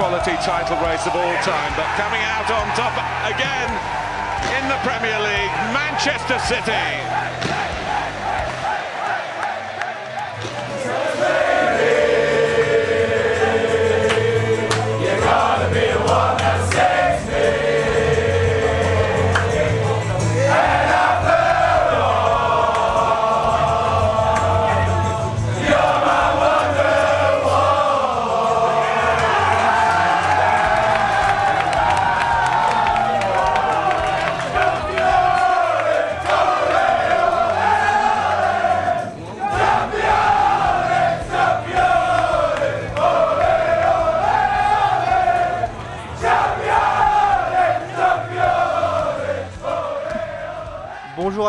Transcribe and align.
quality 0.00 0.32
title 0.40 0.78
race 0.80 1.06
of 1.06 1.14
all 1.14 1.36
time, 1.44 1.72
but 1.76 1.84
coming 2.00 2.22
out 2.22 2.50
on 2.50 2.64
top 2.74 2.96
again 3.28 3.68
in 4.56 4.66
the 4.66 4.78
Premier 4.80 5.20
League, 5.20 5.52
Manchester 5.76 6.38
City. 6.38 7.29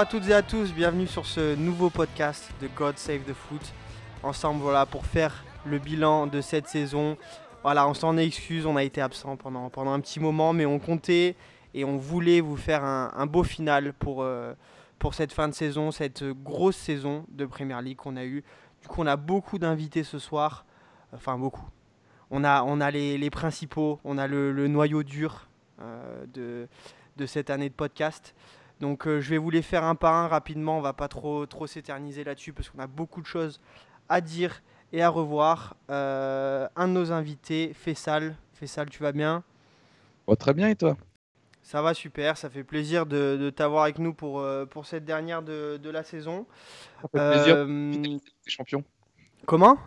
À 0.01 0.05
toutes 0.07 0.29
et 0.29 0.33
à 0.33 0.41
tous, 0.41 0.73
bienvenue 0.73 1.05
sur 1.05 1.27
ce 1.27 1.53
nouveau 1.53 1.91
podcast 1.91 2.51
de 2.59 2.67
God 2.75 2.97
Save 2.97 3.19
the 3.19 3.35
Foot. 3.35 3.61
Ensemble, 4.23 4.59
voilà, 4.59 4.87
pour 4.87 5.05
faire 5.05 5.45
le 5.63 5.77
bilan 5.77 6.25
de 6.25 6.41
cette 6.41 6.67
saison. 6.67 7.17
Voilà, 7.61 7.87
on 7.87 7.93
s'en 7.93 8.17
excuse, 8.17 8.65
on 8.65 8.77
a 8.77 8.83
été 8.83 8.99
absent 8.99 9.37
pendant, 9.37 9.69
pendant 9.69 9.91
un 9.91 9.99
petit 9.99 10.19
moment, 10.19 10.53
mais 10.53 10.65
on 10.65 10.79
comptait 10.79 11.35
et 11.75 11.85
on 11.85 11.97
voulait 11.97 12.41
vous 12.41 12.57
faire 12.57 12.83
un, 12.83 13.25
beau 13.27 13.43
final 13.43 13.93
pour, 13.93 14.23
euh, 14.23 14.55
pour 14.97 15.13
cette 15.13 15.33
fin 15.33 15.47
de 15.47 15.53
saison, 15.53 15.91
cette 15.91 16.23
grosse 16.23 16.77
saison 16.77 17.23
de 17.29 17.45
Premier 17.45 17.79
League 17.83 17.97
qu'on 17.97 18.17
a 18.17 18.25
eue. 18.25 18.43
Du 18.81 18.87
coup, 18.87 19.03
on 19.03 19.07
a 19.07 19.17
beaucoup 19.17 19.59
d'invités 19.59 20.03
ce 20.03 20.17
soir, 20.17 20.65
enfin 21.13 21.37
beaucoup. 21.37 21.69
On 22.31 22.43
a, 22.43 22.63
on 22.63 22.81
a 22.81 22.89
les, 22.89 23.29
principaux, 23.29 23.99
on 24.03 24.17
a 24.17 24.25
le, 24.25 24.67
noyau 24.67 25.03
dur 25.03 25.47
euh, 25.79 26.25
de, 26.33 26.67
de 27.17 27.25
cette 27.27 27.51
année 27.51 27.69
de 27.69 27.75
podcast. 27.75 28.33
Donc 28.81 29.07
euh, 29.07 29.21
je 29.21 29.29
vais 29.29 29.37
vous 29.37 29.51
les 29.51 29.61
faire 29.61 29.83
un 29.83 29.95
par 29.95 30.15
un 30.15 30.27
rapidement, 30.27 30.77
on 30.79 30.81
va 30.81 30.93
pas 30.93 31.07
trop, 31.07 31.45
trop 31.45 31.67
s'éterniser 31.67 32.23
là-dessus 32.23 32.51
parce 32.51 32.69
qu'on 32.69 32.79
a 32.79 32.87
beaucoup 32.87 33.21
de 33.21 33.27
choses 33.27 33.61
à 34.09 34.21
dire 34.21 34.63
et 34.91 35.03
à 35.03 35.09
revoir. 35.09 35.75
Euh, 35.89 36.67
un 36.75 36.87
de 36.87 36.93
nos 36.93 37.11
invités, 37.11 37.73
Fessal. 37.73 38.35
Fessal, 38.53 38.89
tu 38.89 39.01
vas 39.01 39.11
bien? 39.11 39.43
Oh, 40.25 40.35
Très 40.35 40.53
bien 40.53 40.67
et 40.67 40.75
toi? 40.75 40.97
Ça 41.61 41.83
va 41.83 41.93
super, 41.93 42.37
ça 42.37 42.49
fait 42.49 42.63
plaisir 42.63 43.05
de, 43.05 43.51
t'avoir 43.55 43.83
avec 43.83 43.99
nous 43.99 44.15
pour, 44.15 44.39
euh, 44.39 44.65
pour 44.65 44.87
cette 44.87 45.05
dernière 45.05 45.43
de, 45.43 45.79
la 45.89 46.03
saison. 46.03 46.47
Ça 47.03 47.07
fait 47.07 47.43
plaisir, 47.43 48.19
champion. 48.47 48.83
Comment? 49.45 49.77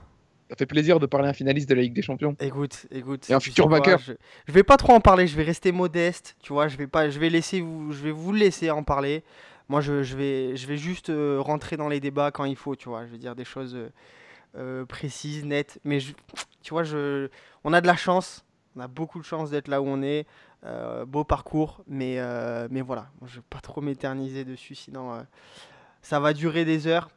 Ça 0.48 0.56
fait 0.56 0.66
plaisir 0.66 1.00
de 1.00 1.06
parler 1.06 1.28
à 1.28 1.30
un 1.30 1.34
finaliste 1.34 1.68
de 1.68 1.74
la 1.74 1.82
Ligue 1.82 1.94
des 1.94 2.02
Champions. 2.02 2.36
Écoute, 2.40 2.86
écoute. 2.90 3.28
Et 3.30 3.34
un 3.34 3.40
futur 3.40 3.68
vainqueur. 3.68 3.98
Je, 3.98 4.12
je, 4.46 4.52
vais 4.52 4.62
pas 4.62 4.76
trop 4.76 4.92
en 4.92 5.00
parler, 5.00 5.26
je 5.26 5.36
vais 5.36 5.42
rester 5.42 5.72
modeste. 5.72 6.36
Tu 6.42 6.52
vois, 6.52 6.68
je 6.68 6.76
vais 6.76 6.86
pas, 6.86 7.08
je 7.08 7.18
vais 7.18 7.30
laisser 7.30 7.60
vous, 7.60 7.92
je 7.92 8.02
vais 8.02 8.10
vous 8.10 8.32
laisser 8.32 8.70
en 8.70 8.82
parler. 8.82 9.24
Moi, 9.68 9.80
je, 9.80 10.02
je 10.02 10.16
vais, 10.16 10.56
je 10.56 10.66
vais 10.66 10.76
juste 10.76 11.08
euh, 11.08 11.40
rentrer 11.40 11.76
dans 11.76 11.88
les 11.88 12.00
débats 12.00 12.30
quand 12.30 12.44
il 12.44 12.56
faut. 12.56 12.76
Tu 12.76 12.88
vois, 12.88 13.06
je 13.06 13.10
vais 13.10 13.18
dire 13.18 13.34
des 13.34 13.44
choses 13.44 13.74
euh, 13.74 13.88
euh, 14.56 14.84
précises, 14.84 15.44
nettes. 15.44 15.80
Mais 15.84 15.98
tu 16.62 16.70
vois, 16.70 16.84
je, 16.84 17.28
on 17.64 17.72
a 17.72 17.80
de 17.80 17.86
la 17.86 17.96
chance. 17.96 18.44
On 18.76 18.80
a 18.80 18.88
beaucoup 18.88 19.18
de 19.18 19.24
chance 19.24 19.50
d'être 19.50 19.68
là 19.68 19.80
où 19.80 19.86
on 19.86 20.02
est. 20.02 20.26
beau 21.06 21.24
parcours, 21.24 21.82
mais, 21.86 22.18
mais 22.70 22.80
voilà. 22.80 23.06
je 23.24 23.36
vais 23.36 23.44
pas 23.48 23.60
trop 23.60 23.80
m'éterniser 23.80 24.44
dessus, 24.44 24.74
sinon 24.74 25.24
ça 26.02 26.18
va 26.18 26.32
durer 26.32 26.64
des 26.64 26.88
heures. 26.88 27.08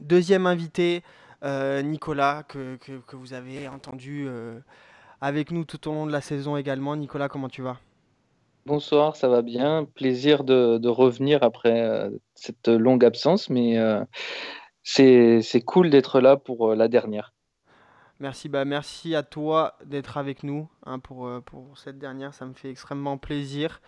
Deuxième 0.00 0.44
invité. 0.46 1.04
Euh, 1.44 1.82
Nicolas, 1.82 2.44
que, 2.44 2.76
que, 2.76 3.16
vous 3.16 3.34
avez 3.34 3.66
entendu 3.66 4.26
euh, 4.28 4.60
avec 5.20 5.50
nous 5.50 5.64
tout 5.64 5.88
au 5.88 5.92
long 5.92 6.06
de 6.06 6.12
la 6.12 6.20
saison 6.20 6.56
également. 6.56 6.94
Nicolas, 6.94 7.28
comment 7.28 7.48
tu 7.48 7.62
vas? 7.62 7.78
Bonsoir, 8.64 9.16
ça 9.16 9.28
va 9.28 9.42
bien. 9.42 9.84
Plaisir 9.84 10.44
de, 10.44 10.78
de 10.78 10.88
revenir 10.88 11.42
après 11.42 11.82
euh, 11.82 12.10
cette 12.36 12.68
longue 12.68 13.04
absence, 13.04 13.50
mais 13.50 13.76
c'est 14.84 15.64
cool 15.66 15.90
d'être 15.90 16.20
là 16.20 16.36
pour 16.36 16.74
la 16.74 16.86
dernière. 16.86 17.32
Merci, 18.20 18.48
bah 18.48 18.64
merci 18.64 19.16
à 19.16 19.24
toi 19.24 19.76
d'être 19.84 20.16
avec 20.16 20.44
nous 20.44 20.68
hein, 20.86 21.00
pour, 21.00 21.28
pour 21.44 21.76
cette 21.76 21.98
dernière, 21.98 22.34
ça 22.34 22.46
me 22.46 22.52
fait 22.52 22.70
extrêmement 22.70 23.18
plaisir. 23.18 23.80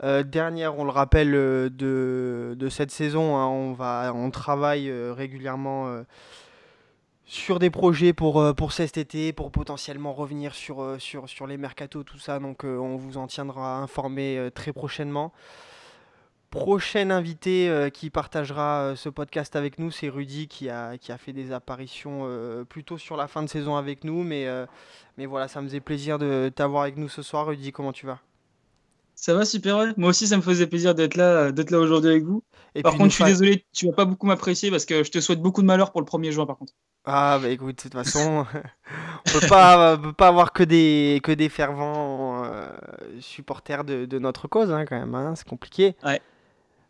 dernière, 0.00 0.78
on 0.78 0.84
le 0.84 0.92
rappelle, 0.92 1.32
de, 1.32 2.54
de 2.56 2.68
cette 2.68 2.92
saison, 2.92 3.36
hein, 3.36 3.48
on, 3.48 3.72
va, 3.72 4.12
on 4.14 4.30
travaille 4.30 4.92
régulièrement 5.10 6.04
sur 7.26 7.58
des 7.58 7.70
projets 7.70 8.12
pour, 8.12 8.40
euh, 8.40 8.52
pour 8.52 8.72
cet 8.72 8.96
été, 8.96 9.32
pour 9.32 9.50
potentiellement 9.50 10.12
revenir 10.12 10.54
sur, 10.54 10.82
euh, 10.82 10.98
sur, 10.98 11.28
sur 11.28 11.46
les 11.46 11.56
mercatos, 11.56 12.04
tout 12.04 12.18
ça. 12.18 12.38
Donc 12.38 12.64
euh, 12.64 12.76
on 12.76 12.96
vous 12.96 13.16
en 13.16 13.26
tiendra 13.26 13.78
informé 13.78 14.50
très 14.54 14.72
prochainement. 14.72 15.32
Prochain 16.50 17.10
invité 17.10 17.88
qui 17.92 18.10
partagera 18.10 18.94
ce 18.94 19.08
podcast 19.08 19.56
avec 19.56 19.80
nous, 19.80 19.90
c'est 19.90 20.08
Rudy 20.08 20.46
qui 20.46 20.68
a, 20.68 20.96
qui 20.98 21.10
a 21.10 21.18
fait 21.18 21.32
des 21.32 21.50
apparitions 21.50 22.28
plutôt 22.68 22.96
sur 22.96 23.16
la 23.16 23.26
fin 23.26 23.42
de 23.42 23.48
saison 23.48 23.74
avec 23.74 24.04
nous. 24.04 24.22
Mais, 24.22 24.46
mais 25.18 25.26
voilà, 25.26 25.48
ça 25.48 25.60
me 25.60 25.66
faisait 25.66 25.80
plaisir 25.80 26.16
de 26.16 26.52
t'avoir 26.54 26.84
avec 26.84 26.96
nous 26.96 27.08
ce 27.08 27.22
soir. 27.22 27.48
Rudy, 27.48 27.72
comment 27.72 27.92
tu 27.92 28.06
vas? 28.06 28.20
Ça 29.16 29.34
va 29.34 29.44
super, 29.44 29.94
moi 29.96 30.10
aussi 30.10 30.28
ça 30.28 30.36
me 30.36 30.42
faisait 30.42 30.68
plaisir 30.68 30.94
d'être 30.94 31.16
là, 31.16 31.50
d'être 31.50 31.72
là 31.72 31.80
aujourd'hui 31.80 32.10
avec 32.10 32.22
vous. 32.22 32.44
Et 32.76 32.82
par 32.82 32.94
contre, 32.94 33.10
je 33.10 33.16
suis 33.16 33.24
désolé, 33.24 33.64
tu 33.72 33.86
vas 33.86 33.92
pas 33.92 34.04
beaucoup 34.04 34.28
m'apprécier 34.28 34.70
parce 34.70 34.84
que 34.84 35.02
je 35.02 35.10
te 35.10 35.18
souhaite 35.18 35.40
beaucoup 35.40 35.60
de 35.60 35.66
malheur 35.66 35.90
pour 35.90 36.02
le 36.02 36.06
1er 36.06 36.30
juin 36.30 36.46
par 36.46 36.56
contre. 36.56 36.72
Ah 37.06 37.38
bah 37.40 37.48
écoute, 37.50 37.76
de 37.76 37.82
toute 37.82 37.92
façon, 37.92 38.46
on 39.26 39.38
peut 39.38 39.46
pas, 39.46 39.98
peut 39.98 40.12
pas 40.12 40.28
avoir 40.28 40.52
que 40.52 40.62
des, 40.62 41.20
que 41.22 41.32
des 41.32 41.50
fervents 41.50 42.44
euh, 42.44 42.70
supporters 43.20 43.84
de, 43.84 44.06
de, 44.06 44.18
notre 44.18 44.48
cause 44.48 44.70
hein, 44.70 44.86
quand 44.86 44.98
même, 44.98 45.14
hein, 45.14 45.34
c'est 45.36 45.46
compliqué. 45.46 45.96
Ouais. 46.02 46.20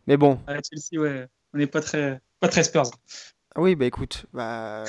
Mais 0.06 0.16
bon. 0.16 0.38
Chelsea, 0.48 1.02
ouais, 1.02 1.26
on 1.52 1.58
n'est 1.58 1.66
pas 1.66 1.80
très, 1.80 2.20
pas 2.38 2.48
très 2.48 2.62
Spurs. 2.62 2.90
Oui, 3.56 3.76
bah 3.76 3.86
écoute, 3.86 4.26
bah, 4.32 4.82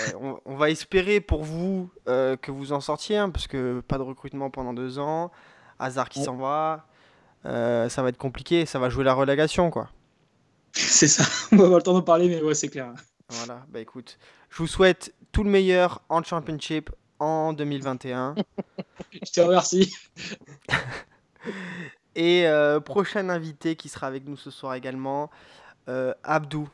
on, 0.46 0.56
va 0.56 0.72
espérer 0.72 1.22
pour 1.22 1.44
vous 1.44 1.92
euh, 2.07 2.36
que 2.36 2.52
vous 2.52 2.74
en 2.74 2.81
sortiez, 2.81 3.18
hein, 3.18 3.30
parce 3.30 3.46
que 3.46 3.81
pas 3.88 4.00
de 4.00 4.03
recrutement 4.03 4.50
pendant 4.50 4.74
deux 4.74 4.97
ans, 4.97 5.31
hasard 5.78 6.09
qui 6.09 6.24
s'en 6.24 6.36
va, 6.36 6.88
euh, 7.46 7.90
ça 7.90 8.02
va 8.02 8.09
être 8.09 8.18
compliqué, 8.18 8.66
ça 8.66 8.80
va 8.80 8.90
jouer 8.90 9.03
la 9.03 9.13
relégation 9.13 9.69
quoi. 9.69 9.92
C'est 10.74 11.07
ça, 11.07 11.24
on 11.52 11.57
va 11.57 11.66
avoir 11.66 11.78
le 11.78 11.84
temps 11.84 11.94
d'en 11.94 12.02
parler, 12.02 12.28
mais 12.28 12.42
ouais, 12.42 12.56
c'est 12.56 12.69
clair. 12.69 12.92
Voilà, 13.30 13.66
bah 13.69 13.80
écoute, 13.80 14.18
je 14.56 14.60
vous 14.62 14.68
souhaite 14.68 15.14
tout 15.34 15.44
le 15.44 15.50
meilleur 15.50 16.02
en 16.08 16.24
Championship 16.24 16.90
en 17.20 17.52
2021. 17.52 18.36
je 19.12 19.30
te 19.30 19.42
remercie. 19.42 19.94
Et 22.16 22.48
euh, 22.48 22.80
prochain 22.80 23.28
invité 23.28 23.76
qui 23.76 23.90
sera 23.90 24.08
avec 24.08 24.26
nous 24.26 24.38
ce 24.38 24.52
soir 24.52 24.76
également, 24.76 25.30
euh, 25.90 26.14
Abdou. 26.24 26.70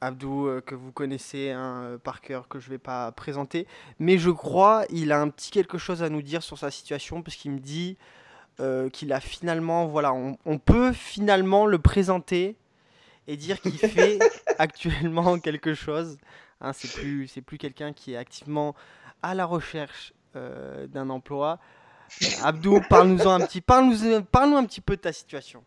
Abdou, 0.00 0.46
euh, 0.46 0.60
que 0.60 0.76
vous 0.76 0.92
connaissez 0.92 1.50
hein, 1.50 1.98
par 2.04 2.20
cœur, 2.20 2.46
que 2.46 2.60
je 2.60 2.66
ne 2.66 2.74
vais 2.74 2.78
pas 2.78 3.10
présenter. 3.10 3.66
Mais 3.98 4.16
je 4.16 4.30
crois 4.30 4.84
il 4.88 5.10
a 5.10 5.20
un 5.20 5.28
petit 5.28 5.50
quelque 5.50 5.76
chose 5.76 6.04
à 6.04 6.10
nous 6.10 6.22
dire 6.22 6.44
sur 6.44 6.56
sa 6.56 6.70
situation, 6.70 7.20
parce 7.20 7.36
qu'il 7.36 7.50
me 7.50 7.58
dit 7.58 7.96
qu'il 8.92 9.12
a 9.12 9.18
finalement, 9.18 9.86
voilà, 9.86 10.12
on, 10.12 10.58
peut 10.58 10.92
finalement 10.92 11.66
le 11.66 11.78
présenter 11.80 12.54
et 13.26 13.36
dire 13.36 13.60
qu'il 13.60 13.72
fait 13.78 14.20
actuellement 14.58 15.40
quelque 15.40 15.74
chose. 15.74 16.16
Hein, 16.60 16.72
c'est 16.72 16.90
plus, 16.90 17.28
c'est 17.28 17.40
plus 17.40 17.56
quelqu'un 17.56 17.92
qui 17.92 18.14
est 18.14 18.16
activement 18.16 18.74
à 19.22 19.34
la 19.34 19.44
recherche 19.44 20.12
euh, 20.34 20.86
d'un 20.88 21.08
emploi. 21.08 21.58
Abdou, 22.42 22.80
parle-nous 22.90 23.28
un 23.28 23.40
petit, 23.40 23.60
parle-nous, 23.60 24.22
parle-nous 24.22 24.56
un 24.56 24.64
petit 24.64 24.80
peu 24.80 24.96
de 24.96 25.02
ta 25.02 25.12
situation. 25.12 25.62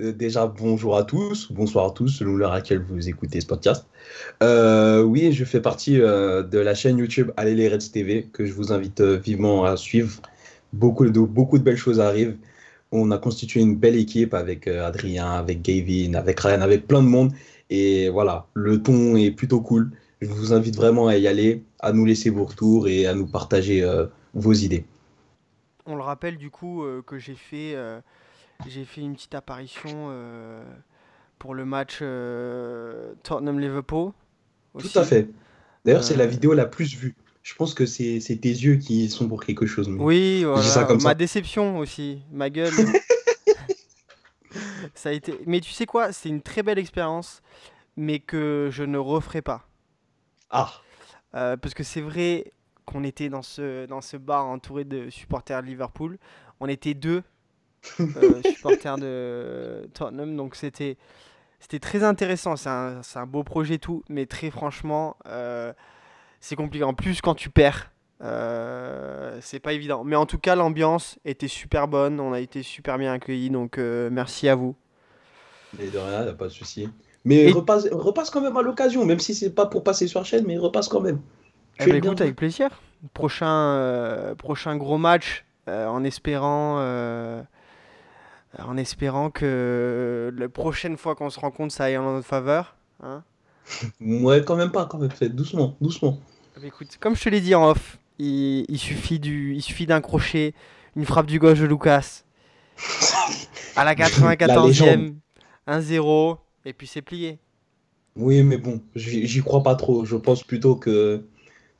Euh, 0.00 0.12
déjà, 0.12 0.46
bonjour 0.46 0.96
à 0.96 1.04
tous, 1.04 1.52
bonsoir 1.52 1.86
à 1.86 1.90
tous, 1.90 2.08
selon 2.08 2.36
l'heure 2.36 2.52
à 2.52 2.56
laquelle 2.56 2.82
vous 2.82 3.08
écoutez 3.08 3.42
ce 3.42 3.46
podcast. 3.46 3.86
Euh, 4.42 5.02
oui, 5.02 5.30
je 5.32 5.44
fais 5.44 5.60
partie 5.60 5.98
de 5.98 6.58
la 6.58 6.74
chaîne 6.74 6.96
YouTube 6.96 7.30
Allez 7.36 7.54
les 7.54 7.68
Reds 7.68 7.90
TV, 7.92 8.28
que 8.32 8.46
je 8.46 8.54
vous 8.54 8.72
invite 8.72 9.02
vivement 9.02 9.64
à 9.64 9.76
suivre. 9.76 10.22
Beaucoup 10.72 11.06
de, 11.06 11.20
beaucoup 11.20 11.58
de 11.58 11.64
belles 11.64 11.76
choses 11.76 12.00
arrivent 12.00 12.36
on 12.94 13.10
a 13.10 13.16
constitué 13.16 13.60
une 13.60 13.74
belle 13.74 13.96
équipe 13.96 14.34
avec 14.34 14.68
Adrien, 14.68 15.30
avec 15.30 15.62
Gavin, 15.62 16.12
avec 16.12 16.38
Ryan, 16.38 16.60
avec 16.60 16.86
plein 16.86 17.02
de 17.02 17.08
monde. 17.08 17.32
Et 17.74 18.10
voilà, 18.10 18.46
le 18.52 18.82
ton 18.82 19.16
est 19.16 19.30
plutôt 19.30 19.62
cool. 19.62 19.92
Je 20.20 20.28
vous 20.28 20.52
invite 20.52 20.76
vraiment 20.76 21.08
à 21.08 21.16
y 21.16 21.26
aller, 21.26 21.64
à 21.80 21.92
nous 21.92 22.04
laisser 22.04 22.28
vos 22.28 22.44
retours 22.44 22.86
et 22.86 23.06
à 23.06 23.14
nous 23.14 23.26
partager 23.26 23.82
euh, 23.82 24.06
vos 24.34 24.52
idées. 24.52 24.84
On 25.86 25.96
le 25.96 26.02
rappelle 26.02 26.36
du 26.36 26.50
coup 26.50 26.84
euh, 26.84 27.02
que 27.02 27.18
j'ai 27.18 27.34
fait, 27.34 27.74
j'ai 28.68 28.84
fait 28.84 29.00
une 29.00 29.14
petite 29.14 29.34
apparition 29.34 30.10
pour 31.38 31.54
le 31.54 31.64
match 31.64 32.02
Tottenham-Liverpool. 33.22 34.12
Tout 34.78 34.98
à 34.98 35.04
fait. 35.04 35.28
D'ailleurs, 35.84 36.04
c'est 36.04 36.16
la 36.16 36.26
vidéo 36.26 36.52
la 36.52 36.66
plus 36.66 36.94
vue 36.94 37.16
je 37.42 37.54
pense 37.54 37.74
que 37.74 37.86
c'est 37.86 38.20
tes 38.20 38.48
yeux 38.48 38.76
qui 38.76 39.08
sont 39.08 39.28
pour 39.28 39.42
quelque 39.44 39.66
chose. 39.66 39.90
Oui, 39.98 40.44
voilà. 40.44 40.94
ma 41.02 41.14
déception 41.14 41.78
aussi, 41.78 42.20
ma 42.30 42.50
gueule. 42.50 42.72
ça 44.94 45.10
a 45.10 45.12
été. 45.12 45.38
Mais 45.46 45.60
tu 45.60 45.72
sais 45.72 45.86
quoi, 45.86 46.12
c'est 46.12 46.28
une 46.28 46.42
très 46.42 46.62
belle 46.62 46.78
expérience, 46.78 47.42
mais 47.96 48.18
que 48.18 48.68
je 48.70 48.84
ne 48.84 48.98
referai 48.98 49.42
pas. 49.42 49.66
Ah. 50.50 50.70
Euh, 51.34 51.56
parce 51.56 51.74
que 51.74 51.82
c'est 51.82 52.00
vrai 52.00 52.52
qu'on 52.84 53.04
était 53.04 53.28
dans 53.28 53.42
ce, 53.42 53.86
dans 53.86 54.00
ce 54.00 54.16
bar 54.16 54.46
entouré 54.46 54.84
de 54.84 55.08
supporters 55.10 55.62
de 55.62 55.66
Liverpool. 55.66 56.18
On 56.60 56.68
était 56.68 56.94
deux 56.94 57.22
euh, 58.00 58.42
supporters 58.44 58.98
de 58.98 59.88
Tottenham, 59.94 60.36
donc 60.36 60.54
c'était 60.54 60.96
c'était 61.62 61.78
très 61.78 62.02
intéressant. 62.02 62.56
C'est 62.56 62.68
un, 62.68 63.00
un, 63.14 63.26
beau 63.26 63.44
projet 63.44 63.78
tout, 63.78 64.02
mais 64.08 64.26
très 64.26 64.50
franchement, 64.50 65.16
euh, 65.26 65.72
c'est 66.40 66.56
compliqué. 66.56 66.84
En 66.84 66.92
plus, 66.92 67.20
quand 67.20 67.36
tu 67.36 67.50
perds, 67.50 67.91
euh, 68.22 69.38
c'est 69.40 69.58
pas 69.58 69.72
évident. 69.72 70.04
Mais 70.04 70.16
en 70.16 70.26
tout 70.26 70.38
cas, 70.38 70.54
l'ambiance 70.54 71.18
était 71.24 71.48
super 71.48 71.88
bonne. 71.88 72.20
On 72.20 72.32
a 72.32 72.40
été 72.40 72.62
super 72.62 72.98
bien 72.98 73.12
accueillis. 73.12 73.50
Donc, 73.50 73.78
euh, 73.78 74.08
merci 74.12 74.48
à 74.48 74.54
vous. 74.54 74.76
Mais 75.78 75.88
de 75.88 75.98
rien, 75.98 76.26
a 76.26 76.32
pas 76.32 76.46
de 76.46 76.52
souci. 76.52 76.88
Mais 77.24 77.50
repasse, 77.50 77.88
repasse 77.90 78.30
quand 78.30 78.40
même 78.40 78.56
à 78.56 78.62
l'occasion, 78.62 79.04
même 79.04 79.20
si 79.20 79.34
c'est 79.34 79.54
pas 79.54 79.66
pour 79.66 79.84
passer 79.84 80.08
sur 80.08 80.20
la 80.20 80.24
chaîne, 80.24 80.44
mais 80.46 80.58
repasse 80.58 80.88
quand 80.88 81.00
même. 81.00 81.20
Eh 81.80 81.86
ben, 81.86 81.96
écoute, 81.96 82.20
avec 82.20 82.36
plaisir. 82.36 82.68
Prochain, 83.14 83.46
euh, 83.46 84.34
prochain 84.34 84.76
gros 84.76 84.98
match, 84.98 85.44
en 85.66 86.04
espérant. 86.04 86.78
en 88.58 88.76
espérant 88.76 89.30
que 89.30 90.32
la 90.36 90.48
prochaine 90.48 90.96
fois 90.96 91.14
qu'on 91.14 91.30
se 91.30 91.40
rencontre, 91.40 91.72
ça 91.72 91.84
aille 91.84 91.96
en 91.96 92.12
notre 92.12 92.26
faveur. 92.26 92.76
Hein 93.02 93.22
ouais, 94.00 94.44
quand 94.44 94.56
même 94.56 94.72
pas, 94.72 94.86
quand 94.86 94.98
même. 94.98 95.10
Doucement, 95.30 95.76
doucement. 95.80 96.18
Écoute, 96.62 96.98
comme 97.00 97.16
je 97.16 97.24
te 97.24 97.28
l'ai 97.28 97.40
dit 97.40 97.54
en 97.54 97.70
off, 97.70 97.98
il, 98.22 98.78
suffit 98.78 99.18
du, 99.18 99.54
il 99.54 99.62
suffit 99.62 99.86
d'un 99.86 100.00
crochet, 100.00 100.54
une 100.96 101.04
frappe 101.04 101.26
du 101.26 101.38
gauche 101.38 101.58
de 101.58 101.66
Lucas. 101.66 102.22
à 103.76 103.84
la 103.84 103.94
94e, 103.94 105.14
1-0, 105.66 106.36
et 106.64 106.72
puis 106.72 106.86
c'est 106.86 107.02
plié. 107.02 107.38
Oui, 108.16 108.42
mais 108.42 108.58
bon, 108.58 108.82
j'y 108.94 109.40
crois 109.40 109.62
pas 109.62 109.74
trop. 109.74 110.04
Je 110.04 110.16
pense 110.16 110.44
plutôt 110.44 110.76
que 110.76 111.24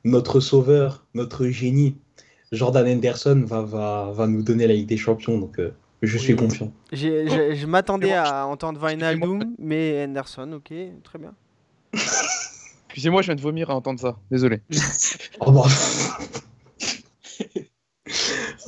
notre 0.03 0.39
sauveur, 0.39 1.05
notre 1.13 1.47
génie, 1.47 1.97
Jordan 2.51 2.87
Henderson, 2.87 3.43
va, 3.45 3.61
va, 3.61 4.11
va 4.13 4.27
nous 4.27 4.41
donner 4.41 4.67
la 4.67 4.73
Ligue 4.73 4.87
des 4.87 4.97
Champions. 4.97 5.37
Donc, 5.37 5.59
euh, 5.59 5.71
je 6.01 6.17
suis 6.17 6.35
confiant. 6.35 6.71
Je 6.91 7.65
m'attendais 7.65 8.13
à 8.13 8.45
entendre 8.47 8.83
Wijnaldum, 8.83 9.55
mais 9.59 10.05
Henderson, 10.05 10.51
ok, 10.53 10.73
très 11.03 11.19
bien. 11.19 11.33
Excusez-moi, 12.93 13.23
je 13.23 13.25
viens 13.25 13.35
de 13.35 13.41
vomir 13.41 13.71
à 13.71 13.75
entendre 13.75 13.99
ça. 13.99 14.17
Désolé. 14.29 14.61
oh, 15.39 15.51
bah. 15.51 15.63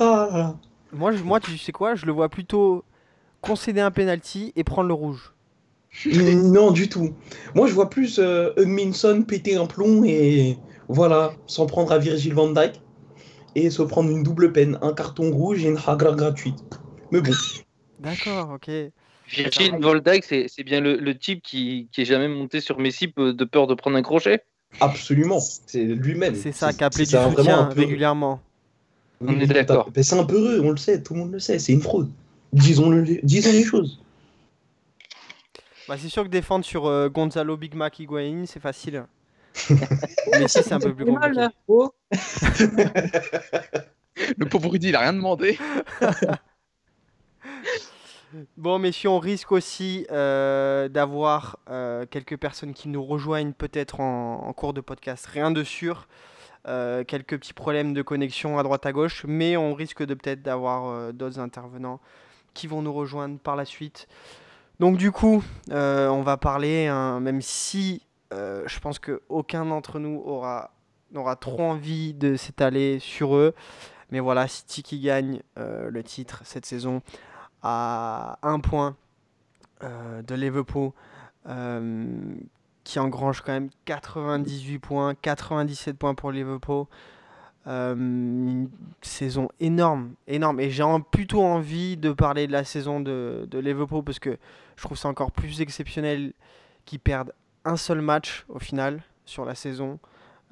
ah, 0.00 0.56
moi, 0.92 1.12
je, 1.12 1.22
moi, 1.22 1.38
tu 1.38 1.56
sais 1.56 1.70
quoi 1.70 1.94
Je 1.94 2.06
le 2.06 2.12
vois 2.12 2.28
plutôt 2.28 2.82
concéder 3.40 3.80
un 3.80 3.92
penalty 3.92 4.52
et 4.56 4.64
prendre 4.64 4.88
le 4.88 4.94
rouge. 4.94 5.32
Non, 6.06 6.72
du 6.72 6.88
tout. 6.88 7.14
Moi, 7.54 7.68
je 7.68 7.72
vois 7.72 7.88
plus 7.88 8.18
euh, 8.18 8.52
Minson 8.66 9.22
péter 9.22 9.54
un 9.54 9.66
plomb 9.66 10.02
et 10.02 10.58
voilà, 10.88 11.32
s'en 11.46 11.66
prendre 11.66 11.92
à 11.92 11.98
Virgil 11.98 12.34
van 12.34 12.50
Dijk 12.50 12.80
et 13.54 13.70
se 13.70 13.82
prendre 13.82 14.10
une 14.10 14.24
double 14.24 14.52
peine, 14.52 14.76
un 14.82 14.92
carton 14.92 15.30
rouge 15.30 15.64
et 15.64 15.68
une 15.68 15.78
hagra 15.86 16.16
gratuite. 16.16 16.64
Mais 17.12 17.20
bon. 17.20 17.30
D'accord, 18.00 18.50
ok. 18.56 18.72
Virgil 19.28 19.72
Van 19.80 20.00
c'est 20.22 20.62
bien 20.64 20.80
le, 20.80 21.18
type 21.18 21.42
qui, 21.42 21.88
qui 21.92 22.02
est 22.02 22.04
jamais 22.04 22.28
monté 22.28 22.60
sur 22.60 22.78
Messi 22.78 23.12
de 23.16 23.44
peur 23.44 23.66
de 23.66 23.74
prendre 23.74 23.96
un 23.96 24.02
crochet? 24.02 24.42
Absolument, 24.80 25.40
c'est 25.40 25.84
lui-même. 25.84 26.34
C'est 26.34 26.52
ça 26.52 26.72
qui 26.72 26.84
a 26.84 26.88
appelé 26.88 27.04
du 27.04 27.16
soutien 27.16 27.68
régulièrement. 27.68 28.40
On 29.20 29.40
est 29.40 29.46
d'accord. 29.46 29.90
C'est 30.02 30.18
un 30.18 30.24
peu 30.24 30.36
heureux, 30.36 30.60
on 30.62 30.70
le 30.70 30.76
sait, 30.76 31.02
tout 31.02 31.14
le 31.14 31.20
monde 31.20 31.32
le 31.32 31.38
sait, 31.38 31.58
c'est 31.58 31.72
une 31.72 31.80
fraude. 31.80 32.10
Disons, 32.52 32.90
-le, 32.90 33.20
disons 33.22 33.52
les 33.52 33.64
choses. 33.64 33.98
Bah, 35.88 35.96
c'est 35.98 36.08
sûr 36.08 36.24
que 36.24 36.28
défendre 36.28 36.64
sur 36.64 36.86
euh, 36.86 37.08
Gonzalo 37.08 37.56
Big 37.56 37.74
Mac 37.74 37.98
Higuain, 37.98 38.44
c'est 38.46 38.60
facile. 38.60 39.04
Mais 40.32 40.48
si, 40.48 40.62
c'est 40.62 40.72
un 40.72 40.80
peu 40.80 40.94
plus 40.94 41.04
compliqué. 41.06 41.46
Oh. 41.68 41.92
le 44.38 44.46
pauvre 44.46 44.70
Rudy, 44.70 44.88
il 44.88 44.96
a 44.96 45.00
rien 45.00 45.12
demandé. 45.12 45.58
Bon, 48.56 48.78
messieurs, 48.78 49.08
on 49.10 49.18
risque 49.18 49.52
aussi 49.52 50.06
euh, 50.10 50.88
d'avoir 50.88 51.58
euh, 51.70 52.04
quelques 52.10 52.36
personnes 52.36 52.74
qui 52.74 52.88
nous 52.88 53.02
rejoignent 53.02 53.52
peut-être 53.52 54.00
en, 54.00 54.52
cours 54.52 54.74
de 54.74 54.80
podcast. 54.80 55.26
Rien 55.26 55.50
de 55.50 55.64
sûr. 55.64 56.06
Euh, 56.66 57.04
quelques 57.04 57.38
petits 57.38 57.54
problèmes 57.54 57.94
de 57.94 58.02
connexion 58.02 58.58
à 58.58 58.62
droite 58.62 58.84
à 58.84 58.92
gauche, 58.92 59.24
mais 59.26 59.56
on 59.56 59.72
risque 59.72 60.04
peut-être 60.04 60.42
d'avoir 60.42 61.12
d'autres 61.12 61.38
intervenants 61.38 62.00
qui 62.52 62.66
vont 62.66 62.82
nous 62.82 62.92
rejoindre 62.92 63.38
par 63.38 63.56
la 63.56 63.64
suite. 63.64 64.08
Donc 64.80 64.96
du 64.96 65.12
coup, 65.12 65.42
on 65.70 66.22
va 66.22 66.36
parler, 66.36 66.88
hein, 66.88 67.20
même 67.20 67.40
si 67.40 68.02
je 68.32 68.80
pense 68.80 68.98
qu'aucun 68.98 69.64
d'entre 69.64 69.98
nous 69.98 70.20
aura, 70.26 70.72
n'aura 71.12 71.36
trop 71.36 71.60
envie 71.60 72.12
de 72.12 72.36
s'étaler 72.36 72.98
sur 72.98 73.36
eux. 73.36 73.54
Mais 74.10 74.20
voilà, 74.20 74.48
City 74.48 74.82
qui 74.82 75.00
gagne 75.00 75.40
le 75.56 76.02
titre 76.02 76.42
cette 76.44 76.66
saison 76.66 77.00
à 77.62 78.38
un 78.42 78.60
point 78.60 78.96
euh, 79.82 80.22
de 80.22 80.34
Liverpool 80.34 80.90
euh, 81.48 82.34
qui 82.84 82.98
engrange 82.98 83.42
quand 83.42 83.52
même 83.52 83.68
98 83.84 84.78
points, 84.78 85.14
97 85.14 85.96
points 85.96 86.14
pour 86.14 86.32
Liverpool. 86.32 86.86
Euh, 87.66 87.94
une 87.94 88.70
saison 89.02 89.48
énorme, 89.58 90.14
énorme. 90.28 90.60
Et 90.60 90.70
j'ai 90.70 90.84
plutôt 91.10 91.42
envie 91.42 91.96
de 91.96 92.12
parler 92.12 92.46
de 92.46 92.52
la 92.52 92.62
saison 92.62 93.00
de, 93.00 93.46
de 93.50 93.58
Liverpool 93.58 94.04
parce 94.04 94.20
que 94.20 94.38
je 94.76 94.84
trouve 94.84 94.96
ça 94.96 95.08
encore 95.08 95.32
plus 95.32 95.60
exceptionnel 95.60 96.32
qu'ils 96.84 97.00
perdent 97.00 97.32
un 97.64 97.76
seul 97.76 98.00
match 98.00 98.46
au 98.48 98.60
final 98.60 99.02
sur 99.24 99.44
la 99.44 99.56
saison. 99.56 99.98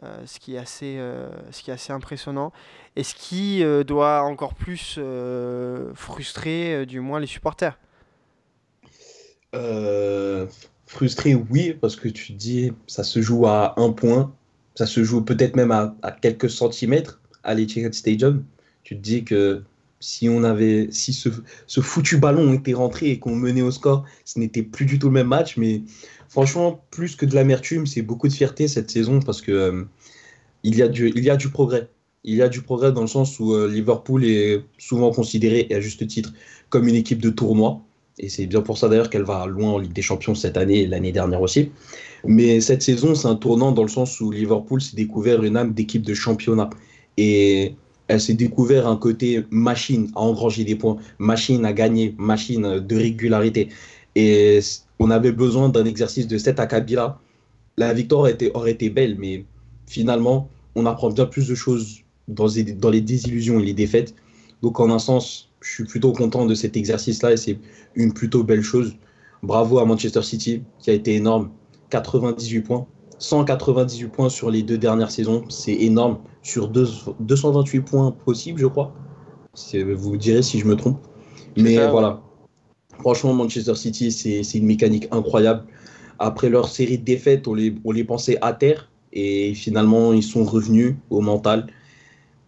Euh, 0.05 0.23
ce, 0.27 0.39
qui 0.39 0.55
est 0.55 0.59
assez, 0.59 0.97
euh, 0.99 1.29
ce 1.51 1.63
qui 1.63 1.71
est 1.71 1.75
assez 1.75 1.93
impressionnant 1.93 2.53
et 2.95 3.05
ce 3.05 3.15
qui 3.15 3.63
euh, 3.63 3.85
doit 3.85 4.23
encore 4.23 4.55
plus 4.55 4.99
frustrer 5.95 6.85
du 6.85 7.01
moins 7.01 7.21
les 7.21 7.27
supporters. 7.27 7.79
frustré, 10.87 11.35
oui, 11.35 11.75
parce 11.81 11.97
que 11.97 12.09
tu 12.09 12.33
dis 12.33 12.73
ça 12.87 13.03
se 13.03 13.23
joue 13.23 13.47
à 13.47 13.81
un 13.81 13.93
point, 13.93 14.35
ça 14.75 14.85
se 14.85 15.03
joue 15.05 15.23
peut-être 15.23 15.57
même 15.57 15.71
à, 15.71 15.95
quelques 16.21 16.51
centimètres 16.51 17.21
à 17.43 17.55
l'Etihad 17.55 17.95
Stadium. 17.95 18.45
Tu 18.83 18.97
te 18.97 19.01
dis 19.01 19.25
que 19.25 19.63
si 20.01 20.29
on 20.29 20.45
avait, 20.45 20.89
si 20.91 21.15
ce, 21.15 21.81
foutu 21.81 22.19
ballon 22.19 22.53
était 22.53 22.75
rentré 22.75 23.11
et 23.11 23.19
qu'on 23.19 23.35
menait 23.37 23.63
au 23.63 23.71
score, 23.71 24.05
ce 24.27 24.39
n'était 24.39 24.63
plus 24.63 24.85
du 24.85 24.99
tout 24.99 25.07
le 25.07 25.15
même 25.15 25.29
match, 25.29 25.57
mais 25.57 25.83
franchement, 26.29 26.85
plus 26.91 27.17
que 27.17 27.25
de 27.25 27.35
l'amertume, 27.35 27.87
c'est 27.87 28.03
beaucoup 28.03 28.29
de 28.29 28.35
fierté 28.35 28.69
cette 28.69 28.91
saison 28.91 29.21
parce 29.21 29.41
que 29.41 29.87
il, 30.65 30.77
y 30.77 30.83
a 30.83 30.89
du, 30.89 31.13
il 31.15 31.25
y 31.25 31.31
a 31.31 31.37
du 31.37 31.51
progrès. 31.51 31.89
Il 32.25 32.35
y 32.35 32.43
a 32.43 32.49
du 32.49 32.63
progrès 32.63 32.91
dans 32.93 33.03
le 33.03 33.07
sens 33.07 33.39
où 33.39 33.53
euh, 33.55 33.71
Liverpool 33.71 34.25
est 34.25 34.63
souvent 34.79 35.11
considéré, 35.13 35.67
et 35.71 35.75
à 35.75 35.81
juste 35.81 36.07
titre, 36.07 36.33
comme 36.71 36.89
une 36.89 36.95
équipe 36.97 37.21
de 37.21 37.31
tournoi. 37.31 37.81
Et 38.19 38.29
c'est 38.29 38.47
bien 38.47 38.63
pour 38.63 38.79
ça 38.79 38.89
d'ailleurs 38.89 39.11
qu'elle 39.11 39.25
va 39.25 39.47
loin 39.47 39.73
en 39.73 39.79
Ligue 39.79 39.93
des 39.93 40.03
Champions 40.03 40.35
cette 40.35 40.57
année 40.57 40.83
et 40.83 40.87
l'année 40.87 41.13
dernière 41.13 41.43
aussi. 41.43 41.71
Mais 42.25 42.61
cette 42.61 42.83
saison, 42.83 43.15
c'est 43.15 43.29
un 43.29 43.35
tournant 43.35 43.73
dans 43.73 43.83
le 43.83 43.89
sens 43.89 44.21
où 44.21 44.31
Liverpool 44.31 44.81
s'est 44.81 44.97
découvert 44.97 45.43
une 45.43 45.57
âme 45.57 45.73
d'équipe 45.73 46.03
de 46.03 46.15
championnat. 46.15 46.71
Et 47.17 47.75
elle 48.09 48.21
s'est 48.21 48.35
découvert 48.35 48.87
un 48.87 48.97
côté 48.97 49.45
machine 49.51 50.11
à 50.15 50.21
engranger 50.21 50.65
des 50.65 50.77
points, 50.77 50.97
machine 51.19 51.65
à 51.65 51.73
gagner, 51.73 52.15
machine 52.19 52.79
de 52.79 52.97
régularité. 52.97 53.69
Et 54.15 54.61
on 54.99 55.11
avait 55.11 55.33
besoin 55.33 55.69
d'un 55.69 55.85
exercice 55.85 56.29
de 56.29 56.39
cet 56.39 56.61
acabit-là. 56.61 57.19
La 57.77 57.93
victoire 57.93 58.21
aurait 58.55 58.71
été, 58.71 58.91
belle, 58.91 59.17
mais 59.19 59.45
finalement, 59.87 60.49
on 60.75 60.87
apprend 60.87 61.11
bien 61.11 61.27
plus 61.27 61.49
de 61.49 61.55
choses 61.55 62.01
dans, 62.29 62.47
dans 62.77 62.91
les 62.91 63.01
désillusions 63.01 63.61
et 63.61 63.65
les 63.65 63.75
défaites. 63.75 64.15
Donc, 64.63 64.81
en 64.81 64.91
un 64.91 64.99
sens, 64.99 65.51
je 65.61 65.73
suis 65.73 65.85
plutôt 65.85 66.13
content 66.13 66.47
de 66.47 66.55
cet 66.55 66.77
exercice-là 66.77 67.33
et 67.33 67.37
c'est 67.37 67.59
une 67.95 68.13
plutôt 68.13 68.45
belle 68.45 68.63
chose. 68.63 68.97
Bravo 69.43 69.79
à 69.79 69.85
Manchester 69.85 70.23
City, 70.23 70.63
qui 70.79 70.91
a 70.91 70.95
été 70.95 71.15
énorme. 71.15 71.51
98 71.91 72.61
points. 72.63 72.87
198 73.19 74.09
points 74.09 74.29
sur 74.29 74.51
les 74.51 74.63
deux 74.63 74.79
dernières 74.79 75.11
saisons, 75.11 75.45
c'est 75.49 75.75
énorme. 75.75 76.19
Sur 76.43 76.69
228 76.69 77.81
points 77.81 78.11
possibles, 78.11 78.61
je 78.61 78.67
crois. 78.67 78.93
Vous 79.97 80.17
direz 80.17 80.43
si 80.43 80.59
je 80.59 80.67
me 80.67 80.75
trompe. 80.75 80.99
Mais 81.57 81.77
voilà, 81.89 82.21
Franchement, 82.99 83.35
Manchester 83.35 83.75
City, 83.75 84.13
c'est 84.13 84.59
une 84.59 84.67
mécanique 84.67 85.09
incroyable. 85.11 85.65
Après 86.19 86.49
leur 86.49 86.69
série 86.69 86.99
de 86.99 87.05
défaites, 87.05 87.49
on 87.49 87.55
les, 87.55 87.75
on 87.85 87.93
les 87.93 88.05
pensait 88.05 88.39
à 88.41 88.53
terre 88.53 88.91
et 89.15 89.55
finalement, 89.55 90.13
ils 90.13 90.23
sont 90.23 90.45
revenus 90.45 90.97
au 91.09 91.21
mental. 91.21 91.69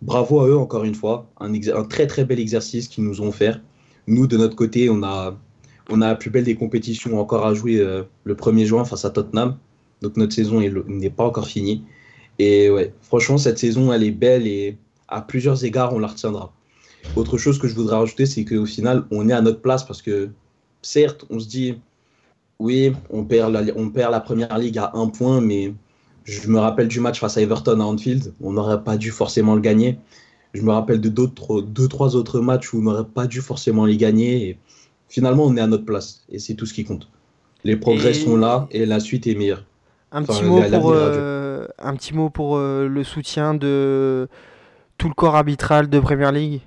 Bravo 0.02 0.40
à 0.40 0.48
eux, 0.48 0.58
encore 0.58 0.84
une 0.84 0.96
fois. 0.96 1.30
Un, 1.40 1.52
très 1.84 2.06
très 2.08 2.24
bel 2.24 2.40
exercice 2.40 2.88
qu'ils 2.88 3.04
nous 3.04 3.22
ont 3.22 3.32
fait. 3.32 3.54
Nous, 4.08 4.26
de 4.26 4.36
notre 4.36 4.56
côté, 4.56 4.90
on 4.90 5.02
a, 5.04 5.38
on 5.88 6.02
a 6.02 6.08
la 6.08 6.14
plus 6.16 6.28
belle 6.28 6.44
des 6.44 6.56
compétitions 6.56 7.18
encore 7.20 7.46
à 7.46 7.54
jouer 7.54 7.78
euh, 7.78 8.02
le 8.24 8.34
1er 8.34 8.64
juin 8.66 8.84
face 8.84 9.04
à 9.04 9.10
Tottenham. 9.10 9.56
Donc 10.02 10.16
notre 10.16 10.34
saison 10.34 10.60
n'est 10.60 11.10
pas 11.10 11.24
encore 11.24 11.46
finie. 11.46 11.84
Et 12.38 12.68
ouais, 12.68 12.92
franchement, 13.00 13.38
cette 13.38 13.58
saison, 13.58 13.92
elle 13.92 14.02
est 14.02 14.10
belle 14.10 14.46
et 14.46 14.76
à 15.08 15.22
plusieurs 15.22 15.64
égards, 15.64 15.94
on 15.94 16.00
la 16.00 16.08
retiendra. 16.08 16.52
Autre 17.14 17.38
chose 17.38 17.58
que 17.58 17.68
je 17.68 17.74
voudrais 17.74 17.96
rajouter, 17.96 18.26
c'est 18.26 18.44
qu'au 18.44 18.66
final, 18.66 19.04
on 19.12 19.28
est 19.28 19.32
à 19.32 19.40
notre 19.40 19.60
place 19.60 19.86
parce 19.86 20.02
que, 20.02 20.30
certes, 20.82 21.24
on 21.30 21.38
se 21.38 21.46
dit, 21.46 21.78
oui, 22.58 22.92
on 23.10 23.24
perd 23.24 23.52
la, 23.52 23.62
on 23.76 23.90
perd 23.90 24.10
la 24.10 24.20
première 24.20 24.58
ligue 24.58 24.78
à 24.78 24.90
un 24.94 25.06
point, 25.06 25.40
mais 25.40 25.72
je 26.26 26.48
me 26.48 26.58
rappelle 26.58 26.88
du 26.88 27.00
match 27.00 27.20
face 27.20 27.36
à 27.36 27.40
Everton 27.40 27.80
à 27.80 27.84
Anfield, 27.84 28.34
on 28.40 28.52
n'aurait 28.52 28.82
pas 28.82 28.96
dû 28.96 29.10
forcément 29.12 29.54
le 29.54 29.60
gagner. 29.60 29.98
Je 30.54 30.62
me 30.62 30.72
rappelle 30.72 31.00
de 31.00 31.08
d'autres, 31.08 31.60
deux, 31.60 31.86
trois 31.86 32.16
autres 32.16 32.40
matchs 32.40 32.72
où 32.72 32.78
on 32.78 32.82
n'aurait 32.82 33.04
pas 33.06 33.26
dû 33.26 33.40
forcément 33.40 33.84
les 33.84 33.96
gagner. 33.96 34.48
Et 34.48 34.58
finalement, 35.08 35.44
on 35.44 35.56
est 35.56 35.60
à 35.60 35.68
notre 35.68 35.84
place 35.84 36.24
et 36.28 36.40
c'est 36.40 36.54
tout 36.54 36.66
ce 36.66 36.74
qui 36.74 36.84
compte. 36.84 37.08
Les 37.62 37.76
progrès 37.76 38.12
sont 38.12 38.36
là 38.36 38.66
et 38.72 38.86
la 38.86 38.98
suite 38.98 39.26
est 39.26 39.34
meilleure. 39.34 39.64
Un 40.10 40.22
petit 40.24 40.42
mot 40.44 40.62
pour, 40.62 40.92
euh, 40.92 41.66
un 41.78 41.94
petit 41.94 42.14
mot 42.14 42.30
pour 42.30 42.56
euh, 42.56 42.88
le 42.88 43.04
soutien 43.04 43.54
de 43.54 44.28
tout 44.98 45.08
le 45.08 45.14
corps 45.14 45.36
arbitral 45.36 45.88
de 45.88 46.00
Premier 46.00 46.32
League? 46.32 46.60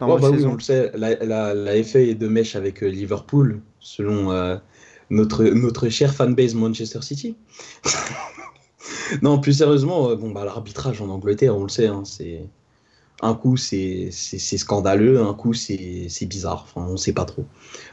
bah 0.00 0.06
oui, 0.20 0.44
on 0.44 0.54
le 0.54 0.60
sait, 0.60 0.90
la, 0.94 1.14
la, 1.54 1.84
FA 1.84 2.00
est 2.00 2.14
de 2.14 2.28
mèche 2.28 2.56
avec 2.56 2.82
euh, 2.82 2.88
Liverpool, 2.88 3.60
selon 3.78 4.58
notre, 5.10 5.44
notre 5.44 5.88
cher 5.88 6.12
fanbase 6.12 6.54
Manchester 6.54 7.02
City. 7.02 7.36
non, 9.22 9.38
plus 9.38 9.54
sérieusement, 9.54 10.14
bon, 10.16 10.30
bah, 10.30 10.44
l'arbitrage 10.44 11.00
en 11.00 11.08
Angleterre, 11.08 11.56
on 11.56 11.62
le 11.62 11.68
sait, 11.68 11.86
hein, 11.86 12.02
c'est 12.04 12.42
un 13.22 13.34
coup 13.34 13.56
c'est 13.56 14.10
scandaleux, 14.10 15.20
un 15.22 15.32
coup 15.32 15.54
c'est 15.54 16.26
bizarre, 16.26 16.64
enfin, 16.64 16.86
on 16.88 16.92
ne 16.92 16.96
sait 16.96 17.14
pas 17.14 17.24
trop. 17.24 17.44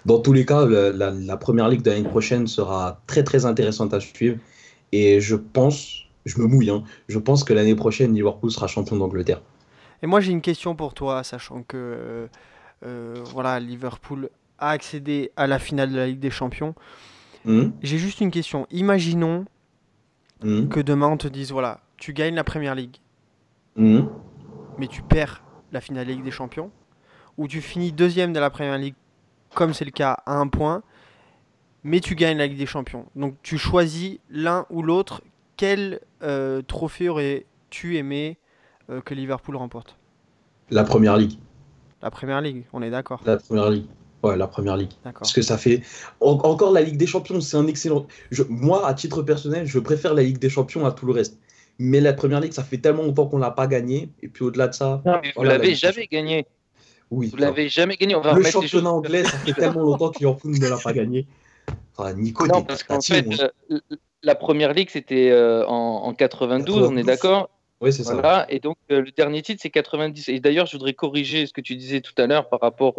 Dans 0.05 0.19
tous 0.19 0.33
les 0.33 0.45
cas, 0.45 0.65
la, 0.65 1.11
la 1.11 1.37
première 1.37 1.69
ligue 1.69 1.81
de 1.81 1.91
l'année 1.91 2.07
prochaine 2.07 2.47
sera 2.47 3.01
très 3.07 3.23
très 3.23 3.45
intéressante 3.45 3.93
à 3.93 3.99
suivre. 3.99 4.37
Et 4.91 5.19
je 5.21 5.35
pense, 5.35 6.03
je 6.25 6.39
me 6.39 6.45
mouille, 6.45 6.69
hein, 6.69 6.83
je 7.07 7.17
pense 7.17 7.43
que 7.43 7.53
l'année 7.53 7.73
prochaine, 7.73 8.13
Liverpool 8.13 8.51
sera 8.51 8.67
champion 8.67 8.95
d'Angleterre. 8.95 9.41
Et 10.03 10.07
moi, 10.07 10.19
j'ai 10.19 10.31
une 10.31 10.41
question 10.41 10.75
pour 10.75 10.93
toi, 10.93 11.23
sachant 11.23 11.63
que 11.63 12.27
euh, 12.85 13.15
voilà, 13.33 13.59
Liverpool 13.59 14.29
a 14.59 14.69
accédé 14.69 15.31
à 15.35 15.47
la 15.47 15.57
finale 15.57 15.91
de 15.91 15.95
la 15.95 16.07
Ligue 16.07 16.19
des 16.19 16.29
Champions. 16.29 16.75
Hmm. 17.45 17.69
J'ai 17.81 17.97
juste 17.97 18.21
une 18.21 18.29
question. 18.29 18.67
Imaginons 18.69 19.45
hmm. 20.43 20.67
que 20.67 20.79
demain 20.79 21.07
on 21.07 21.17
te 21.17 21.27
dise 21.27 21.51
voilà, 21.51 21.79
tu 21.97 22.13
gagnes 22.13 22.35
la 22.35 22.43
Première 22.43 22.75
Ligue, 22.75 22.97
hmm. 23.75 24.01
mais 24.77 24.87
tu 24.87 25.01
perds 25.01 25.43
la 25.71 25.81
finale 25.81 26.07
Ligue 26.07 26.23
des 26.23 26.31
Champions, 26.31 26.71
ou 27.37 27.47
tu 27.47 27.61
finis 27.61 27.91
deuxième 27.91 28.33
de 28.33 28.39
la 28.39 28.49
Première 28.49 28.77
Ligue, 28.77 28.95
comme 29.55 29.73
c'est 29.73 29.85
le 29.85 29.91
cas 29.91 30.17
à 30.25 30.37
un 30.37 30.47
point, 30.47 30.83
mais 31.83 31.99
tu 31.99 32.15
gagnes 32.15 32.37
la 32.37 32.47
Ligue 32.47 32.57
des 32.57 32.65
Champions. 32.65 33.05
Donc 33.15 33.35
tu 33.43 33.57
choisis 33.57 34.19
l'un 34.29 34.65
ou 34.69 34.81
l'autre. 34.81 35.21
Quel 35.57 35.99
euh, 36.23 36.61
trophée 36.61 37.09
aurais-tu 37.09 37.97
aimé 37.97 38.37
euh, 38.89 39.01
que 39.01 39.13
Liverpool 39.13 39.55
remporte? 39.55 39.97
La 40.69 40.83
Première 40.83 41.17
Ligue. 41.17 41.39
La 42.01 42.11
Première 42.11 42.41
Ligue, 42.41 42.65
on 42.73 42.81
est 42.81 42.89
d'accord. 42.89 43.21
La 43.25 43.37
Première 43.37 43.69
Ligue. 43.69 43.85
Ouais, 44.23 44.37
la 44.37 44.47
Première 44.47 44.77
Ligue. 44.77 44.91
Parce 45.03 45.33
que 45.33 45.41
ça 45.41 45.57
fait... 45.57 45.81
encore 46.21 46.71
la 46.71 46.81
Ligue 46.81 46.97
des 46.97 47.07
Champions, 47.07 47.41
c'est 47.41 47.57
un 47.57 47.67
excellent... 47.67 48.07
Moi, 48.49 48.87
à 48.87 48.93
titre 48.93 49.21
personnel, 49.21 49.65
je 49.65 49.79
préfère 49.79 50.13
la 50.13 50.23
Ligue 50.23 50.39
des 50.39 50.49
Champions 50.49 50.85
à 50.85 50.91
tout 50.91 51.05
le 51.05 51.13
reste. 51.13 51.37
Mais 51.77 51.99
la 51.99 52.13
Première 52.13 52.39
Ligue, 52.39 52.53
ça 52.53 52.63
fait 52.63 52.77
tellement 52.77 53.03
longtemps 53.03 53.27
qu'on 53.27 53.37
l'a 53.37 53.51
pas 53.51 53.67
gagné. 53.67 54.09
Et 54.21 54.29
puis 54.29 54.45
au-delà 54.45 54.69
de 54.69 54.73
ça... 54.73 55.01
vous 55.35 55.43
l'avez 55.43 55.75
jamais 55.75 56.07
gagné. 56.07 56.45
Oui. 57.11 57.29
Vous 57.29 57.37
l'avez 57.37 57.69
jamais 57.69 57.95
gagné. 57.97 58.15
On 58.15 58.21
va 58.21 58.33
le 58.33 58.43
championnat 58.43 58.91
anglais, 58.91 59.23
ça 59.23 59.37
fait 59.37 59.53
tellement 59.53 59.83
longtemps 59.83 60.09
que 60.09 60.19
Liverpool 60.19 60.57
ne 60.57 60.67
l'a 60.67 60.77
pas 60.77 60.93
gagné. 60.93 61.27
Nico, 62.15 62.47
non, 62.47 62.63
parce 62.63 62.83
qu'en 62.83 63.01
fait, 63.01 63.25
euh, 63.69 63.79
la 64.23 64.35
première 64.35 64.73
ligue, 64.73 64.89
c'était 64.89 65.29
euh, 65.31 65.65
en, 65.67 66.13
92, 66.13 66.89
on 66.89 66.97
est 66.97 67.03
d'accord? 67.03 67.49
Oui, 67.83 67.93
c'est 67.93 68.03
ça. 68.03 68.45
Et 68.49 68.59
donc, 68.59 68.77
euh, 68.91 69.01
le 69.01 69.11
dernier 69.11 69.41
titre, 69.41 69.61
c'est 69.61 69.69
90. 69.69 70.29
Et 70.29 70.39
d'ailleurs, 70.39 70.65
je 70.65 70.73
voudrais 70.73 70.93
corriger 70.93 71.45
ce 71.45 71.53
que 71.53 71.61
tu 71.61 71.75
disais 71.75 72.01
tout 72.01 72.13
à 72.17 72.25
l'heure 72.27 72.49
par 72.49 72.59
rapport 72.59 72.95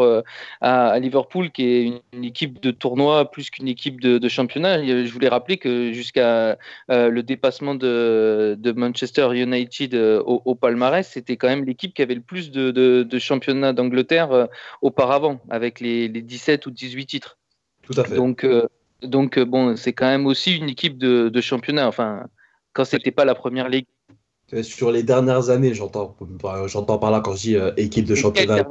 à, 0.60 0.98
Liverpool, 0.98 1.50
qui 1.50 1.64
est 1.64 2.00
une, 2.12 2.24
équipe 2.24 2.60
de 2.60 2.70
tournoi 2.70 3.30
plus 3.30 3.50
qu'une 3.50 3.68
équipe 3.68 4.00
de, 4.00 4.28
championnat. 4.28 4.84
Je 4.84 5.12
voulais 5.12 5.28
rappeler 5.28 5.56
que 5.56 5.92
jusqu'à 5.92 6.58
le 6.88 7.20
dépassement 7.22 7.74
de, 7.74 8.72
Manchester 8.76 9.28
United 9.34 9.94
au, 9.94 10.54
palmarès, 10.54 11.08
c'était 11.08 11.36
quand 11.36 11.48
même 11.48 11.64
l'équipe 11.64 11.94
qui 11.94 12.02
avait 12.02 12.14
le 12.14 12.20
plus 12.20 12.50
de, 12.50 13.18
championnats 13.18 13.72
d'Angleterre 13.72 14.48
auparavant, 14.82 15.40
avec 15.50 15.80
les, 15.80 16.08
les, 16.08 16.22
17 16.22 16.66
ou 16.66 16.70
18 16.70 17.06
titres. 17.06 17.38
Tout 17.82 17.94
à 17.98 18.04
fait. 18.04 18.16
Donc, 18.16 18.46
donc, 19.06 19.38
euh, 19.38 19.44
bon, 19.44 19.76
c'est 19.76 19.92
quand 19.92 20.06
même 20.06 20.26
aussi 20.26 20.56
une 20.56 20.68
équipe 20.68 20.98
de, 20.98 21.40
championnat. 21.40 21.86
Enfin, 21.86 22.26
quand 22.72 22.84
c'était 22.84 23.10
pas 23.10 23.24
la 23.24 23.34
première 23.34 23.68
ligue. 23.68 23.86
Sur 24.62 24.92
les 24.92 25.02
dernières 25.02 25.50
années, 25.50 25.74
j'entends, 25.74 26.14
j'entends 26.66 26.98
par 26.98 27.10
là 27.10 27.20
quand 27.20 27.34
je 27.34 27.40
dis 27.40 27.56
euh, 27.56 27.72
équipe 27.76 28.04
de 28.04 28.14
championnat. 28.14 28.64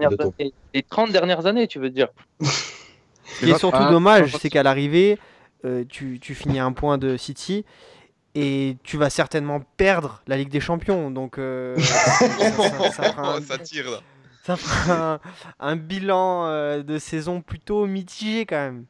les 0.73 0.83
30 0.83 1.11
dernières 1.11 1.45
années, 1.45 1.67
tu 1.67 1.79
veux 1.79 1.89
dire? 1.89 2.07
Ce 2.41 3.45
qui 3.45 3.51
est 3.51 3.57
surtout 3.57 3.89
dommage, 3.89 4.35
c'est 4.39 4.49
qu'à 4.49 4.63
l'arrivée, 4.63 5.17
euh, 5.65 5.83
tu, 5.89 6.19
tu, 6.21 6.35
finis 6.35 6.59
un 6.59 6.71
point 6.71 6.97
de 6.97 7.17
City 7.17 7.65
et 8.35 8.77
tu 8.83 8.97
vas 8.97 9.09
certainement 9.09 9.61
perdre 9.77 10.21
la 10.27 10.37
Ligue 10.37 10.49
des 10.49 10.59
Champions. 10.59 11.11
Donc, 11.11 11.37
ça, 11.79 13.57
tire 13.63 13.91
là. 13.91 13.99
Ça 14.45 14.55
fera 14.55 15.19
un 15.59 15.75
bilan 15.75 16.81
de 16.81 16.97
saison 16.97 17.41
plutôt 17.41 17.87
mitigé 17.87 18.45
quand 18.45 18.57
même. 18.57 18.85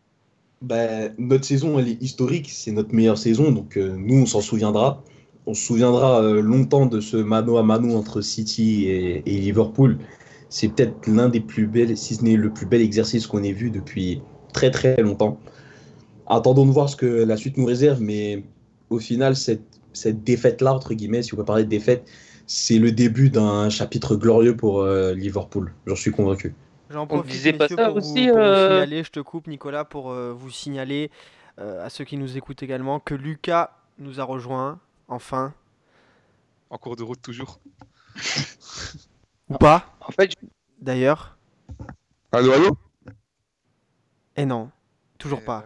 Bah, 0.63 1.09
notre 1.17 1.43
saison, 1.43 1.77
elle 1.77 1.89
est 1.89 2.01
historique, 2.01 2.49
c'est 2.49 2.71
notre 2.71 2.95
meilleure 2.95 3.17
saison, 3.17 3.51
donc 3.51 3.75
euh, 3.75 3.95
nous, 3.97 4.21
on 4.21 4.25
s'en 4.25 4.39
souviendra. 4.39 5.03
On 5.45 5.53
se 5.53 5.65
souviendra 5.65 6.21
euh, 6.21 6.41
longtemps 6.41 6.85
de 6.85 6.99
ce 6.99 7.17
mano 7.17 7.57
à 7.57 7.63
mano 7.63 7.95
entre 7.95 8.21
City 8.21 8.87
et, 8.87 9.21
Liverpool. 9.25 9.97
C'est 10.49 10.69
peut-être 10.69 11.07
l'un 11.07 11.29
des 11.29 11.39
plus 11.39 11.67
belles, 11.67 11.97
si 11.97 12.15
ce 12.15 12.23
n'est 12.23 12.37
le 12.37 12.51
plus 12.51 12.65
bel 12.65 12.81
exercice 12.81 13.27
qu'on 13.27 13.43
ait 13.43 13.51
vu 13.51 13.71
depuis 13.71 14.21
très 14.53 14.71
très 14.71 14.95
longtemps. 15.01 15.39
Attendons 16.27 16.65
de 16.65 16.71
voir 16.71 16.89
ce 16.89 16.95
que 16.95 17.05
la 17.05 17.37
suite 17.37 17.57
nous 17.57 17.65
réserve, 17.65 17.99
mais 18.01 18.43
au 18.89 18.99
final, 18.99 19.35
cette, 19.35 19.63
cette 19.93 20.23
défaite-là, 20.23 20.73
entre 20.73 20.93
guillemets, 20.93 21.23
si 21.23 21.33
on 21.33 21.37
peut 21.37 21.45
parler 21.45 21.63
de 21.63 21.69
défaite, 21.69 22.07
c'est 22.45 22.79
le 22.79 22.91
début 22.91 23.29
d'un 23.29 23.69
chapitre 23.69 24.15
glorieux 24.15 24.55
pour 24.55 24.81
euh, 24.81 25.13
Liverpool. 25.13 25.73
J'en 25.87 25.95
suis 25.95 26.11
convaincu. 26.11 26.53
J'en 26.89 27.07
profite 27.07 27.57
pas 27.57 27.67
ça 27.67 27.87
pour 27.87 27.97
aussi, 27.97 28.29
vous, 28.29 28.37
euh 28.37 28.69
signaler, 28.69 29.03
je 29.03 29.09
te 29.09 29.19
coupe 29.19 29.47
Nicolas, 29.47 29.85
pour 29.85 30.11
euh, 30.11 30.31
vous 30.31 30.51
signaler 30.51 31.09
euh, 31.59 31.85
à 31.85 31.89
ceux 31.89 32.03
qui 32.03 32.17
nous 32.17 32.37
écoutent 32.37 32.61
également 32.61 32.99
que 32.99 33.15
Lucas 33.15 33.71
nous 33.97 34.19
a 34.19 34.23
rejoint, 34.23 34.79
enfin. 35.13 35.53
En 36.69 36.77
cours 36.77 36.95
de 36.95 37.03
route 37.03 37.21
toujours. 37.21 37.59
Ou 39.49 39.57
pas 39.57 39.95
En 40.01 40.11
fait, 40.11 40.35
d'ailleurs. 40.79 41.37
Allô, 42.31 42.51
allô? 42.51 42.77
Et 44.35 44.45
non, 44.45 44.71
toujours 45.19 45.43
pas. 45.43 45.65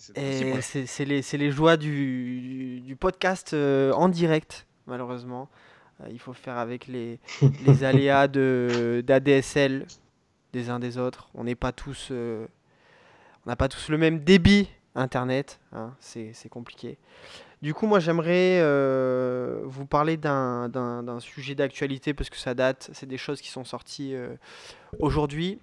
c'est 0.00 1.04
les, 1.04 1.20
les, 1.20 1.50
joies 1.50 1.76
du, 1.76 2.80
du 2.80 2.96
podcast 2.96 3.52
en 3.54 4.08
direct, 4.08 4.66
malheureusement. 4.86 5.50
il 6.10 6.18
faut 6.18 6.32
faire 6.32 6.56
avec 6.56 6.86
les, 6.86 7.20
les 7.66 7.84
aléas 7.84 8.28
d'ADSL 8.28 9.86
des 10.52 10.70
uns 10.70 10.78
des 10.78 10.98
autres. 10.98 11.28
On 11.34 11.44
n'est 11.44 11.54
pas 11.54 11.72
tous, 11.72 12.08
euh, 12.10 12.46
on 13.44 13.50
n'a 13.50 13.56
pas 13.56 13.68
tous 13.68 13.88
le 13.88 13.98
même 13.98 14.20
débit 14.20 14.68
internet. 14.94 15.60
Hein, 15.72 15.94
c'est 16.00 16.48
compliqué. 16.50 16.98
Du 17.62 17.74
coup, 17.74 17.86
moi, 17.86 18.00
j'aimerais 18.00 18.58
euh, 18.60 19.62
vous 19.64 19.86
parler 19.86 20.16
d'un 20.16 21.18
sujet 21.20 21.54
d'actualité 21.54 22.14
parce 22.14 22.30
que 22.30 22.36
ça 22.36 22.54
date. 22.54 22.90
C'est 22.92 23.06
des 23.06 23.18
choses 23.18 23.40
qui 23.40 23.50
sont 23.50 23.64
sorties 23.64 24.14
euh, 24.14 24.34
aujourd'hui. 24.98 25.58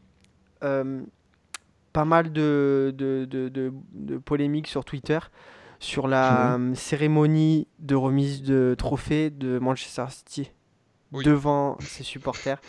pas 0.60 2.06
mal 2.06 2.32
de, 2.32 2.94
de, 2.96 3.26
de, 3.30 4.18
polémiques 4.18 4.68
sur 4.68 4.86
Twitter 4.86 5.20
sur 5.82 6.08
la 6.10 6.60
cérémonie 6.76 7.68
de 7.80 7.96
remise 7.96 8.44
de 8.44 8.76
trophée 8.78 9.30
de 9.30 9.60
Manchester 9.60 10.06
City 10.10 10.52
devant 11.12 11.78
ses 11.80 12.04
supporters. 12.04 12.60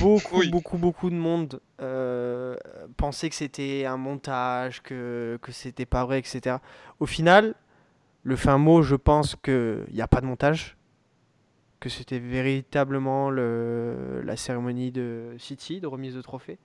Beaucoup, 0.00 0.42
beaucoup, 0.50 0.78
beaucoup 0.78 1.10
de 1.10 1.14
monde 1.14 1.60
euh, 1.80 2.56
pensait 2.96 3.28
que 3.28 3.34
c'était 3.34 3.84
un 3.84 3.96
montage, 3.96 4.82
que, 4.82 5.38
que 5.42 5.52
c'était 5.52 5.86
pas 5.86 6.04
vrai, 6.04 6.18
etc. 6.18 6.56
Au 7.00 7.06
final, 7.06 7.54
le 8.22 8.36
fin 8.36 8.56
mot, 8.58 8.82
je 8.82 8.96
pense 8.96 9.36
qu'il 9.36 9.84
n'y 9.92 10.00
a 10.00 10.08
pas 10.08 10.20
de 10.20 10.26
montage, 10.26 10.76
que 11.80 11.88
c'était 11.88 12.18
véritablement 12.18 13.30
le, 13.30 14.22
la 14.24 14.36
cérémonie 14.36 14.90
de 14.90 15.34
City, 15.38 15.80
de 15.80 15.86
remise 15.86 16.14
de 16.14 16.22
trophée. 16.22 16.58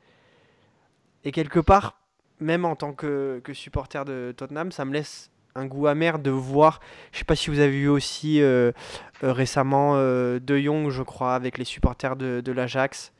Et 1.25 1.31
quelque 1.31 1.59
part, 1.59 1.99
même 2.39 2.63
en 2.63 2.77
tant 2.77 2.93
que, 2.93 3.41
que 3.43 3.53
supporter 3.53 4.05
de 4.05 4.33
Tottenham, 4.35 4.71
ça 4.71 4.85
me 4.85 4.93
laisse 4.93 5.29
un 5.55 5.65
goût 5.65 5.87
amer 5.87 6.19
de 6.19 6.31
voir. 6.31 6.79
Je 7.11 7.19
sais 7.19 7.25
pas 7.25 7.35
si 7.35 7.49
vous 7.49 7.59
avez 7.59 7.71
vu 7.71 7.87
aussi 7.87 8.41
euh, 8.41 8.71
euh, 9.23 9.33
récemment 9.33 9.93
euh, 9.95 10.39
De 10.39 10.57
Jong, 10.57 10.89
je 10.89 11.03
crois, 11.03 11.35
avec 11.35 11.57
les 11.57 11.65
supporters 11.65 12.15
de, 12.15 12.41
de 12.41 12.51
l'Ajax. 12.51 13.13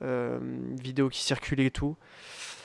vidéo 0.00 1.08
qui 1.08 1.22
circulait 1.22 1.66
et 1.66 1.70
tout. 1.70 1.96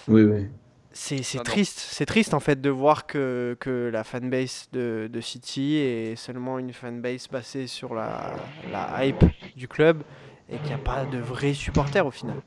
Oui, 0.07 0.23
oui. 0.23 0.47
C'est 0.93 1.43
triste, 1.43 1.77
c'est 1.77 2.07
triste 2.07 2.33
en 2.33 2.39
fait 2.39 2.59
de 2.59 2.71
voir 2.71 3.05
que, 3.05 3.55
que 3.59 3.89
la 3.93 4.03
fanbase 4.03 4.67
de, 4.73 5.07
de, 5.11 5.21
City 5.21 5.75
est 5.75 6.15
seulement 6.15 6.57
une 6.57 6.73
fanbase 6.73 7.27
basée 7.27 7.67
sur 7.67 7.93
la, 7.93 8.33
la 8.71 9.05
hype 9.05 9.23
du 9.55 9.67
club 9.67 10.01
et 10.49 10.57
qu'il 10.57 10.69
n'y 10.69 10.73
a 10.73 10.79
pas 10.79 11.05
de 11.05 11.19
vrais 11.19 11.53
supporters 11.53 12.03
au 12.03 12.09
final. 12.09 12.37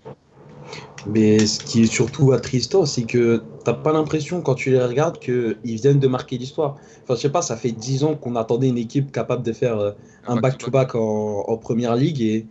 Mais 1.07 1.47
ce 1.47 1.61
qui 1.65 1.83
est 1.83 1.87
surtout 1.87 2.33
attristant, 2.33 2.85
c'est 2.85 3.05
que 3.05 3.43
t'as 3.65 3.73
pas 3.73 3.93
l'impression 3.93 4.43
quand 4.43 4.55
tu 4.55 4.71
les 4.71 4.83
regardes 4.83 5.19
qu'ils 5.19 5.57
viennent 5.63 5.99
de 5.99 6.09
marquer 6.09 6.37
l'histoire. 6.37 6.77
Enfin, 7.03 7.15
je 7.15 7.21
sais 7.21 7.31
pas, 7.31 7.43
ça 7.43 7.57
fait 7.57 7.73
10 7.73 8.05
ans 8.05 8.17
qu'on 8.17 8.37
attendait 8.37 8.69
une 8.69 8.79
équipe 8.79 9.11
capable 9.11 9.43
de 9.43 9.53
faire 9.53 9.79
euh, 9.79 9.93
un 10.27 10.37
back-to-back 10.37 10.95
en, 10.95 11.45
en, 11.49 11.57
première 11.57 11.97
ligue 11.97 12.21
et 12.21 12.47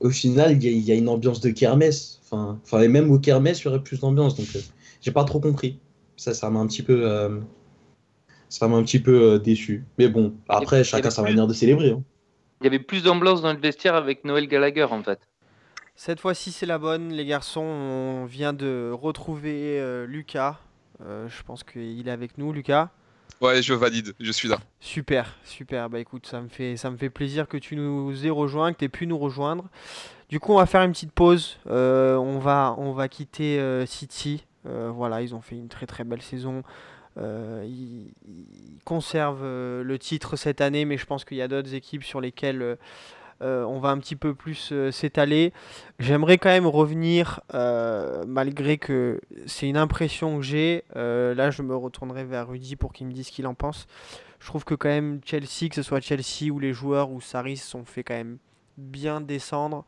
au 0.00 0.10
final, 0.10 0.62
il 0.62 0.78
y, 0.78 0.92
a 0.92 0.94
une 0.94 1.08
ambiance 1.08 1.40
de 1.40 1.50
kermesse. 1.50 2.20
Enfin, 2.24 2.58
enfin 2.64 2.80
et 2.80 2.88
même 2.88 3.10
au 3.10 3.18
kermesse, 3.18 3.60
il 3.62 3.64
y 3.66 3.68
aurait 3.68 3.82
plus 3.82 4.00
d'ambiance. 4.00 4.36
Donc, 4.36 4.48
euh, 4.56 4.60
j'ai 5.00 5.12
pas 5.12 5.24
trop 5.24 5.40
compris. 5.40 5.78
Ça, 6.16 6.34
ça 6.34 6.50
m'a 6.50 6.60
un 6.60 6.66
petit 6.66 6.82
peu, 6.82 7.02
euh, 7.06 7.40
ça 8.50 8.68
m'a 8.68 8.76
un 8.76 8.82
petit 8.82 9.00
peu 9.00 9.38
déçu. 9.38 9.84
Mais 9.98 10.08
bon, 10.08 10.34
après, 10.48 10.84
chacun 10.84 11.10
sa 11.10 11.22
manière 11.22 11.46
de 11.46 11.54
célébrer. 11.54 11.92
Hein. 11.92 12.02
Il 12.60 12.64
y 12.64 12.66
avait 12.66 12.78
plus 12.78 13.04
d'ambiance 13.04 13.40
dans 13.40 13.54
le 13.54 13.58
vestiaire 13.58 13.94
avec 13.94 14.24
Noël 14.24 14.46
Gallagher, 14.46 14.84
en 14.84 15.02
fait. 15.02 15.29
Cette 16.02 16.18
fois-ci, 16.18 16.50
c'est 16.50 16.64
la 16.64 16.78
bonne, 16.78 17.12
les 17.12 17.26
garçons. 17.26 17.60
On 17.60 18.24
vient 18.24 18.54
de 18.54 18.90
retrouver 18.90 19.78
euh, 19.78 20.06
Lucas. 20.06 20.58
Euh, 21.04 21.28
je 21.28 21.42
pense 21.42 21.62
qu'il 21.62 22.08
est 22.08 22.10
avec 22.10 22.38
nous, 22.38 22.54
Lucas. 22.54 22.88
Ouais, 23.42 23.60
je 23.60 23.74
valide, 23.74 24.14
je 24.18 24.32
suis 24.32 24.48
là. 24.48 24.56
Super, 24.80 25.36
super. 25.44 25.90
Bah 25.90 25.98
écoute, 25.98 26.26
ça 26.26 26.40
me 26.40 26.48
fait, 26.48 26.78
ça 26.78 26.90
me 26.90 26.96
fait 26.96 27.10
plaisir 27.10 27.48
que 27.48 27.58
tu 27.58 27.76
nous 27.76 28.26
aies 28.26 28.30
rejoint, 28.30 28.72
que 28.72 28.78
tu 28.78 28.86
aies 28.86 28.88
pu 28.88 29.06
nous 29.06 29.18
rejoindre. 29.18 29.68
Du 30.30 30.40
coup, 30.40 30.54
on 30.54 30.56
va 30.56 30.64
faire 30.64 30.80
une 30.80 30.92
petite 30.92 31.12
pause. 31.12 31.58
Euh, 31.66 32.16
on, 32.16 32.38
va, 32.38 32.74
on 32.78 32.92
va 32.92 33.08
quitter 33.08 33.84
City. 33.84 34.46
voilà, 34.64 35.20
ils 35.20 35.34
ont 35.34 35.42
fait 35.42 35.56
une 35.56 35.68
très 35.68 35.84
très 35.84 36.04
belle 36.04 36.22
saison. 36.22 36.62
ils, 37.18 38.10
conservent 38.86 39.44
le 39.44 39.98
titre 39.98 40.36
cette 40.36 40.62
année, 40.62 40.86
mais 40.86 40.96
je 40.96 41.04
pense 41.04 41.26
qu'il 41.26 41.36
y 41.36 41.42
a 41.42 41.48
d'autres 41.48 41.74
équipes 41.74 42.04
sur 42.04 42.22
lesquelles 42.22 42.78
euh, 43.42 43.64
on 43.64 43.78
va 43.78 43.88
un 43.88 43.98
petit 43.98 44.16
peu 44.16 44.34
plus 44.34 44.70
euh, 44.72 44.90
s'étaler. 44.90 45.52
J'aimerais 45.98 46.36
quand 46.36 46.50
même 46.50 46.66
revenir, 46.66 47.40
euh, 47.54 48.24
malgré 48.26 48.76
que 48.76 49.20
c'est 49.46 49.68
une 49.68 49.76
impression 49.76 50.36
que 50.36 50.42
j'ai. 50.42 50.84
là, 50.94 51.50
je 51.50 51.62
me 51.62 51.74
retournerai 51.74 52.24
vers 52.24 52.48
Rudy 52.48 52.76
pour 52.76 52.92
qu'il 52.92 53.06
me 53.06 53.12
dise 53.12 53.28
ce 53.28 53.32
qu'il 53.32 53.46
en 53.46 53.54
pense. 53.54 53.86
Je 54.40 54.46
trouve 54.46 54.64
que 54.64 54.74
quand 54.74 54.88
même 54.88 55.20
Chelsea, 55.24 55.68
que 55.68 55.74
ce 55.74 55.82
soit 55.82 56.00
Chelsea 56.00 56.50
ou 56.50 56.58
les 56.58 56.72
joueurs 56.72 57.10
ou 57.10 57.20
Saris, 57.20 57.58
sont 57.58 57.84
fait 57.84 58.02
quand 58.02 58.14
même 58.14 58.38
bien 58.78 59.20
descendre 59.20 59.84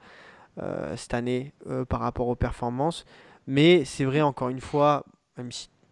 cette 0.96 1.14
année 1.14 1.54
par 1.88 2.00
rapport 2.00 2.28
aux 2.28 2.36
performances. 2.36 3.06
Mais 3.46 3.86
c'est 3.86 4.04
vrai, 4.04 4.20
encore 4.20 4.50
une 4.50 4.60
fois, 4.60 5.06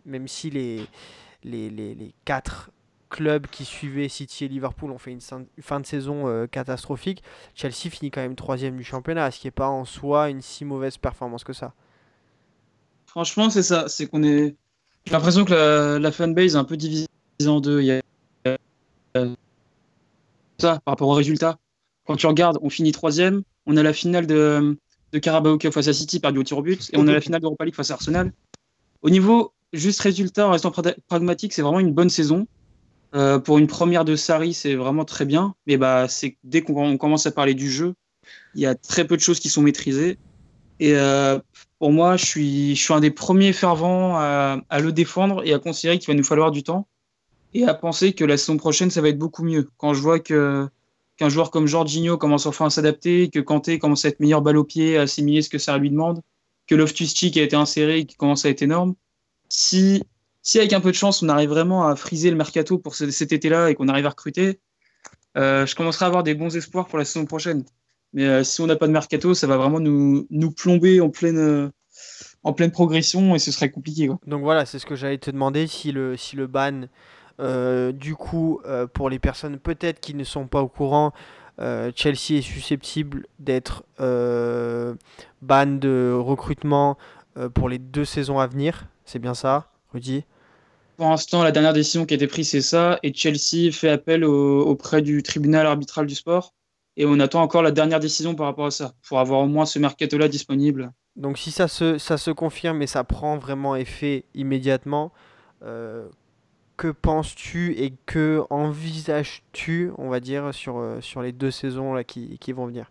même 0.04 0.28
si, 0.28 0.50
les, 0.50 0.86
les, 1.42 1.70
les 1.70 2.14
quatre 2.26 2.70
clubs 3.10 3.46
qui 3.48 3.64
suivaient 3.66 4.08
City 4.08 4.46
et 4.46 4.48
Liverpool 4.48 4.90
ont 4.90 4.98
fait 4.98 5.10
une 5.10 5.20
fin 5.60 5.80
de 5.80 5.86
saison 5.86 6.28
euh, 6.28 6.46
catastrophique, 6.46 7.22
Chelsea 7.54 7.90
finit 7.90 8.10
quand 8.10 8.22
même 8.22 8.36
troisième 8.36 8.76
du 8.76 8.84
championnat, 8.84 9.30
ce 9.30 9.40
qui 9.40 9.46
n'est 9.46 9.52
pas 9.52 9.68
en 9.68 9.84
soi 9.84 10.30
une 10.30 10.40
si 10.40 10.64
mauvaise 10.64 10.96
performance 10.96 11.44
que 11.44 11.52
ça. 11.52 11.74
Franchement, 13.06 13.50
c'est 13.50 13.62
ça. 13.62 13.88
C'est 13.88 14.06
qu'on 14.06 14.22
est. 14.22 14.54
J'ai 15.04 15.12
l'impression 15.12 15.44
que 15.44 15.98
la, 15.98 16.12
fanbase 16.12 16.54
est 16.54 16.58
un 16.58 16.64
peu 16.64 16.76
divisée 16.76 17.08
en 17.46 17.60
deux. 17.60 17.82
Il 17.82 18.00
ça 20.58 20.80
par 20.84 20.92
rapport 20.92 21.08
aux 21.08 21.14
résultats. 21.14 21.58
Quand 22.06 22.16
tu 22.16 22.26
regardes, 22.26 22.58
on 22.62 22.70
finit 22.70 22.92
troisième. 22.92 23.42
On 23.66 23.76
a 23.76 23.82
la 23.82 23.92
finale 23.92 24.26
de, 24.26 24.76
de 25.12 25.18
Carabao 25.18 25.58
Cup 25.58 25.72
face 25.72 25.88
à 25.88 25.92
City, 25.92 26.20
perdu 26.20 26.38
au 26.38 26.42
tir 26.42 26.58
au 26.58 26.62
but, 26.62 26.90
et 26.92 26.98
on 26.98 27.08
a 27.08 27.12
la 27.12 27.20
finale 27.20 27.40
d'Europa 27.40 27.64
League 27.64 27.74
face 27.74 27.90
à 27.90 27.94
Arsenal. 27.94 28.32
Au 29.02 29.10
niveau 29.10 29.52
juste 29.72 30.00
résultat, 30.00 30.46
en 30.46 30.52
restant 30.52 30.72
pragmatique, 31.08 31.52
c'est 31.52 31.62
vraiment 31.62 31.80
une 31.80 31.92
bonne 31.92 32.10
saison. 32.10 32.46
Euh, 33.14 33.38
pour 33.38 33.58
une 33.58 33.66
première 33.66 34.04
de 34.04 34.16
Sari, 34.16 34.54
c'est 34.54 34.74
vraiment 34.74 35.04
très 35.04 35.24
bien. 35.24 35.54
Mais 35.66 35.76
bah, 35.76 36.06
c'est 36.08 36.36
dès 36.44 36.62
qu'on 36.62 36.96
commence 36.96 37.26
à 37.26 37.32
parler 37.32 37.54
du 37.54 37.70
jeu, 37.70 37.94
il 38.54 38.60
y 38.60 38.66
a 38.66 38.74
très 38.74 39.06
peu 39.06 39.16
de 39.16 39.22
choses 39.22 39.40
qui 39.40 39.48
sont 39.48 39.62
maîtrisées. 39.62 40.18
Et 40.78 40.94
euh, 40.94 41.38
pour 41.78 41.92
moi, 41.92 42.16
je 42.16 42.24
suis, 42.24 42.76
je 42.76 42.82
suis 42.82 42.94
un 42.94 43.00
des 43.00 43.10
premiers 43.10 43.52
fervents 43.52 44.16
à, 44.16 44.60
à 44.70 44.80
le 44.80 44.92
défendre 44.92 45.42
et 45.44 45.52
à 45.52 45.58
considérer 45.58 45.98
qu'il 45.98 46.08
va 46.08 46.14
nous 46.14 46.24
falloir 46.24 46.50
du 46.50 46.62
temps 46.62 46.86
et 47.52 47.64
à 47.64 47.74
penser 47.74 48.12
que 48.12 48.24
la 48.24 48.36
saison 48.36 48.56
prochaine, 48.56 48.90
ça 48.90 49.00
va 49.00 49.08
être 49.08 49.18
beaucoup 49.18 49.42
mieux. 49.42 49.68
Quand 49.76 49.94
je 49.94 50.00
vois 50.00 50.20
que 50.20 50.68
qu'un 51.16 51.28
joueur 51.28 51.50
comme 51.50 51.66
Jorginho 51.66 52.16
commence 52.16 52.46
enfin 52.46 52.66
à 52.66 52.70
s'adapter, 52.70 53.28
que 53.28 53.40
Kanté 53.40 53.78
commence 53.78 54.06
à 54.06 54.08
être 54.08 54.20
meilleur 54.20 54.40
balle 54.40 54.56
au 54.56 54.64
pied, 54.64 54.96
à 54.96 55.02
assimiler 55.02 55.42
ce 55.42 55.50
que 55.50 55.58
ça 55.58 55.76
lui 55.76 55.90
demande, 55.90 56.22
que 56.66 56.74
Loftus-Cheek 56.74 57.36
a 57.36 57.42
été 57.42 57.56
inséré 57.56 57.98
et 57.98 58.06
qui 58.06 58.16
commence 58.16 58.46
à 58.46 58.48
être 58.48 58.62
énorme. 58.62 58.94
Si 59.50 60.02
si 60.42 60.58
avec 60.58 60.72
un 60.72 60.80
peu 60.80 60.90
de 60.90 60.96
chance, 60.96 61.22
on 61.22 61.28
arrive 61.28 61.50
vraiment 61.50 61.86
à 61.86 61.96
friser 61.96 62.30
le 62.30 62.36
mercato 62.36 62.78
pour 62.78 62.94
cet 62.94 63.32
été-là 63.32 63.70
et 63.70 63.74
qu'on 63.74 63.88
arrive 63.88 64.06
à 64.06 64.10
recruter, 64.10 64.60
euh, 65.36 65.66
je 65.66 65.74
commencerai 65.74 66.06
à 66.06 66.08
avoir 66.08 66.22
des 66.22 66.34
bons 66.34 66.56
espoirs 66.56 66.86
pour 66.86 66.98
la 66.98 67.04
saison 67.04 67.26
prochaine. 67.26 67.64
Mais 68.12 68.26
euh, 68.26 68.42
si 68.42 68.60
on 68.60 68.66
n'a 68.66 68.76
pas 68.76 68.86
de 68.86 68.92
mercato, 68.92 69.34
ça 69.34 69.46
va 69.46 69.56
vraiment 69.56 69.80
nous, 69.80 70.26
nous 70.30 70.50
plomber 70.50 71.00
en 71.00 71.10
pleine, 71.10 71.38
euh, 71.38 71.70
en 72.42 72.52
pleine 72.52 72.72
progression 72.72 73.34
et 73.34 73.38
ce 73.38 73.52
serait 73.52 73.70
compliqué. 73.70 74.10
Donc 74.26 74.42
voilà, 74.42 74.66
c'est 74.66 74.78
ce 74.78 74.86
que 74.86 74.96
j'allais 74.96 75.18
te 75.18 75.30
demander. 75.30 75.66
Si 75.66 75.92
le, 75.92 76.16
si 76.16 76.36
le 76.36 76.46
ban, 76.46 76.88
du 77.92 78.14
coup, 78.16 78.60
pour 78.92 79.08
les 79.08 79.18
personnes 79.18 79.58
peut-être 79.58 80.00
qui 80.00 80.14
ne 80.14 80.24
sont 80.24 80.46
pas 80.46 80.60
au 80.60 80.68
courant, 80.68 81.12
Chelsea 81.58 82.32
est 82.32 82.42
susceptible 82.42 83.26
d'être 83.38 83.84
ban 83.98 85.66
de 85.66 86.12
recrutement 86.18 86.98
pour 87.54 87.68
les 87.68 87.78
deux 87.78 88.04
saisons 88.04 88.40
à 88.40 88.46
venir. 88.46 88.88
C'est 89.04 89.20
bien 89.20 89.34
ça? 89.34 89.70
Rudy 89.92 90.24
Pour 90.96 91.08
l'instant, 91.08 91.42
la 91.42 91.52
dernière 91.52 91.72
décision 91.72 92.06
qui 92.06 92.14
a 92.14 92.16
été 92.16 92.26
prise, 92.26 92.50
c'est 92.50 92.62
ça. 92.62 92.98
Et 93.02 93.12
Chelsea 93.12 93.72
fait 93.72 93.88
appel 93.88 94.24
auprès 94.24 95.02
du 95.02 95.22
tribunal 95.22 95.66
arbitral 95.66 96.06
du 96.06 96.14
sport. 96.14 96.54
Et 96.96 97.06
on 97.06 97.18
attend 97.20 97.42
encore 97.42 97.62
la 97.62 97.70
dernière 97.70 98.00
décision 98.00 98.34
par 98.34 98.46
rapport 98.46 98.66
à 98.66 98.70
ça, 98.70 98.92
pour 99.08 99.20
avoir 99.20 99.40
au 99.40 99.46
moins 99.46 99.64
ce 99.64 99.78
mercato-là 99.78 100.28
disponible. 100.28 100.92
Donc 101.16 101.38
si 101.38 101.50
ça 101.50 101.68
se, 101.68 101.98
ça 101.98 102.18
se 102.18 102.30
confirme 102.30 102.82
et 102.82 102.86
ça 102.86 103.04
prend 103.04 103.38
vraiment 103.38 103.76
effet 103.76 104.24
immédiatement, 104.34 105.12
euh, 105.62 106.08
que 106.76 106.88
penses-tu 106.88 107.74
et 107.78 107.92
que 108.06 108.42
envisages-tu, 108.50 109.92
on 109.98 110.08
va 110.08 110.20
dire, 110.20 110.52
sur, 110.52 110.78
euh, 110.78 111.00
sur 111.00 111.22
les 111.22 111.32
deux 111.32 111.50
saisons 111.50 111.94
là, 111.94 112.04
qui, 112.04 112.38
qui 112.38 112.52
vont 112.52 112.66
venir? 112.66 112.90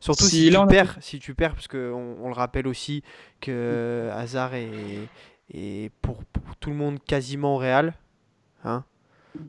Surtout 0.00 0.24
si, 0.24 0.50
tu 0.50 0.66
perds, 0.68 0.98
si 1.00 1.18
tu 1.18 1.34
perds, 1.34 1.54
parce 1.54 1.68
qu'on 1.68 2.16
on 2.22 2.28
le 2.28 2.34
rappelle 2.34 2.66
aussi 2.66 3.02
que 3.40 4.10
Hazard 4.12 4.54
est, 4.54 4.68
et 5.52 5.90
pour, 6.02 6.18
tout 6.60 6.70
le 6.70 6.76
monde 6.76 6.98
quasiment 7.04 7.54
au 7.54 7.58
Real. 7.58 7.94
Hein 8.64 8.84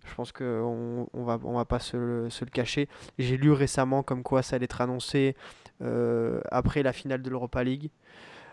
je 0.05 0.15
pense 0.15 0.31
qu'on 0.31 1.07
on 1.13 1.23
va, 1.23 1.39
on 1.43 1.55
va 1.55 1.65
pas 1.65 1.79
se, 1.79 2.27
se 2.29 2.45
le 2.45 2.51
cacher. 2.51 2.89
J'ai 3.17 3.37
lu 3.37 3.51
récemment 3.51 4.03
comme 4.03 4.23
quoi 4.23 4.41
ça 4.41 4.57
allait 4.57 4.65
être 4.65 4.81
annoncé 4.81 5.35
euh, 5.81 6.41
après 6.51 6.83
la 6.83 6.93
finale 6.93 7.21
de 7.21 7.29
l'Europa 7.29 7.63
League. 7.63 7.89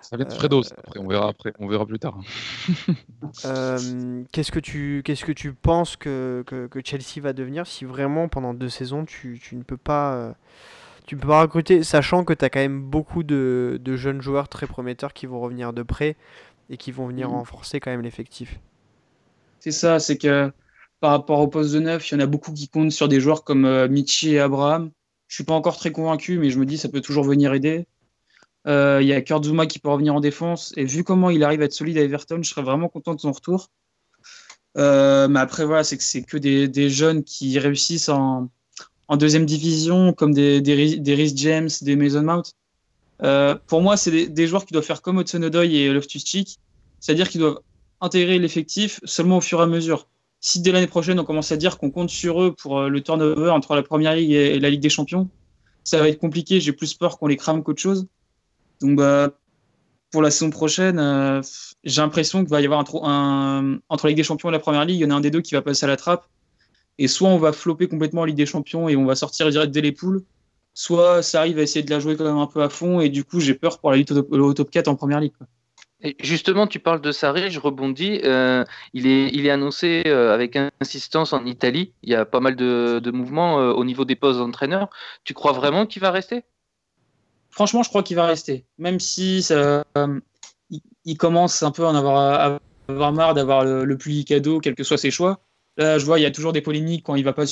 Ça 0.05 0.19
va 0.19 0.25
être 0.25 0.35
Fredo, 0.35 0.61
euh, 0.61 0.69
après, 0.77 1.01
on 1.01 1.09
verra 1.09 1.29
après, 1.29 1.53
on 1.59 1.67
verra 1.67 1.87
plus 1.87 1.99
tard. 1.99 2.21
euh, 3.47 4.23
qu'est-ce 4.33 4.53
que 4.53 4.59
tu 4.59 5.03
qu'est-ce 5.03 5.25
que 5.25 5.33
tu 5.33 5.55
penses 5.55 5.97
que, 5.97 6.45
que, 6.47 6.67
que, 6.67 6.81
Chelsea 6.85 7.23
va 7.23 7.33
devenir 7.33 7.67
si 7.67 7.87
vraiment 7.87 8.29
pendant 8.29 8.53
deux 8.53 8.69
saisons 8.69 9.07
tu, 9.07 9.41
tu 9.43 9.57
ne 9.57 9.63
peux 9.63 9.79
pas 9.79 10.15
euh, 10.15 10.33
tu 11.07 11.17
peux 11.17 11.29
pas 11.29 11.41
recruter, 11.41 11.83
sachant 11.83 12.23
que 12.23 12.35
tu 12.35 12.45
as 12.45 12.51
quand 12.51 12.61
même 12.61 12.83
beaucoup 12.83 13.23
de, 13.23 13.81
de, 13.83 13.97
jeunes 13.97 14.21
joueurs 14.21 14.49
très 14.49 14.67
prometteurs 14.67 15.15
qui 15.15 15.25
vont 15.25 15.41
revenir 15.41 15.73
de 15.73 15.83
près 15.83 16.17
et 16.71 16.77
qui 16.77 16.93
vont 16.93 17.07
venir 17.07 17.29
mm. 17.29 17.33
renforcer 17.33 17.81
quand 17.81 17.91
même 17.91 18.03
l'effectif. 18.03 18.59
C'est 19.61 19.73
ça, 19.73 19.99
c'est 19.99 20.19
que 20.19 20.53
par 21.01 21.11
rapport 21.11 21.41
au 21.41 21.49
poste 21.49 21.73
de 21.75 21.81
neuf, 21.81 22.11
il 22.11 22.15
y 22.15 22.17
en 22.17 22.21
a 22.21 22.27
beaucoup 22.27 22.53
qui 22.53 22.69
comptent 22.69 22.93
sur 22.93 23.09
des 23.09 23.21
joueurs 23.21 23.45
comme 23.45 23.65
euh, 23.65 23.89
Michi 23.89 24.35
et 24.35 24.41
Abraham. 24.41 24.91
Je 25.29 25.37
suis 25.37 25.45
pas 25.45 25.55
encore 25.55 25.77
très 25.77 25.93
convaincu, 25.93 26.39
mais 26.39 26.51
je 26.51 26.59
me 26.59 26.67
dis 26.67 26.79
ça 26.79 26.89
peut 26.89 27.01
toujours 27.01 27.25
venir 27.25 27.53
aider. 27.55 27.87
Euh, 28.67 29.01
il 29.03 29.09
y 29.09 29.13
a 29.13 29.21
Kurt 29.21 29.45
Zuma 29.45 29.67
qui 29.67 29.79
peut 29.79 29.91
revenir 29.91 30.15
en 30.15 30.21
défense. 30.21 30.73
Et 30.77 30.85
vu 30.85 31.05
comment 31.05 31.31
il 31.31 31.45
arrive 31.45 31.61
à 31.61 31.65
être 31.65 31.73
solide 31.73 31.99
à 31.99 32.03
Everton, 32.03 32.41
je 32.43 32.49
serais 32.49 32.63
vraiment 32.63 32.89
content 32.89 33.15
de 33.15 33.21
son 33.21 33.33
retour. 33.33 33.71
Euh, 34.77 35.29
mais 35.29 35.41
après, 35.41 35.65
voilà, 35.65 35.85
c'est 35.85 35.97
que 35.97 36.03
c'est 36.03 36.23
que 36.23 36.37
des, 36.37 36.69
des, 36.69 36.91
jeunes 36.91 37.23
qui 37.23 37.59
réussissent 37.59 38.09
en, 38.09 38.51
en 39.09 39.17
deuxième 39.17 39.47
division, 39.47 40.13
comme 40.13 40.33
des, 40.33 40.61
des, 40.61 40.97
des 40.99 41.15
Rhys 41.15 41.37
James, 41.37 41.69
des 41.83 41.97
Mason 41.97 42.23
Mount. 42.23 42.55
Euh, 43.23 43.55
pour 43.67 43.81
moi, 43.81 43.97
c'est 43.97 44.27
des, 44.27 44.47
joueurs 44.47 44.65
qui 44.65 44.73
doivent 44.73 44.85
faire 44.85 45.03
comme 45.03 45.21
Hudson-Odoi 45.21 45.67
et 45.67 45.93
Loftus-Cheek, 45.93 46.59
c'est-à-dire 47.01 47.29
qu'ils 47.29 47.41
doivent 47.41 47.61
intégrer 48.01 48.39
l'effectif 48.39 49.01
seulement 49.05 49.39
au 49.39 49.41
fur 49.41 49.61
et 49.61 49.63
à 49.63 49.67
mesure. 49.67 50.09
Si 50.41 50.61
dès 50.61 50.73
l'année 50.73 50.87
prochaine, 50.87 51.19
on 51.19 51.25
commence 51.25 51.53
à 51.53 51.57
dire 51.57 51.79
qu'on 51.79 51.91
compte 51.91 52.11
sur 52.11 52.43
eux 52.43 52.53
pour 52.53 52.81
euh, 52.81 52.89
le 52.89 53.01
turnover 53.01 53.51
entre 53.51 53.75
la 53.75 53.83
Première 53.83 54.15
Ligue 54.15 54.33
et, 54.33 54.59
la 54.59 54.69
Ligue 54.69 54.83
des 54.83 54.91
Champions, 54.91 55.29
ça 55.85 55.99
va 55.99 56.09
être 56.09 56.19
compliqué. 56.19 56.61
J'ai 56.61 56.73
plus 56.73 56.95
peur 56.95 57.19
qu'on 57.19 57.27
les 57.27 57.37
crame 57.37 57.63
qu'autre 57.63 57.81
chose. 57.81 58.07
Donc, 58.81 58.97
bah, 58.97 59.31
pour 60.11 60.23
la 60.23 60.31
saison 60.31 60.51
prochaine, 60.51 60.99
euh, 60.99 61.41
j'ai 61.83 62.01
l'impression 62.01 62.41
qu'il 62.41 62.51
va 62.51 62.61
y 62.61 62.65
avoir 62.67 62.85
un, 63.05 63.79
entre 63.89 64.07
la 64.07 64.11
Ligue 64.11 64.19
des 64.19 64.23
Champions 64.23 64.49
et 64.49 64.53
la 64.53 64.59
Première 64.59 64.85
Ligue, 64.85 64.99
il 64.99 65.03
y 65.03 65.05
en 65.07 65.11
a 65.11 65.15
un 65.15 65.21
des 65.21 65.31
deux 65.31 65.41
qui 65.41 65.55
va 65.55 65.63
passer 65.63 65.85
à 65.85 65.89
la 65.89 65.97
trappe. 65.97 66.27
Et 66.99 67.09
soit 67.09 67.29
on 67.29 67.39
va 67.39 67.53
flopper 67.53 67.89
complètement 67.89 68.23
en 68.23 68.25
Ligue 68.25 68.37
des 68.37 68.47
Champions 68.47 68.89
et 68.89 68.97
on 68.97 69.05
va 69.05 69.15
sortir 69.15 69.49
direct 69.51 69.73
dès 69.73 69.81
les 69.81 69.93
poules, 69.93 70.23
soit 70.75 71.23
ça 71.23 71.41
arrive 71.41 71.59
à 71.59 71.63
essayer 71.63 71.85
de 71.85 71.91
la 71.91 72.01
jouer 72.01 72.17
quand 72.17 72.25
même 72.25 72.37
un 72.37 72.49
peu 72.49 72.63
à 72.63 72.69
fond 72.69 73.01
et 73.01 73.09
du 73.09 73.25
coup 73.25 73.41
j'ai 73.41 73.55
peur 73.55 73.79
pour 73.79 73.91
la 73.93 73.97
lutte 73.97 74.11
au, 74.11 74.53
top 74.53 74.71
4 74.71 74.89
en 74.89 74.97
première 74.97 75.21
ligue. 75.21 75.33
Et 76.07 76.17
justement, 76.21 76.67
tu 76.67 76.81
parles 76.81 77.01
de 77.01 77.13
Sarri, 77.13 77.51
je 77.51 77.59
rebondis. 77.59 78.21
Euh, 78.25 78.63
il, 78.93 79.07
est, 79.07 79.29
il 79.29 79.47
est 79.47 79.51
annoncé 79.51 80.03
euh, 80.07 80.35
avec 80.35 80.59
insistance 80.81 81.33
en 81.33 81.47
Italie. 81.47 81.95
Il 82.03 82.11
y 82.11 82.15
a 82.15 82.27
pas 82.27 82.41
mal 82.41 82.57
de, 82.57 83.01
de 83.03 83.11
mouvements 83.11 83.59
euh, 83.59 83.73
au 83.73 83.87
niveau 83.87 84.05
des 84.05 84.15
postes 84.15 84.39
d'entraîneur. 84.39 84.91
Tu 85.25 85.33
crois 85.33 85.53
vraiment 85.53 85.87
qu'il 85.87 86.03
va 86.03 86.11
rester? 86.11 86.45
Franchement, 87.49 87.83
je 87.83 87.89
crois 87.89 88.03
qu'il 88.03 88.17
va 88.17 88.27
rester. 88.27 88.67
Même 88.77 89.01
si 89.01 89.43
ça, 89.43 89.85
il, 90.69 90.81
il, 91.07 91.17
commence 91.17 91.63
un 91.63 91.71
peu 91.71 91.87
à 91.87 91.89
en 91.89 91.95
avoir, 91.95 92.17
à 92.19 92.59
avoir 92.89 93.13
marre 93.13 93.33
d'avoir 93.33 93.65
le, 93.65 93.87
le, 93.87 93.97
plus 93.97 94.25
cadeau, 94.25 94.61
quels 94.61 94.75
que 94.75 94.85
soient 94.85 94.99
ses 94.99 95.11
choix. 95.11 95.41
Là, 95.79 95.99
je 95.99 96.05
vois, 96.05 96.19
il 96.19 96.23
y 96.23 96.27
a 96.27 96.31
toujours 96.31 96.53
des 96.53 96.61
polémiques 96.61 97.05
quand 97.07 97.15
il 97.15 97.25
va 97.25 97.33
pas, 97.33 97.45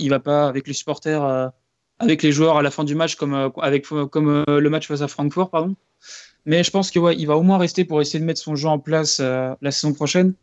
il 0.00 0.08
va 0.08 0.20
pas 0.20 0.46
avec 0.46 0.66
les 0.66 0.72
supporters, 0.72 1.52
avec 2.00 2.22
les 2.22 2.32
joueurs 2.32 2.56
à 2.56 2.62
la 2.62 2.70
fin 2.70 2.84
du 2.84 2.94
match, 2.94 3.14
comme, 3.14 3.52
avec, 3.60 3.86
comme 3.86 4.44
le 4.48 4.68
match 4.68 4.88
face 4.88 5.02
à 5.02 5.08
Francfort, 5.08 5.50
pardon. 5.50 5.76
Mais 6.46 6.64
je 6.64 6.70
pense 6.70 6.90
qu'il 6.90 7.00
ouais, 7.00 7.24
va 7.24 7.36
au 7.36 7.42
moins 7.42 7.58
rester 7.58 7.84
pour 7.84 8.00
essayer 8.00 8.18
de 8.18 8.24
mettre 8.24 8.40
son 8.40 8.56
jeu 8.56 8.68
en 8.68 8.78
place 8.78 9.18
euh, 9.20 9.54
la 9.60 9.70
saison 9.70 9.92
prochaine. 9.92 10.34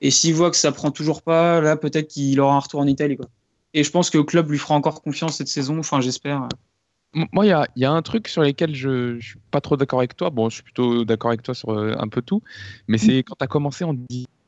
Et 0.00 0.10
s'il 0.10 0.34
voit 0.34 0.50
que 0.50 0.56
ça 0.56 0.72
prend 0.72 0.90
toujours 0.90 1.22
pas, 1.22 1.60
là, 1.60 1.76
peut-être 1.76 2.08
qu'il 2.08 2.40
aura 2.40 2.54
un 2.56 2.58
retour 2.58 2.80
en 2.80 2.86
Italie. 2.86 3.16
Quoi. 3.16 3.26
Et 3.72 3.84
je 3.84 3.90
pense 3.90 4.10
que 4.10 4.18
le 4.18 4.24
club 4.24 4.50
lui 4.50 4.58
fera 4.58 4.74
encore 4.74 5.02
confiance 5.02 5.36
cette 5.36 5.48
saison. 5.48 5.78
Enfin, 5.78 6.00
j'espère. 6.00 6.48
Moi, 7.32 7.46
il 7.46 7.66
y, 7.76 7.80
y 7.80 7.84
a, 7.84 7.92
un 7.92 8.02
truc 8.02 8.26
sur 8.26 8.42
lequel 8.42 8.74
je 8.74 9.14
ne 9.14 9.20
suis 9.20 9.38
pas 9.52 9.60
trop 9.60 9.76
d'accord 9.76 10.00
avec 10.00 10.16
toi. 10.16 10.30
Bon, 10.30 10.50
je 10.50 10.56
suis 10.56 10.64
plutôt 10.64 11.04
d'accord 11.04 11.30
avec 11.30 11.42
toi 11.42 11.54
sur 11.54 11.70
euh, 11.70 11.94
un 11.96 12.08
peu 12.08 12.22
tout. 12.22 12.42
Mais 12.88 12.98
c'est 12.98 13.18
quand 13.18 13.36
tu 13.38 13.44
as 13.44 13.46
commencé 13.46 13.84
en 13.84 13.94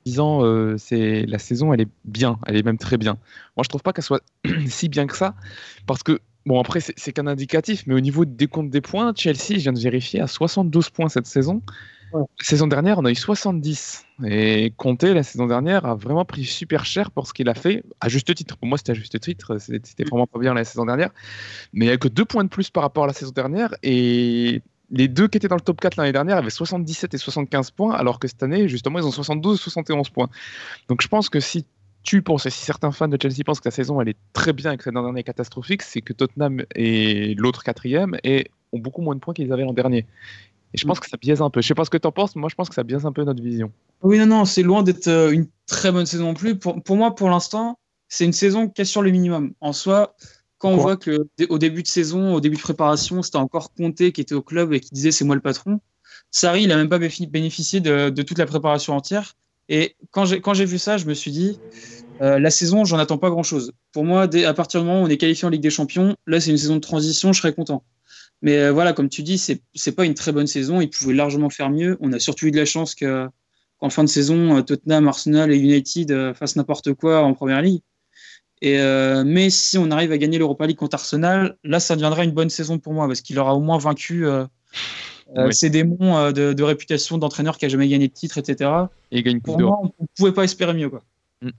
disant 0.05 0.45
euh, 0.45 0.77
la 0.91 1.39
saison, 1.39 1.73
elle 1.73 1.83
est 1.83 1.89
bien, 2.05 2.41
elle 2.47 2.57
est 2.57 2.65
même 2.65 2.79
très 2.79 2.99
bien. 2.99 3.17
Moi, 3.57 3.63
je 3.63 3.69
trouve 3.69 3.83
pas 3.83 3.93
qu'elle 3.93 4.05
soit 4.05 4.23
si 4.67 4.89
bien 4.89 5.07
que 5.07 5.17
ça. 5.17 5.37
Parce 5.87 6.03
que 6.03 6.21
Bon, 6.47 6.61
après, 6.61 6.79
c'est 6.81 7.13
qu'un 7.13 7.27
indicatif, 7.27 7.83
mais 7.87 7.95
au 7.95 8.01
niveau 8.01 8.25
des 8.25 8.47
comptes 8.47 8.71
des 8.71 8.81
points, 8.81 9.13
Chelsea, 9.15 9.55
je 9.57 9.63
viens 9.63 9.73
de 9.73 9.81
vérifier, 9.81 10.21
à 10.21 10.29
72 10.29 10.91
points 10.91 11.09
cette 11.09 11.27
saison. 11.27 11.61
Ouais. 12.13 12.23
La 12.39 12.45
saison 12.45 12.69
dernière, 12.69 12.99
on 12.99 13.05
a 13.05 13.11
eu 13.11 13.17
70. 13.17 14.05
Et 14.25 14.73
Conte, 14.77 15.03
la 15.03 15.25
saison 15.25 15.49
dernière, 15.49 15.85
a 15.85 15.97
vraiment 15.97 16.25
pris 16.25 16.45
super 16.45 16.85
cher 16.87 17.11
pour 17.11 17.27
ce 17.27 17.33
qu'il 17.33 17.49
a 17.49 17.55
fait, 17.55 17.83
à 18.01 18.09
juste 18.09 18.33
titre. 18.33 18.57
Pour 18.57 18.69
moi, 18.69 18.79
c'était 18.79 18.93
à 18.93 18.95
juste 18.95 19.19
titre. 19.19 19.59
C'était 19.59 20.05
vraiment 20.05 20.29
pas 20.29 20.39
bien 20.39 20.55
la 20.55 20.65
saison 20.65 20.87
dernière. 20.87 21.11
Mais 21.73 21.87
il 21.87 21.89
n'y 21.89 21.95
a 21.95 21.99
que 21.99 22.07
deux 22.09 22.25
points 22.25 22.45
de 22.45 22.49
plus 22.49 22.71
par 22.71 22.85
rapport 22.85 23.05
à 23.05 23.07
la 23.09 23.13
saison 23.13 23.33
dernière. 23.33 23.75
Et 23.83 24.63
les 24.91 25.09
deux 25.09 25.27
qui 25.27 25.39
étaient 25.39 25.49
dans 25.49 25.57
le 25.57 25.61
top 25.61 25.81
4 25.81 25.97
l'année 25.97 26.13
dernière 26.13 26.37
avaient 26.37 26.51
77 26.51 27.13
et 27.13 27.19
75 27.19 27.73
points, 27.73 27.93
alors 27.93 28.21
que 28.21 28.29
cette 28.29 28.45
année, 28.45 28.69
justement, 28.69 29.01
ils 29.01 29.05
ont 29.05 29.11
72 29.11 29.59
et 29.59 29.63
71 29.63 30.11
points. 30.11 30.29
Donc 30.89 31.03
je 31.03 31.09
pense 31.09 31.29
que 31.29 31.41
si 31.41 31.67
tu 32.07 32.23
penses, 32.23 32.47
et 32.47 32.51
si 32.51 32.65
certains 32.65 32.93
fans 32.93 33.09
de 33.09 33.19
Chelsea 33.21 33.45
pensent 33.45 33.61
que 33.61 33.69
la 33.69 33.73
saison 33.73 34.01
elle 34.01 34.09
est 34.09 34.17
très 34.33 34.53
bien 34.53 34.73
et 34.73 34.77
que 34.77 34.85
cette 34.85 34.95
dernière 34.95 35.15
est 35.17 35.25
catastrophique, 35.25 35.83
c'est 35.83 36.01
que 36.01 36.13
Tottenham 36.13 36.63
et 36.75 37.35
l'autre 37.35 37.65
quatrième 37.65 38.17
et 38.23 38.49
ont 38.73 38.79
beaucoup 38.79 39.03
moins 39.03 39.17
de 39.17 39.21
points 39.21 39.35
qu'ils 39.35 39.53
avaient 39.53 39.65
l'an 39.65 39.73
dernier. 39.73 40.07
Et 40.73 40.79
je 40.79 40.87
pense 40.87 41.01
que 41.01 41.09
ça 41.09 41.17
biaise 41.17 41.43
un 41.43 41.51
peu. 41.51 41.61
Je 41.61 41.67
sais 41.67 41.75
pas 41.75 41.85
ce 41.85 41.91
que 41.91 41.99
tu 41.99 42.07
en 42.07 42.13
penses, 42.13 42.37
mais 42.37 42.41
moi 42.41 42.49
je 42.49 42.55
pense 42.55 42.69
que 42.69 42.77
ça 42.77 42.85
biaise 42.85 43.05
un 43.07 43.13
peu 43.13 43.25
notre 43.25 43.43
vision. 43.43 43.73
Oui, 44.03 44.19
non, 44.19 44.27
non, 44.27 44.45
c'est 44.45 44.63
loin 44.63 44.85
d'être 44.85 45.09
euh, 45.09 45.31
une 45.33 45.49
très 45.67 45.91
bonne 45.91 46.07
saison 46.07 46.27
non 46.27 46.35
plus. 46.35 46.57
Pour, 46.57 46.81
pour 46.81 46.97
moi, 46.97 47.15
pour 47.15 47.29
l'instant, 47.29 47.79
c'est 48.09 48.25
une 48.25 48.33
saison 48.33 48.69
qui 48.69 48.83
est 48.83 48.87
sur 48.87 49.03
le 49.03 49.11
minimum. 49.11 49.53
En 49.61 49.73
soi, 49.73 50.15
quand 50.59 50.71
on 50.71 50.77
voit 50.77 50.97
que 50.97 51.29
au 51.49 51.59
début 51.59 51.83
de 51.83 51.89
saison, 51.89 52.35
au 52.35 52.41
début 52.41 52.57
de 52.57 52.63
préparation, 52.63 53.23
c'était 53.23 53.37
encore 53.37 53.75
Conte 53.75 53.97
qui 54.13 54.21
était 54.21 54.35
au 54.35 54.43
club 54.43 54.73
et 54.73 54.81
qui 54.81 54.91
disait 54.91 55.11
c'est 55.11 55.25
moi 55.25 55.35
le 55.35 55.41
patron. 55.41 55.81
Sarri, 56.31 56.63
il 56.65 56.73
a 56.73 56.77
même 56.77 56.89
pas 56.89 56.99
bénéficié 56.99 57.81
de, 57.81 58.11
de 58.11 58.23
toute 58.23 58.39
la 58.39 58.47
préparation 58.47 58.95
entière. 58.95 59.35
Et 59.69 59.97
quand 60.13 60.25
j'ai 60.25 60.65
vu 60.65 60.79
ça, 60.79 60.97
je 60.97 61.07
me 61.07 61.15
suis 61.15 61.33
dit, 61.33 61.59
euh, 62.21 62.39
la 62.39 62.51
saison, 62.51 62.85
j'en 62.85 62.99
attends 62.99 63.19
pas 63.19 63.31
grand-chose. 63.31 63.73
Pour 63.93 64.05
moi, 64.05 64.27
dès, 64.27 64.45
à 64.45 64.55
partir 64.55 64.81
du 64.81 64.87
moment 64.87 65.03
où 65.03 65.05
on 65.05 65.09
est 65.09 65.17
qualifié 65.17 65.47
en 65.47 65.51
Ligue 65.51 65.63
des 65.63 65.71
Champions, 65.71 66.17
là, 66.27 66.41
c'est 66.41 66.51
une 66.51 66.59
saison 66.59 66.77
de 66.77 66.81
transition, 66.81 67.33
je 67.33 67.41
serais 67.41 67.55
content. 67.55 67.85
Mais 68.43 68.59
euh, 68.59 68.73
voilà, 68.73 68.93
comme 68.93 69.09
tu 69.09 69.23
dis, 69.23 69.39
c'est 69.39 69.93
pas 69.93 70.05
une 70.05 70.15
très 70.15 70.33
bonne 70.33 70.47
saison. 70.47 70.81
Ils 70.81 70.91
pouvaient 70.91 71.15
largement 71.15 71.51
faire 71.51 71.71
mieux. 71.71 71.97
On 72.01 72.13
a 72.13 72.19
surtout 72.19 72.47
eu 72.47 72.51
de 72.51 72.57
la 72.59 72.67
chance 72.67 72.95
qu'en 72.95 73.91
fin 73.91 74.05
de 74.05 74.09
saison, 74.09 74.59
euh, 74.59 74.63
Tottenham, 74.63 75.09
Arsenal 75.09 75.53
et 75.53 75.57
United 75.57 76.35
fassent 76.35 76.57
n'importe 76.57 76.93
quoi 76.95 77.23
en 77.23 77.35
Première 77.35 77.63
Ligue. 77.63 77.83
Et 78.63 78.79
euh, 78.79 79.23
mais 79.27 79.51
si 79.51 79.77
on 79.77 79.91
arrive 79.91 80.13
à 80.13 80.19
gagner 80.19 80.39
l'Europa 80.39 80.67
League 80.67 80.79
contre 80.79 80.95
Arsenal, 80.95 81.57
là, 81.63 81.79
ça 81.79 81.95
deviendra 81.95 82.25
une 82.25 82.31
bonne 82.31 82.49
saison 82.49 82.79
pour 82.79 82.95
moi 82.95 83.07
parce 83.07 83.21
qu'il 83.21 83.39
aura 83.39 83.55
au 83.55 83.61
moins 83.61 83.79
vaincu 83.79 84.27
euh, 84.27 84.47
oui. 85.35 85.55
ces 85.55 85.69
démons 85.69 86.17
euh, 86.17 86.33
de, 86.33 86.53
de, 86.53 86.63
réputation 86.63 87.19
d'entraîneur 87.19 87.59
qui 87.59 87.67
a 87.67 87.69
jamais 87.69 87.89
gagné 87.89 88.09
de 88.09 88.13
titre, 88.13 88.39
etc. 88.39 88.71
Et 89.11 89.19
il 89.19 89.23
gagne 89.23 89.41
Pour 89.41 89.61
moi, 89.61 89.79
on 89.83 89.87
ne 90.01 90.07
pouvait 90.17 90.33
pas 90.33 90.45
espérer 90.45 90.73
mieux. 90.73 90.89
Quoi. 90.89 91.03
Mm. 91.43 91.51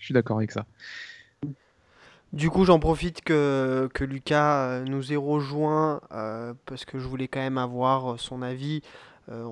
Je 0.00 0.06
suis 0.06 0.14
d'accord 0.14 0.38
avec 0.38 0.50
ça. 0.50 0.66
Du 2.32 2.48
coup, 2.48 2.64
j'en 2.64 2.78
profite 2.78 3.22
que, 3.22 3.88
que, 3.92 4.04
Lucas 4.04 4.62
euh, 4.62 4.84
nous 4.84 5.12
ait 5.12 5.16
rejoint 5.16 6.00
euh, 6.12 6.54
parce 6.66 6.84
que 6.84 6.98
je 6.98 7.06
voulais 7.06 7.28
quand 7.28 7.40
même 7.40 7.58
avoir 7.58 8.18
son 8.18 8.42
avis. 8.42 8.82
Euh, 9.30 9.48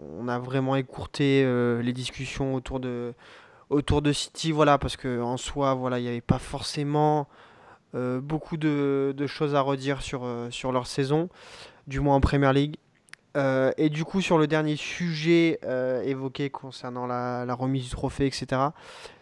on, 0.00 0.28
a 0.28 0.38
vraiment 0.38 0.76
écourté 0.76 1.44
les 1.82 1.92
discussions 1.92 2.54
autour 2.54 2.80
de, 2.80 3.12
autour 3.70 4.00
de 4.00 4.12
City, 4.12 4.52
voilà, 4.52 4.78
parce 4.78 4.96
qu'en 4.96 5.36
soi, 5.36 5.74
voilà, 5.74 5.98
il 5.98 6.02
n'y 6.02 6.08
avait 6.08 6.20
pas 6.20 6.38
forcément 6.38 7.28
beaucoup 7.94 8.56
de, 8.56 9.14
de, 9.16 9.26
choses 9.26 9.54
à 9.54 9.60
redire 9.60 10.02
sur, 10.02 10.26
sur 10.50 10.72
leur 10.72 10.86
saison 10.86 11.28
du 11.86 12.00
moins 12.00 12.16
en 12.16 12.20
Premier 12.20 12.52
League. 12.52 12.76
Euh, 13.36 13.72
et 13.76 13.88
du 13.88 14.04
coup, 14.04 14.20
sur 14.20 14.38
le 14.38 14.46
dernier 14.46 14.76
sujet 14.76 15.58
euh, 15.64 16.02
évoqué 16.02 16.50
concernant 16.50 17.06
la, 17.06 17.54
remise 17.54 17.84
du 17.84 17.90
trophée, 17.90 18.26
etc., 18.26 18.62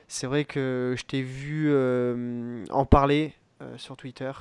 c'est 0.09 0.27
vrai 0.27 0.45
que 0.45 0.95
je 0.97 1.05
t'ai 1.05 1.23
vu 1.23 1.69
euh, 1.71 2.65
en 2.71 2.85
parler 2.85 3.35
sur 3.77 3.97
Twitter 3.97 4.33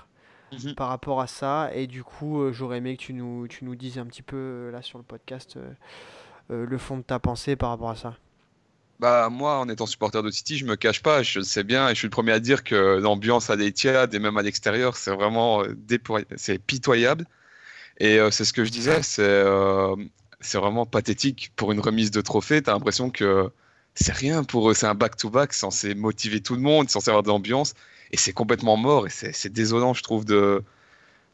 -hmm. 0.51 0.75
par 0.75 0.89
rapport 0.89 1.21
à 1.21 1.28
ça. 1.28 1.69
Et 1.73 1.88
du 1.88 2.04
coup, 2.04 2.51
j'aurais 2.51 2.78
aimé 2.78 2.97
que 2.97 3.01
tu 3.01 3.13
nous, 3.13 3.47
tu 3.47 3.63
nous 3.65 3.75
dises 3.75 3.97
un 3.97 4.06
petit 4.06 4.21
peu 4.21 4.69
là 4.71 4.82
sur 4.82 4.97
le 4.97 5.04
podcast 5.04 5.58
le 6.49 6.78
fond 6.78 6.97
de 6.97 7.04
ta 7.04 7.17
pensée 7.19 7.56
par 7.56 7.69
rapport 7.69 7.89
à 7.89 7.95
ça. 7.95 8.15
Bah, 8.99 9.30
moi, 9.30 9.60
en 9.60 9.67
étant 9.67 9.86
supporter 9.86 10.23
de 10.23 10.32
City, 10.32 10.58
je 10.58 10.65
me 10.65 10.75
cache 10.78 11.04
pas, 11.04 11.21
je 11.21 11.41
sais 11.41 11.63
bien, 11.63 11.89
et 11.89 11.93
je 11.93 11.99
suis 11.99 12.08
le 12.08 12.12
premier 12.12 12.32
à 12.32 12.39
dire 12.39 12.63
que 12.63 12.97
l'ambiance 12.97 13.49
à 13.49 13.56
l'Etihad 13.58 14.13
et 14.13 14.19
même 14.19 14.38
à 14.38 14.41
l'extérieur, 14.41 14.95
c'est 14.95 15.12
vraiment 15.13 15.63
c'est 16.38 16.60
pitoyable. 16.60 17.25
Et 17.99 18.19
euh, 18.19 18.32
c'est 18.32 18.45
ce 18.45 18.54
que 18.54 18.63
je 18.65 18.71
disais, 18.71 19.01
c'est 19.04 19.21
euh, 19.21 19.95
vraiment 20.54 20.86
pathétique 20.86 21.51
pour 21.56 21.71
une 21.71 21.80
remise 21.80 22.12
de 22.12 22.21
trophée. 22.21 22.62
Tu 22.62 22.69
as 22.69 22.73
l'impression 22.73 23.10
que 23.10 23.51
c'est 23.95 24.13
rien 24.13 24.43
pour 24.43 24.69
eux, 24.69 24.73
c'est 24.73 24.86
un 24.88 24.95
back-to-back 24.95 25.53
censé 25.53 25.95
motiver 25.95 26.41
tout 26.41 26.55
le 26.55 26.62
monde, 26.62 26.89
censé 26.89 27.10
avoir 27.10 27.23
de 27.23 27.29
l'ambiance, 27.29 27.73
et 28.12 28.17
c'est 28.17 28.34
complètement 28.34 28.77
mort. 28.77 29.08
Et 29.08 29.10
c'est 29.10 29.49
désolant, 29.51 29.93
je 29.93 30.03
trouve, 30.03 30.25
de, 30.25 30.63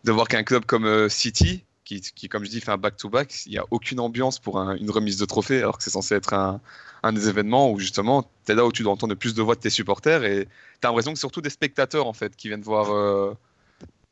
de 0.04 0.12
voir 0.12 0.28
qu'un 0.28 0.44
club 0.44 0.66
comme 0.66 0.86
euh, 0.86 1.10
City, 1.10 1.64
qui, 1.84 2.02
qui, 2.02 2.30
comme 2.30 2.46
je 2.46 2.50
dis, 2.50 2.62
fait 2.62 2.72
un 2.72 2.78
back-to-back, 2.78 3.46
il 3.48 3.52
n'y 3.54 3.58
a 3.58 3.66
aucune 3.72 4.00
ambiance 4.00 4.40
pour 4.40 4.60
un, 4.60 4.76
une 4.76 4.92
remise 4.92 5.18
de 5.18 5.26
trophée, 5.26 5.58
alors 5.58 5.78
que 5.78 5.84
c'est 5.84 5.90
censé 5.90 6.16
être 6.16 6.34
un, 6.34 6.62
un, 7.04 7.14
des 7.14 7.28
événements 7.28 7.72
où 7.72 7.80
justement, 7.80 8.24
tu 8.46 8.52
es 8.52 8.56
là 8.56 8.66
où 8.66 8.72
tu 8.72 8.84
dois 8.84 8.94
entendre 8.94 9.16
plus 9.16 9.34
de 9.34 9.42
voix 9.42 9.56
de 9.56 9.60
tes 9.60 9.70
supporters, 9.70 10.24
et 10.24 10.46
tu 10.46 10.88
as 10.88 10.90
l'impression 10.90 11.14
que 11.14 11.20
surtout 11.20 11.42
des 11.42 11.50
spectateurs, 11.50 12.08
en 12.08 12.14
fait, 12.14 12.36
qui 12.36 12.48
viennent 12.48 12.62
voir 12.62 12.94
euh, 12.94 13.36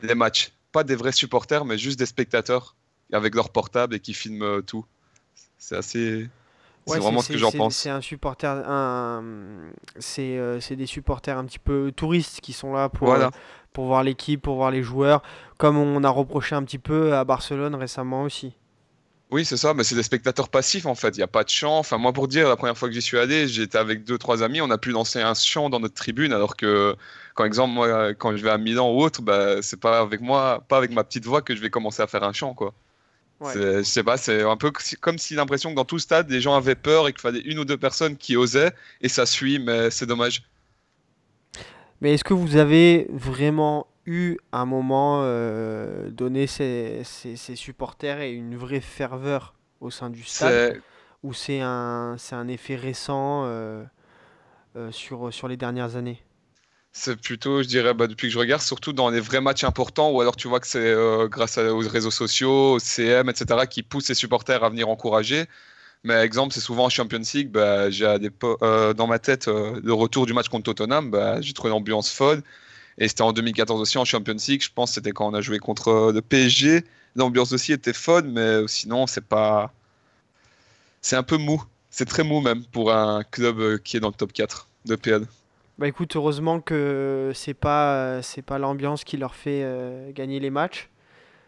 les 0.01 0.15
matchs 0.15 0.51
pas 0.71 0.83
des 0.83 0.95
vrais 0.95 1.11
supporters, 1.11 1.65
mais 1.65 1.77
juste 1.77 1.99
des 1.99 2.05
spectateurs 2.05 2.75
avec 3.11 3.35
leur 3.35 3.49
portable 3.49 3.95
et 3.95 3.99
qui 3.99 4.13
filment 4.13 4.43
euh, 4.43 4.61
tout. 4.61 4.85
C'est 5.57 5.75
assez. 5.75 6.29
Ouais, 6.89 6.97
c'est 6.97 7.03
vraiment 7.03 7.21
ce 7.21 7.31
que 7.31 7.37
j'en 7.37 7.51
pense. 7.51 7.75
C'est 7.75 7.89
un 7.89 8.01
supporter, 8.01 8.63
un, 8.67 9.23
c'est 9.99 10.37
euh, 10.37 10.59
des 10.71 10.85
supporters 10.85 11.37
un 11.37 11.45
petit 11.45 11.59
peu 11.59 11.91
touristes 11.95 12.41
qui 12.41 12.53
sont 12.53 12.73
là 12.73 12.89
pour, 12.89 13.07
voilà. 13.07 13.27
euh, 13.27 13.31
pour 13.73 13.85
voir 13.85 14.03
l'équipe, 14.03 14.41
pour 14.41 14.55
voir 14.55 14.71
les 14.71 14.83
joueurs, 14.83 15.21
comme 15.57 15.77
on 15.77 16.03
a 16.03 16.09
reproché 16.09 16.55
un 16.55 16.63
petit 16.63 16.79
peu 16.79 17.15
à 17.15 17.23
Barcelone 17.23 17.75
récemment 17.75 18.23
aussi. 18.23 18.53
Oui, 19.31 19.45
c'est 19.45 19.57
ça, 19.57 19.75
mais 19.75 19.83
c'est 19.83 19.93
des 19.93 20.01
spectateurs 20.01 20.49
passifs 20.49 20.87
en 20.87 20.95
fait. 20.95 21.09
Il 21.09 21.19
n'y 21.19 21.23
a 21.23 21.27
pas 21.27 21.43
de 21.43 21.49
chant. 21.49 21.77
Enfin, 21.77 21.99
moi, 21.99 22.13
pour 22.13 22.27
dire, 22.27 22.49
la 22.49 22.55
première 22.55 22.75
fois 22.75 22.87
que 22.87 22.95
j'y 22.95 23.01
suis 23.01 23.19
allé, 23.19 23.47
j'étais 23.47 23.77
avec 23.77 24.03
deux, 24.03 24.17
trois 24.17 24.41
amis. 24.41 24.59
On 24.59 24.71
a 24.71 24.79
pu 24.79 24.89
lancer 24.89 25.21
un 25.21 25.35
chant 25.35 25.69
dans 25.69 25.79
notre 25.79 25.93
tribune, 25.93 26.33
alors 26.33 26.55
que, 26.55 26.95
par 27.35 27.45
exemple, 27.45 27.71
moi, 27.75 28.15
quand 28.15 28.35
je 28.35 28.41
vais 28.43 28.49
à 28.49 28.57
Milan 28.57 28.91
ou 28.91 29.03
autre, 29.03 29.21
bah, 29.21 29.61
c'est 29.61 29.79
pas 29.79 29.99
avec 29.99 30.21
moi, 30.21 30.63
pas 30.67 30.77
avec 30.77 30.89
ma 30.91 31.03
petite 31.03 31.25
voix 31.25 31.43
que 31.43 31.55
je 31.55 31.61
vais 31.61 31.69
commencer 31.69 32.01
à 32.01 32.07
faire 32.07 32.23
un 32.23 32.33
chant, 32.33 32.55
quoi. 32.55 32.73
Ouais. 33.39 33.53
Je 33.55 33.83
sais 33.83 34.03
pas, 34.03 34.17
c'est 34.17 34.43
un 34.43 34.57
peu 34.57 34.71
comme 34.99 35.17
si 35.17 35.33
l'impression 35.33 35.69
que 35.69 35.75
dans 35.75 35.85
tout 35.85 35.99
stade, 35.99 36.29
les 36.29 36.41
gens 36.41 36.55
avaient 36.55 36.75
peur 36.75 37.07
et 37.07 37.13
qu'il 37.13 37.21
fallait 37.21 37.39
une 37.39 37.59
ou 37.59 37.65
deux 37.65 37.77
personnes 37.77 38.17
qui 38.17 38.35
osaient, 38.35 38.73
et 39.01 39.07
ça 39.07 39.25
suit, 39.25 39.59
mais 39.59 39.89
c'est 39.91 40.05
dommage. 40.05 40.43
Mais 42.01 42.13
est-ce 42.13 42.23
que 42.23 42.33
vous 42.33 42.57
avez 42.57 43.07
vraiment 43.09 43.87
eu 44.05 44.37
un 44.51 44.65
moment 44.65 45.21
euh, 45.23 46.09
donné 46.09 46.47
ses, 46.47 47.01
ses, 47.03 47.35
ses, 47.35 47.55
supporters 47.55 48.21
et 48.21 48.31
une 48.31 48.55
vraie 48.57 48.81
ferveur 48.81 49.53
au 49.81 49.91
sein 49.91 50.09
du 50.09 50.23
stade 50.23 50.81
ou 51.23 51.33
c'est 51.33 51.59
un, 51.61 52.15
un 52.31 52.47
effet 52.47 52.75
récent 52.75 53.43
euh, 53.45 53.83
euh, 54.75 54.91
sur, 54.91 55.33
sur 55.33 55.47
les 55.47 55.57
dernières 55.57 55.95
années? 55.95 56.23
C'est 56.91 57.15
plutôt, 57.15 57.61
je 57.63 57.67
dirais, 57.67 57.93
bah, 57.93 58.07
depuis 58.07 58.27
que 58.27 58.33
je 58.33 58.39
regarde, 58.39 58.61
surtout 58.61 58.93
dans 58.93 59.09
les 59.09 59.19
vrais 59.19 59.41
matchs 59.41 59.63
importants, 59.63 60.11
ou 60.11 60.21
alors 60.21 60.35
tu 60.35 60.47
vois 60.47 60.59
que 60.59 60.67
c'est 60.67 60.79
euh, 60.79 61.27
grâce 61.27 61.57
aux 61.57 61.79
réseaux 61.79 62.11
sociaux, 62.11 62.73
au 62.73 62.79
CM, 62.79 63.29
etc., 63.29 63.67
qui 63.69 63.83
poussent 63.83 64.09
les 64.09 64.15
supporters 64.15 64.63
à 64.63 64.69
venir 64.69 64.89
encourager. 64.89 65.45
Mais 66.03 66.15
exemple, 66.15 66.53
c'est 66.53 66.61
souvent 66.61 66.85
en 66.85 66.89
Champions 66.89 67.21
League, 67.33 67.51
bah, 67.51 67.89
j'ai 67.89 68.05
euh, 68.43 68.93
dans 68.93 69.07
ma 69.07 69.19
tête 69.19 69.47
euh, 69.47 69.79
le 69.83 69.93
retour 69.93 70.25
du 70.25 70.33
match 70.33 70.49
contre 70.49 70.73
Tottenham, 70.73 71.11
bah, 71.11 71.41
j'ai 71.41 71.53
trouvé 71.53 71.69
l'ambiance 71.71 72.11
folle. 72.11 72.41
Et 72.97 73.07
c'était 73.07 73.21
en 73.23 73.33
2014 73.33 73.81
aussi 73.81 73.97
en 73.97 74.05
Champions 74.05 74.35
League, 74.47 74.61
je 74.63 74.71
pense 74.73 74.93
c'était 74.93 75.11
quand 75.11 75.27
on 75.29 75.33
a 75.33 75.41
joué 75.41 75.59
contre 75.59 76.11
le 76.13 76.21
PSG. 76.21 76.83
L'ambiance 77.15 77.51
aussi 77.53 77.73
était 77.73 77.93
folle, 77.93 78.25
mais 78.27 78.67
sinon, 78.67 79.07
c'est 79.07 79.25
pas. 79.25 79.73
c'est 81.01 81.15
un 81.15 81.23
peu 81.23 81.37
mou. 81.37 81.63
C'est 81.91 82.05
très 82.05 82.23
mou 82.23 82.41
même 82.41 82.65
pour 82.65 82.93
un 82.93 83.23
club 83.23 83.79
qui 83.79 83.97
est 83.97 83.99
dans 83.99 84.09
le 84.09 84.13
top 84.13 84.33
4 84.33 84.67
de 84.85 84.95
PL. 84.95 85.25
Bah 85.79 85.87
écoute, 85.87 86.15
heureusement 86.15 86.59
que 86.59 87.31
c'est 87.33 87.53
pas 87.53 88.21
c'est 88.21 88.41
pas 88.41 88.59
l'ambiance 88.59 89.03
qui 89.05 89.15
leur 89.17 89.33
fait 89.33 89.61
euh, 89.63 90.11
gagner 90.11 90.39
les 90.39 90.49
matchs. 90.49 90.89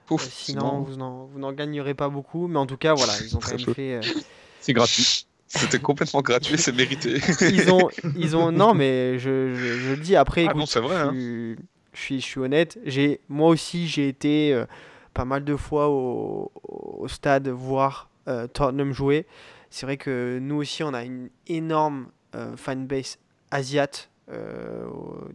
Ouf, 0.09 0.23
Euh, 0.25 0.29
sinon, 0.31 0.79
vous 0.81 0.95
n'en 0.95 1.25
vous 1.25 1.39
n'en 1.39 1.51
gagnerez 1.53 1.93
pas 1.93 2.09
beaucoup. 2.09 2.47
Mais 2.47 2.57
en 2.57 2.65
tout 2.65 2.77
cas, 2.77 2.93
voilà, 2.93 3.13
ils 3.21 3.35
ont 3.35 3.39
quand 3.39 3.51
même 3.57 3.75
fait. 3.75 3.95
euh, 3.95 4.01
C'est 4.61 4.73
gratuit. 4.73 5.27
C'était 5.47 5.79
complètement 5.79 6.21
gratuit, 6.21 6.57
c'est 6.57 6.71
mérité. 6.71 7.19
ils 7.41 7.69
ont 7.71 7.89
ils 8.15 8.37
ont 8.37 8.53
non 8.53 8.73
mais 8.73 9.19
je, 9.19 9.53
je, 9.53 9.79
je 9.79 9.89
le 9.91 9.97
dis 9.97 10.15
après. 10.15 10.41
Ah 10.41 10.45
écoute, 10.45 10.55
non, 10.55 10.65
c'est 10.65 10.79
vrai, 10.79 10.95
Je, 10.95 11.01
hein. 11.01 11.11
suis, 11.11 11.55
je 11.93 11.99
suis 11.99 12.21
je 12.21 12.25
suis 12.25 12.39
honnête. 12.39 12.79
J'ai 12.85 13.19
moi 13.27 13.49
aussi 13.49 13.85
j'ai 13.87 14.07
été 14.07 14.53
euh, 14.53 14.65
pas 15.13 15.25
mal 15.25 15.43
de 15.43 15.55
fois 15.57 15.89
au, 15.89 16.51
au 16.63 17.07
stade 17.09 17.49
voir 17.49 18.09
euh, 18.29 18.47
Tottenham 18.47 18.93
jouer. 18.93 19.25
C'est 19.69 19.85
vrai 19.85 19.97
que 19.97 20.39
nous 20.41 20.55
aussi 20.55 20.83
on 20.83 20.93
a 20.93 21.03
une 21.03 21.29
énorme 21.47 22.07
euh, 22.35 22.55
fanbase 22.55 23.17
asiate 23.51 24.09
euh, 24.31 24.87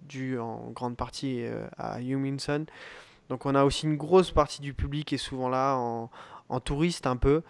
due 0.09 0.39
en 0.39 0.71
grande 0.75 0.97
partie 0.97 1.45
euh, 1.45 1.67
à 1.77 2.01
Huminson. 2.01 2.67
Donc 3.29 3.45
on 3.47 3.55
a 3.55 3.65
aussi 3.65 3.87
une 3.87 3.97
grosse 3.97 4.31
partie 4.31 4.61
du 4.63 4.73
public 4.75 5.07
qui 5.09 5.15
est 5.17 5.19
souvent 5.19 5.49
là 5.49 5.77
en, 5.77 6.11
en 6.49 6.61
touriste 6.61 7.07
un 7.07 7.17
peu. 7.17 7.43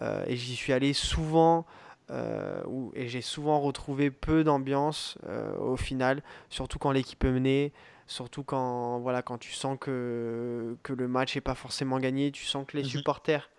Euh, 0.00 0.24
et 0.26 0.36
j'y 0.36 0.54
suis 0.56 0.72
allé 0.72 0.92
souvent 0.92 1.66
euh, 2.10 2.62
où- 2.66 2.92
et 2.94 3.08
j'ai 3.08 3.20
souvent 3.20 3.60
retrouvé 3.60 4.10
peu 4.10 4.42
d'ambiance 4.44 5.18
euh, 5.28 5.54
au 5.58 5.76
final, 5.76 6.22
surtout 6.48 6.78
quand 6.78 6.92
l'équipe 6.92 7.22
est 7.24 7.30
menée, 7.32 7.72
surtout 8.06 8.42
quand, 8.44 9.00
voilà, 9.00 9.20
quand 9.22 9.36
tu 9.38 9.52
sens 9.52 9.76
que, 9.78 10.76
que 10.82 10.92
le 10.94 11.08
match 11.08 11.34
n'est 11.34 11.42
pas 11.42 11.54
forcément 11.54 11.98
gagné, 11.98 12.30
tu 12.32 12.44
sens 12.46 12.64
que 12.66 12.76
les 12.78 12.84
Mhm. 12.84 12.88
supporters 12.88 13.50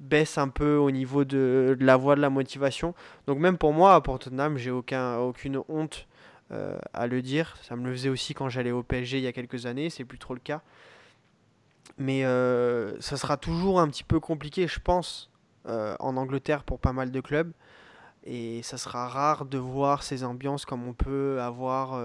baissent 0.00 0.38
un 0.38 0.48
peu 0.48 0.76
au 0.76 0.90
niveau 0.90 1.24
de, 1.24 1.76
de 1.78 1.84
la 1.84 1.96
voix 1.96 2.16
de 2.16 2.20
la 2.20 2.30
motivation. 2.30 2.94
Donc 3.26 3.38
même 3.38 3.56
pour 3.56 3.72
moi, 3.72 4.02
pour 4.02 4.18
Tottenham, 4.18 4.58
j'ai 4.58 4.70
aucun, 4.70 5.16
aucune 5.18 5.60
honte 5.68 6.06
euh, 6.52 6.78
à 6.92 7.06
le 7.06 7.22
dire. 7.22 7.56
Ça 7.62 7.76
me 7.76 7.84
le 7.86 7.92
faisait 7.92 8.08
aussi 8.10 8.34
quand 8.34 8.48
j'allais 8.48 8.70
au 8.70 8.82
PSG 8.82 9.18
il 9.18 9.24
y 9.24 9.26
a 9.26 9.32
quelques 9.32 9.66
années, 9.66 9.90
c'est 9.90 10.04
plus 10.04 10.18
trop 10.18 10.34
le 10.34 10.40
cas. 10.40 10.60
Mais 11.98 12.24
euh, 12.24 13.00
ça 13.00 13.16
sera 13.16 13.36
toujours 13.36 13.80
un 13.80 13.88
petit 13.88 14.04
peu 14.04 14.18
compliqué, 14.20 14.66
je 14.66 14.80
pense, 14.80 15.30
euh, 15.68 15.94
en 16.00 16.16
Angleterre 16.16 16.64
pour 16.64 16.78
pas 16.80 16.92
mal 16.92 17.10
de 17.10 17.20
clubs. 17.20 17.52
Et 18.24 18.62
ça 18.62 18.78
sera 18.78 19.08
rare 19.08 19.44
de 19.44 19.58
voir 19.58 20.02
ces 20.02 20.24
ambiances 20.24 20.64
comme 20.64 20.86
on 20.88 20.94
peut 20.94 21.40
avoir 21.42 22.00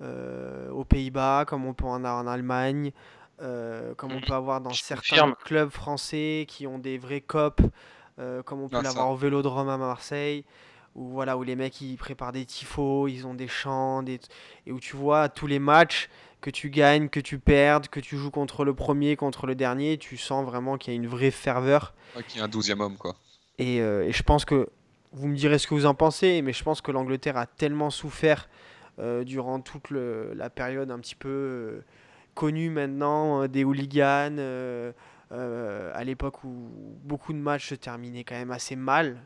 aux 0.00 0.84
Pays-Bas, 0.84 1.44
comme 1.46 1.66
on 1.66 1.74
peut 1.74 1.84
en 1.84 2.04
avoir 2.04 2.18
en 2.22 2.26
Allemagne, 2.28 2.92
comme 3.40 4.12
on 4.12 4.20
Mhm. 4.20 4.20
peut 4.20 4.34
avoir 4.34 4.60
dans 4.60 4.70
Je 4.70 4.82
certains 4.82 5.00
confirme. 5.00 5.34
clubs 5.44 5.70
français 5.70 6.46
qui 6.48 6.66
ont 6.68 6.78
des 6.78 6.96
vrais 6.96 7.20
copes, 7.20 7.60
comme 8.44 8.60
on 8.60 8.68
peut 8.68 8.80
l'avoir 8.82 9.10
au 9.10 9.16
Vélodrome 9.16 9.68
à 9.68 9.76
Marseille, 9.76 10.44
où, 10.94 11.08
voilà, 11.10 11.36
où 11.36 11.42
les 11.42 11.56
mecs 11.56 11.80
ils 11.80 11.96
préparent 11.96 12.32
des 12.32 12.44
tifos, 12.44 13.08
ils 13.08 13.26
ont 13.26 13.34
des 13.34 13.48
chants, 13.48 14.02
des... 14.02 14.20
et 14.66 14.72
où 14.72 14.80
tu 14.80 14.96
vois 14.96 15.28
tous 15.28 15.46
les 15.46 15.58
matchs 15.58 16.08
que 16.40 16.50
tu 16.50 16.70
gagnes, 16.70 17.08
que 17.08 17.20
tu 17.20 17.38
perdes, 17.38 17.88
que 17.88 18.00
tu 18.00 18.16
joues 18.16 18.30
contre 18.30 18.64
le 18.64 18.72
premier, 18.74 19.16
contre 19.16 19.46
le 19.46 19.54
dernier, 19.54 19.98
tu 19.98 20.16
sens 20.16 20.44
vraiment 20.44 20.76
qu'il 20.78 20.92
y 20.92 20.96
a 20.96 21.00
une 21.00 21.08
vraie 21.08 21.30
ferveur. 21.32 21.94
Ouais, 22.16 22.22
qui 22.22 22.38
est 22.38 22.40
un 22.42 22.48
douzième 22.48 22.80
homme, 22.80 22.96
quoi. 22.96 23.16
Et, 23.58 23.80
euh, 23.80 24.04
et 24.06 24.12
je 24.12 24.22
pense 24.22 24.44
que, 24.44 24.68
vous 25.12 25.26
me 25.26 25.34
direz 25.34 25.58
ce 25.58 25.66
que 25.66 25.74
vous 25.74 25.86
en 25.86 25.94
pensez, 25.94 26.42
mais 26.42 26.52
je 26.52 26.62
pense 26.62 26.80
que 26.80 26.92
l'Angleterre 26.92 27.36
a 27.36 27.46
tellement 27.46 27.90
souffert 27.90 28.48
euh, 29.00 29.24
durant 29.24 29.58
toute 29.60 29.90
le- 29.90 30.32
la 30.34 30.50
période 30.50 30.90
un 30.90 30.98
petit 30.98 31.14
peu 31.14 31.28
euh, 31.28 31.84
connue 32.34 32.70
maintenant 32.70 33.48
des 33.48 33.64
hooligans, 33.64 34.36
à 35.30 36.04
l'époque 36.04 36.44
où 36.44 36.70
beaucoup 37.02 37.32
de 37.32 37.38
matchs 37.38 37.68
se 37.70 37.74
terminaient 37.74 38.24
quand 38.24 38.34
même 38.36 38.50
assez 38.50 38.76
mal. 38.76 39.18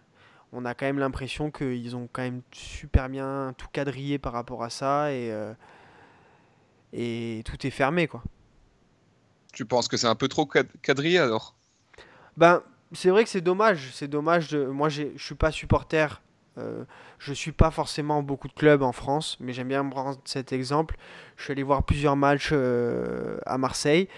On 0.52 0.64
a 0.64 0.74
quand 0.74 0.86
même 0.86 0.98
l'impression 0.98 1.50
qu'ils 1.50 1.96
ont 1.96 2.08
quand 2.12 2.22
même 2.22 2.42
super 2.52 3.08
bien 3.08 3.54
tout 3.56 3.68
quadrillé 3.72 4.18
par 4.18 4.32
rapport 4.32 4.62
à 4.62 4.70
ça 4.70 5.10
et, 5.12 5.32
euh, 5.32 5.54
et 6.92 7.42
tout 7.44 7.66
est 7.66 7.70
fermé 7.70 8.06
quoi. 8.06 8.22
Tu 9.52 9.64
penses 9.64 9.88
que 9.88 9.96
c'est 9.96 10.06
un 10.06 10.14
peu 10.14 10.28
trop 10.28 10.46
quadrillé 10.46 11.18
alors? 11.18 11.54
Ben, 12.36 12.62
c'est 12.92 13.10
vrai 13.10 13.24
que 13.24 13.30
c'est 13.30 13.40
dommage. 13.40 13.90
C'est 13.92 14.08
dommage. 14.08 14.48
De... 14.48 14.66
Moi, 14.66 14.88
je 14.88 15.04
suis 15.16 15.34
pas 15.34 15.50
supporter. 15.50 16.22
Euh, 16.58 16.84
je 17.18 17.32
suis 17.32 17.52
pas 17.52 17.70
forcément 17.70 18.22
beaucoup 18.22 18.48
de 18.48 18.52
clubs 18.52 18.82
en 18.82 18.92
France, 18.92 19.38
mais 19.40 19.52
j'aime 19.52 19.68
bien 19.68 19.86
prendre 19.88 20.18
cet 20.24 20.52
exemple. 20.52 20.96
Je 21.36 21.44
suis 21.44 21.52
allé 21.52 21.62
voir 21.62 21.82
plusieurs 21.82 22.16
matchs 22.16 22.50
euh, 22.52 23.38
à 23.46 23.58
Marseille. 23.58 24.08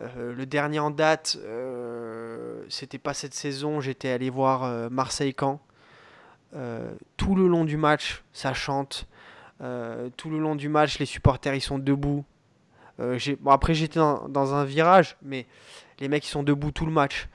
Euh, 0.00 0.34
le 0.34 0.46
dernier 0.46 0.78
en 0.78 0.90
date, 0.90 1.38
euh, 1.44 2.64
c'était 2.68 2.98
pas 2.98 3.14
cette 3.14 3.34
saison. 3.34 3.80
J'étais 3.80 4.08
allé 4.08 4.30
voir 4.30 4.64
euh, 4.64 4.88
Marseille-Caen. 4.90 5.60
Euh, 6.54 6.92
tout 7.16 7.34
le 7.34 7.46
long 7.48 7.64
du 7.64 7.76
match, 7.76 8.22
ça 8.32 8.52
chante. 8.54 9.06
Euh, 9.60 10.10
tout 10.16 10.28
le 10.30 10.38
long 10.38 10.54
du 10.56 10.68
match, 10.68 10.98
les 10.98 11.06
supporters 11.06 11.54
ils 11.54 11.60
sont 11.60 11.78
debout. 11.78 12.24
Euh, 13.00 13.18
bon, 13.40 13.50
après, 13.50 13.74
j'étais 13.74 13.98
dans, 13.98 14.28
dans 14.28 14.54
un 14.54 14.64
virage, 14.64 15.16
mais 15.22 15.46
les 16.00 16.08
mecs 16.08 16.26
ils 16.26 16.30
sont 16.30 16.42
debout 16.42 16.70
tout 16.72 16.86
le 16.86 16.92
match. 16.92 17.28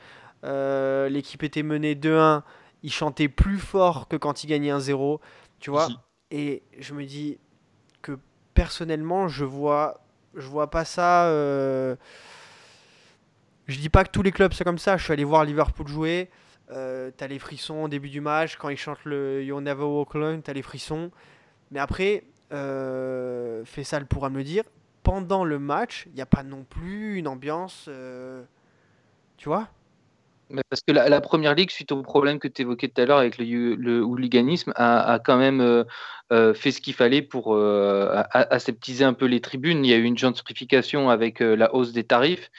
L'équipe 0.44 1.44
était 1.44 1.64
menée 1.64 1.96
2-1. 1.96 2.44
Ils 2.84 2.92
chantaient 2.94 3.28
plus 3.28 3.58
fort 3.58 4.08
que 4.08 4.16
quand 4.16 4.44
ils 4.44 4.48
gagnaient 4.48 4.72
1-0. 4.72 5.20
Tu 5.60 5.72
vois. 5.72 5.88
Et 6.30 6.62
je 6.80 6.94
me 6.94 7.04
dis 7.06 7.40
que 8.02 8.18
personnellement, 8.54 9.28
je 9.28 9.44
vois, 9.46 10.02
je 10.36 10.48
vois 10.48 10.70
pas 10.70 10.86
ça. 10.86 11.26
euh, 11.26 11.96
Je 13.68 13.80
dis 13.80 13.90
pas 13.90 14.04
que 14.04 14.12
tous 14.12 14.22
les 14.22 14.32
clubs 14.32 14.54
sont 14.54 14.64
comme 14.64 14.78
ça. 14.78 14.96
Je 14.98 15.04
suis 15.04 15.12
allé 15.14 15.24
voir 15.24 15.44
Liverpool 15.44 15.88
jouer. 15.88 16.30
Euh, 16.72 17.12
t'as 17.16 17.28
les 17.28 17.40
frissons 17.40 17.84
au 17.84 17.88
début 17.88 18.10
du 18.10 18.22
match. 18.22 18.58
Quand 18.58 18.70
ils 18.70 18.78
chantent 18.78 19.06
le 19.06 19.44
You'll 19.44 19.64
Never 19.64 19.84
Walk 19.84 20.16
Alone, 20.16 20.42
t'as 20.42 20.54
les 20.54 20.62
frissons. 20.62 21.12
Mais 21.72 21.80
après, 21.80 22.24
euh, 22.52 23.64
Fessal 23.66 24.06
pourra 24.06 24.30
me 24.30 24.44
dire. 24.44 24.64
Pendant 25.04 25.46
le 25.46 25.60
match, 25.60 26.06
il 26.08 26.16
n'y 26.16 26.22
a 26.22 26.26
pas 26.26 26.44
non 26.44 26.64
plus 26.64 27.18
une 27.18 27.28
ambiance. 27.28 27.86
euh, 27.88 28.44
tu 29.38 29.48
vois? 29.48 29.70
Parce 30.70 30.82
que 30.82 30.94
la, 30.94 31.22
première 31.22 31.56
ligue, 31.56 31.72
suite 31.72 31.92
au 31.92 32.02
problème 32.02 32.40
que 32.40 32.48
tu 32.48 32.62
évoquais 32.62 32.88
tout 32.88 33.02
à 33.02 33.06
l'heure 33.06 33.18
avec 33.18 33.38
le, 33.38 33.76
le 33.76 34.02
hooliganisme, 34.02 34.72
a, 34.78 35.20
quand 35.24 35.38
même 35.38 35.60
euh, 35.60 35.84
euh, 36.32 36.54
fait 36.54 36.72
ce 36.72 36.80
qu'il 36.80 36.94
fallait 36.94 37.22
pour 37.22 37.58
aseptiser 38.32 39.04
un 39.04 39.14
peu 39.14 39.26
les 39.26 39.42
tribunes. 39.42 39.86
Il 39.86 39.92
y 39.92 39.94
a 39.94 39.98
eu 39.98 40.04
une 40.04 40.18
gentrification 40.18 41.10
avec 41.10 41.42
la 41.42 41.74
hausse 41.76 41.92
des 41.92 42.06
tarifs. 42.06 42.50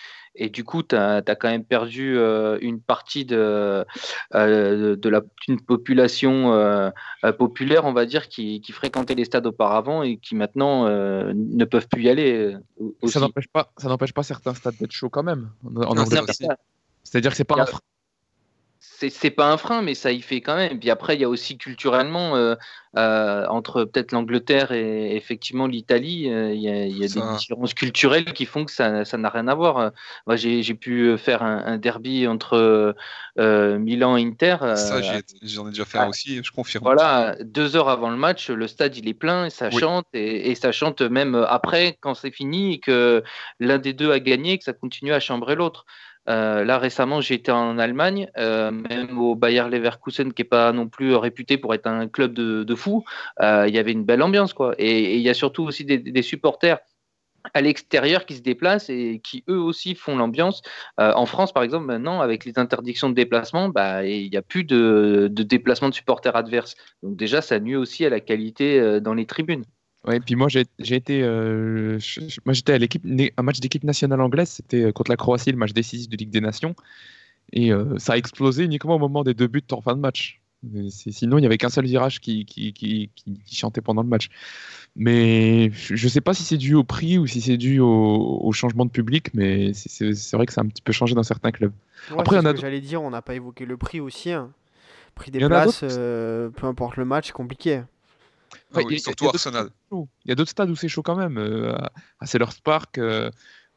Et 0.40 0.48
du 0.50 0.62
coup, 0.62 0.82
tu 0.84 0.94
as, 0.94 1.22
quand 1.22 1.48
même 1.48 1.64
perdu 1.64 2.16
euh, 2.16 2.58
une 2.60 2.80
partie 2.80 3.24
de, 3.24 3.84
euh, 4.34 4.96
de 4.96 5.08
la, 5.08 5.22
d'une 5.44 5.60
population 5.60 6.52
euh, 6.52 6.90
populaire, 7.36 7.84
on 7.84 7.92
va 7.92 8.06
dire, 8.06 8.28
qui, 8.28 8.60
qui 8.60 8.70
fréquentait 8.70 9.16
les 9.16 9.24
stades 9.24 9.46
auparavant 9.46 10.04
et 10.04 10.16
qui 10.16 10.36
maintenant 10.36 10.86
euh, 10.86 11.32
ne 11.34 11.64
peuvent 11.64 11.88
plus 11.88 12.04
y 12.04 12.08
aller. 12.08 12.56
aussi. 13.02 13.14
Ça 13.14 13.20
n'empêche 13.20 13.48
pas, 13.48 13.72
ça 13.76 13.88
n'empêche 13.88 14.12
pas 14.12 14.22
certains 14.22 14.54
stades 14.54 14.76
d'être 14.78 14.92
chauds 14.92 15.10
quand 15.10 15.24
même 15.24 15.50
en, 15.64 15.98
en 15.98 16.06
C'est-à-dire 16.06 17.32
que 17.32 17.36
c'est 17.36 17.44
pas 17.44 17.60
un 17.60 17.66
frein. 17.66 17.80
C'est 18.98 19.30
pas 19.30 19.50
un 19.52 19.56
frein, 19.56 19.82
mais 19.82 19.94
ça 19.94 20.10
y 20.10 20.20
fait 20.20 20.40
quand 20.40 20.56
même. 20.56 20.78
Puis 20.80 20.90
après, 20.90 21.14
il 21.14 21.20
y 21.20 21.24
a 21.24 21.28
aussi 21.28 21.56
culturellement, 21.56 22.36
euh, 22.36 22.54
euh, 22.96 23.46
entre 23.46 23.84
peut-être 23.84 24.12
l'Angleterre 24.12 24.72
et 24.72 25.14
effectivement 25.14 25.66
l'Italie, 25.66 26.28
euh, 26.30 26.52
il 26.52 26.60
y 26.60 26.68
a, 26.68 26.84
y 26.86 26.98
des 27.00 27.06
différences 27.06 27.74
culturelles 27.74 28.32
qui 28.32 28.44
font 28.44 28.64
que 28.64 28.72
ça 28.72 29.04
n'a 29.04 29.28
rien 29.30 29.46
à 29.46 29.54
voir. 29.54 29.92
Moi, 30.26 30.36
j'ai 30.36 30.74
pu 30.74 31.16
faire 31.18 31.42
un, 31.42 31.58
un 31.64 31.78
derby 31.78 32.26
entre 32.26 32.94
Milan 33.36 34.16
et 34.16 34.22
Inter. 34.22 34.56
Ça, 34.60 35.00
ai- 35.00 35.22
j'en 35.42 35.68
ai 35.68 35.70
déjà 35.70 35.84
fait 35.84 35.98
un 35.98 36.08
aussi, 36.08 36.40
je 36.42 36.50
confirme. 36.50 36.84
voilà, 36.84 37.36
deux 37.40 37.76
heures 37.76 37.88
avant 37.88 38.10
le 38.10 38.16
match, 38.16 38.50
le 38.50 38.66
stade 38.66 38.96
il 38.96 39.08
est 39.08 39.14
plein 39.14 39.46
et 39.46 39.50
ça 39.50 39.70
Oui. 39.70 39.80
chante 39.80 40.06
et, 40.12 40.50
et 40.50 40.54
ça 40.54 40.72
chante 40.72 41.02
même 41.02 41.34
après 41.34 41.96
quand 42.00 42.14
c'est 42.14 42.30
fini 42.32 42.74
et 42.74 42.80
que 42.80 43.22
l'un 43.60 43.78
des 43.78 43.92
deux 43.92 44.10
a 44.10 44.18
gagné 44.18 44.52
et 44.52 44.58
que 44.58 44.64
ça 44.64 44.72
continue 44.72 45.12
à 45.12 45.20
chambrer 45.20 45.54
l'autre. 45.54 45.84
Euh, 46.28 46.64
là 46.64 46.78
récemment 46.78 47.20
j'étais 47.20 47.52
en 47.52 47.78
Allemagne, 47.78 48.28
euh, 48.36 48.70
même 48.70 49.18
au 49.18 49.34
Bayer 49.34 49.64
Leverkusen 49.70 50.32
qui 50.32 50.42
est 50.42 50.44
pas 50.44 50.72
non 50.72 50.88
plus 50.88 51.14
réputé 51.14 51.56
pour 51.56 51.74
être 51.74 51.86
un 51.86 52.06
club 52.06 52.34
de, 52.34 52.74
fous, 52.74 53.04
euh, 53.40 53.66
il 53.66 53.74
y 53.74 53.78
avait 53.78 53.92
une 53.92 54.04
belle 54.04 54.22
ambiance 54.22 54.52
quoi. 54.52 54.74
Et 54.78 55.16
il 55.16 55.22
y 55.22 55.30
a 55.30 55.34
surtout 55.34 55.64
aussi 55.64 55.84
des, 55.84 56.22
supporters 56.22 56.78
à 57.54 57.60
l'extérieur 57.62 58.26
qui 58.26 58.34
se 58.34 58.42
déplacent 58.42 58.90
et 58.90 59.20
qui 59.24 59.42
eux 59.48 59.58
aussi 59.58 59.94
font 59.94 60.16
l'ambiance. 60.16 60.60
En 60.98 61.24
France, 61.24 61.52
par 61.52 61.62
exemple, 61.62 61.86
maintenant, 61.86 62.20
avec 62.20 62.44
les 62.44 62.58
interdictions 62.58 63.08
de 63.08 63.14
déplacement, 63.14 63.68
bah, 63.70 64.04
il 64.04 64.28
n'y 64.28 64.36
a 64.36 64.42
plus 64.42 64.64
de, 64.64 65.28
déplacement 65.30 65.88
de 65.88 65.94
supporters 65.94 66.36
adverses. 66.36 66.74
Donc 67.02 67.16
déjà, 67.16 67.40
ça 67.40 67.58
nuit 67.60 67.76
aussi 67.76 68.04
à 68.04 68.10
la 68.10 68.20
qualité 68.20 69.00
dans 69.00 69.14
les 69.14 69.24
tribunes. 69.24 69.64
Ouais, 70.08 70.20
puis 70.20 70.34
moi 70.34 70.48
j'ai 70.48 70.64
été, 70.94 71.22
euh, 71.22 71.98
je- 71.98 72.20
je- 72.28 72.40
moi 72.44 72.52
j'étais 72.54 72.72
à 72.72 72.78
l'équipe, 72.78 73.04
un 73.36 73.42
match 73.42 73.60
d'équipe 73.60 73.84
nationale 73.84 74.20
anglaise, 74.20 74.48
c'était 74.48 74.84
euh, 74.84 74.92
contre 74.92 75.10
la 75.10 75.16
Croatie, 75.16 75.52
le 75.52 75.58
match 75.58 75.72
décisif 75.72 76.08
de 76.08 76.16
Ligue 76.16 76.30
des 76.30 76.40
Nations, 76.40 76.74
et 77.52 77.72
euh, 77.72 77.98
ça 77.98 78.14
a 78.14 78.16
explosé 78.16 78.64
uniquement 78.64 78.96
au 78.96 78.98
moment 78.98 79.22
des 79.24 79.34
deux 79.34 79.46
buts 79.48 79.62
en 79.72 79.80
fin 79.80 79.94
de 79.94 80.00
match. 80.00 80.40
Sinon 80.90 81.38
il 81.38 81.42
n'y 81.42 81.46
avait 81.46 81.56
qu'un 81.58 81.68
seul 81.68 81.84
virage 81.86 82.18
qui, 82.20 82.44
qui, 82.44 82.72
qui, 82.72 83.10
qui- 83.14 83.40
qui 83.44 83.54
chantait 83.54 83.80
pendant 83.80 84.02
le 84.02 84.08
match. 84.08 84.28
Mais 84.96 85.70
je 85.72 85.92
ne 86.04 86.10
sais 86.10 86.20
pas 86.20 86.34
si 86.34 86.42
c'est 86.42 86.56
dû 86.56 86.74
au 86.74 86.82
prix 86.82 87.16
ou 87.18 87.26
si 87.28 87.40
c'est 87.40 87.56
dû 87.56 87.78
au, 87.78 88.40
au 88.42 88.52
changement 88.52 88.84
de 88.84 88.90
public, 88.90 89.32
mais 89.34 89.72
c'est- 89.74 90.34
vrai 90.36 90.46
que 90.46 90.52
ça 90.52 90.60
a 90.60 90.64
un 90.64 90.68
petit 90.68 90.82
peu 90.82 90.92
changé 90.92 91.14
dans 91.14 91.22
certains 91.22 91.52
clubs. 91.52 91.72
Ouais, 92.10 92.16
Après, 92.18 92.36
a 92.38 92.56
j'allais 92.56 92.80
dire, 92.80 93.02
on 93.02 93.10
n'a 93.10 93.22
pas 93.22 93.34
évoqué 93.36 93.66
le 93.66 93.76
prix 93.76 94.00
aussi. 94.00 94.32
hein. 94.32 94.50
Prix 95.14 95.30
des 95.30 95.38
places, 95.48 95.80
euh, 95.84 96.50
peu 96.50 96.66
importe 96.66 96.96
le 96.96 97.04
match, 97.04 97.26
c'est 97.28 97.32
compliqué. 97.32 97.82
Ah 98.52 98.78
Ouais, 98.78 98.84
oui, 98.84 98.84
il 98.84 98.84
y 98.84 98.84
a- 98.84 98.86
il 98.86 98.94
y 98.94 98.96
a 98.96 99.02
surtout 99.02 99.24
d'autres 99.26 99.34
Arsenal. 99.36 99.70
Il 99.92 100.28
y 100.28 100.32
a 100.32 100.34
d'autres 100.34 100.50
stades 100.50 100.70
où 100.70 100.76
c'est 100.76 100.88
chaud 100.88 101.02
quand 101.02 101.16
même. 101.16 101.38
euh, 101.38 101.74
à- 102.20 102.26
Sellers 102.26 102.46
Park, 102.62 102.98
euh, 102.98 103.30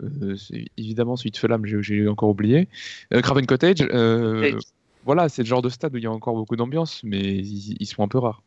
euh, 0.03 0.36
évidemment, 0.77 1.15
celui 1.15 1.31
de 1.31 1.38
Fulham, 1.38 1.65
j'ai 1.65 2.07
encore 2.07 2.29
oublié. 2.29 2.67
Euh, 3.13 3.21
Craven 3.21 3.45
Cottage, 3.45 3.81
euh, 3.93 4.57
voilà, 5.05 5.29
c'est 5.29 5.43
le 5.43 5.47
genre 5.47 5.62
de 5.62 5.69
stade 5.69 5.93
où 5.93 5.97
il 5.97 6.03
y 6.03 6.07
a 6.07 6.12
encore 6.12 6.36
beaucoup 6.36 6.55
d'ambiance, 6.55 7.01
mais 7.03 7.19
ils, 7.21 7.77
ils 7.79 7.86
sont 7.86 8.03
un 8.03 8.07
peu 8.07 8.17
rares. 8.17 8.43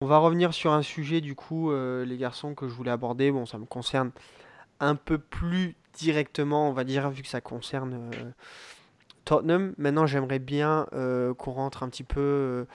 On 0.00 0.06
va 0.06 0.18
revenir 0.18 0.52
sur 0.52 0.72
un 0.72 0.82
sujet 0.82 1.20
du 1.20 1.34
coup, 1.34 1.70
euh, 1.70 2.04
les 2.04 2.16
garçons, 2.18 2.54
que 2.54 2.68
je 2.68 2.74
voulais 2.74 2.90
aborder. 2.90 3.30
Bon, 3.32 3.46
ça 3.46 3.58
me 3.58 3.64
concerne 3.64 4.10
un 4.80 4.94
peu 4.94 5.18
plus 5.18 5.74
directement, 5.98 6.68
on 6.68 6.72
va 6.72 6.84
dire, 6.84 7.10
vu 7.10 7.22
que 7.22 7.28
ça 7.28 7.40
concerne 7.40 7.94
euh, 7.94 8.30
Tottenham. 9.24 9.74
Maintenant, 9.78 10.06
j'aimerais 10.06 10.38
bien 10.38 10.86
euh, 10.92 11.34
qu'on 11.34 11.52
rentre 11.52 11.82
un 11.82 11.88
petit 11.88 12.04
peu 12.04 12.66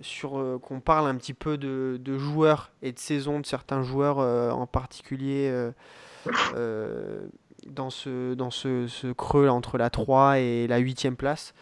sur, 0.00 0.38
euh, 0.38 0.58
qu'on 0.58 0.80
parle 0.80 1.08
un 1.08 1.16
petit 1.16 1.34
peu 1.34 1.56
de, 1.56 1.98
de 2.00 2.18
joueurs 2.18 2.72
et 2.82 2.92
de 2.92 2.98
saison 2.98 3.40
de 3.40 3.46
certains 3.46 3.82
joueurs, 3.82 4.18
euh, 4.18 4.50
en 4.50 4.66
particulier 4.66 5.48
euh, 5.50 5.70
euh, 6.56 7.26
dans 7.66 7.90
ce, 7.90 8.34
dans 8.34 8.50
ce, 8.50 9.12
creux 9.12 9.48
entre 9.48 9.78
la 9.78 9.90
3 9.90 10.38
et 10.38 10.66
la 10.66 10.78
8 10.78 11.10
place. 11.12 11.54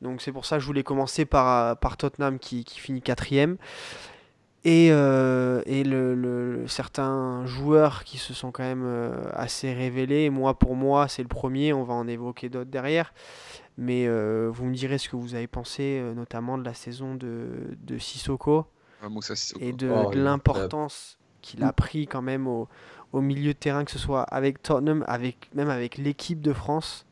Donc 0.00 0.22
c'est 0.22 0.32
pour 0.32 0.46
ça 0.46 0.56
que 0.56 0.60
je 0.62 0.66
voulais 0.66 0.82
commencer 0.82 1.26
par, 1.26 1.76
par 1.76 1.96
Tottenham 1.96 2.38
qui, 2.38 2.64
qui 2.64 2.80
finit 2.80 3.02
quatrième. 3.02 3.58
Et, 4.64 4.88
euh, 4.90 5.62
et 5.64 5.84
le, 5.84 6.64
certains 6.66 7.46
joueurs 7.46 8.04
qui 8.04 8.18
se 8.18 8.34
sont 8.34 8.52
quand 8.52 8.62
même 8.62 8.84
euh, 8.84 9.14
assez 9.32 9.72
révélés. 9.72 10.28
Moi, 10.28 10.58
pour 10.58 10.76
moi, 10.76 11.08
c'est 11.08 11.22
le 11.22 11.28
premier. 11.28 11.72
On 11.72 11.82
va 11.82 11.94
en 11.94 12.06
évoquer 12.06 12.50
d'autres 12.50 12.70
derrière. 12.70 13.14
Mais 13.80 14.06
euh, 14.06 14.50
vous 14.52 14.66
me 14.66 14.74
direz 14.74 14.98
ce 14.98 15.08
que 15.08 15.16
vous 15.16 15.34
avez 15.34 15.46
pensé, 15.46 15.98
euh, 16.00 16.12
notamment 16.12 16.58
de 16.58 16.64
la 16.64 16.74
saison 16.74 17.14
de, 17.14 17.48
de 17.82 17.96
Sissoko 17.96 18.66
Moussa 19.08 19.34
Sissoko. 19.34 19.64
et 19.64 19.72
de, 19.72 19.90
Oh, 19.90 20.10
de 20.10 20.20
l'importance 20.20 21.18
qu'il 21.40 21.64
a 21.64 21.72
pris 21.72 22.06
quand 22.06 22.20
même 22.20 22.46
au, 22.46 22.68
au 23.14 23.22
milieu 23.22 23.54
de 23.54 23.58
terrain, 23.58 23.86
que 23.86 23.90
ce 23.90 23.98
soit 23.98 24.22
avec 24.24 24.62
Tottenham, 24.62 25.02
avec, 25.08 25.48
même 25.54 25.70
avec 25.70 25.96
l'équipe 25.96 26.42
de 26.42 26.52
France. 26.52 27.06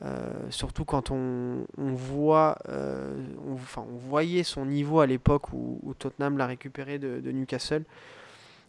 Euh, 0.00 0.30
surtout 0.48 0.86
quand 0.86 1.10
on, 1.10 1.66
on 1.76 1.92
voit, 1.92 2.56
euh, 2.70 3.14
on, 3.46 3.54
enfin, 3.54 3.84
on 3.92 3.96
voyait 3.98 4.44
son 4.44 4.64
niveau 4.64 5.00
à 5.00 5.06
l'époque 5.06 5.52
où, 5.52 5.78
où 5.82 5.92
Tottenham 5.92 6.38
l'a 6.38 6.46
récupéré 6.46 6.98
de, 6.98 7.20
de 7.20 7.32
Newcastle, 7.32 7.84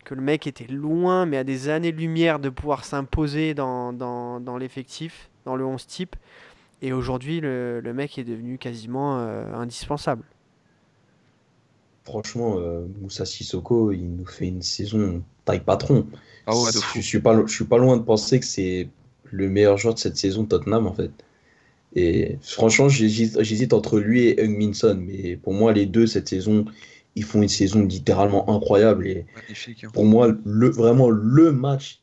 que 0.03 0.13
le 0.15 0.21
mec 0.21 0.45
était 0.47 0.67
loin, 0.67 1.25
mais 1.25 1.37
à 1.37 1.43
des 1.45 1.69
années-lumière 1.69 2.39
de 2.39 2.49
pouvoir 2.49 2.83
s'imposer 2.83 3.53
dans, 3.53 3.93
dans, 3.93 4.39
dans 4.41 4.57
l'effectif, 4.57 5.29
dans 5.45 5.55
le 5.55 5.65
11 5.65 5.85
type. 5.87 6.15
Et 6.81 6.93
aujourd'hui, 6.93 7.41
le, 7.41 7.81
le 7.81 7.93
mec 7.93 8.17
est 8.17 8.23
devenu 8.23 8.57
quasiment 8.57 9.19
euh, 9.19 9.53
indispensable. 9.53 10.23
Franchement, 12.05 12.55
euh, 12.57 12.85
Moussa 13.01 13.25
Sissoko, 13.25 13.91
il 13.91 14.15
nous 14.15 14.25
fait 14.25 14.47
une 14.47 14.61
saison 14.61 15.21
taille 15.45 15.59
patron. 15.59 16.07
Ah 16.47 16.55
ouais, 16.55 16.71
je, 16.95 17.01
suis 17.01 17.19
pas, 17.19 17.45
je 17.45 17.51
suis 17.53 17.65
pas 17.65 17.77
loin 17.77 17.97
de 17.97 18.01
penser 18.03 18.39
que 18.39 18.45
c'est 18.45 18.87
le 19.25 19.49
meilleur 19.49 19.77
joueur 19.77 19.93
de 19.93 19.99
cette 19.99 20.17
saison 20.17 20.43
de 20.43 20.47
Tottenham, 20.47 20.87
en 20.87 20.93
fait. 20.93 21.11
Et 21.95 22.37
franchement, 22.41 22.87
j'hésite, 22.89 23.73
entre 23.73 23.99
lui 23.99 24.27
et 24.27 24.39
Heung-Min 24.41 24.71
Mais 24.95 25.35
pour 25.37 25.53
moi, 25.53 25.73
les 25.73 25.85
deux, 25.85 26.07
cette 26.07 26.29
saison, 26.29 26.65
ils 27.15 27.23
font 27.23 27.41
une 27.41 27.49
saison 27.49 27.83
littéralement 27.83 28.49
incroyable. 28.55 29.07
Et 29.07 29.25
Magnifique. 29.35 29.83
hein. 29.83 29.89
pour 29.93 30.05
moi, 30.05 30.33
le, 30.45 30.69
vraiment 30.69 31.09
le 31.09 31.51
match 31.51 31.98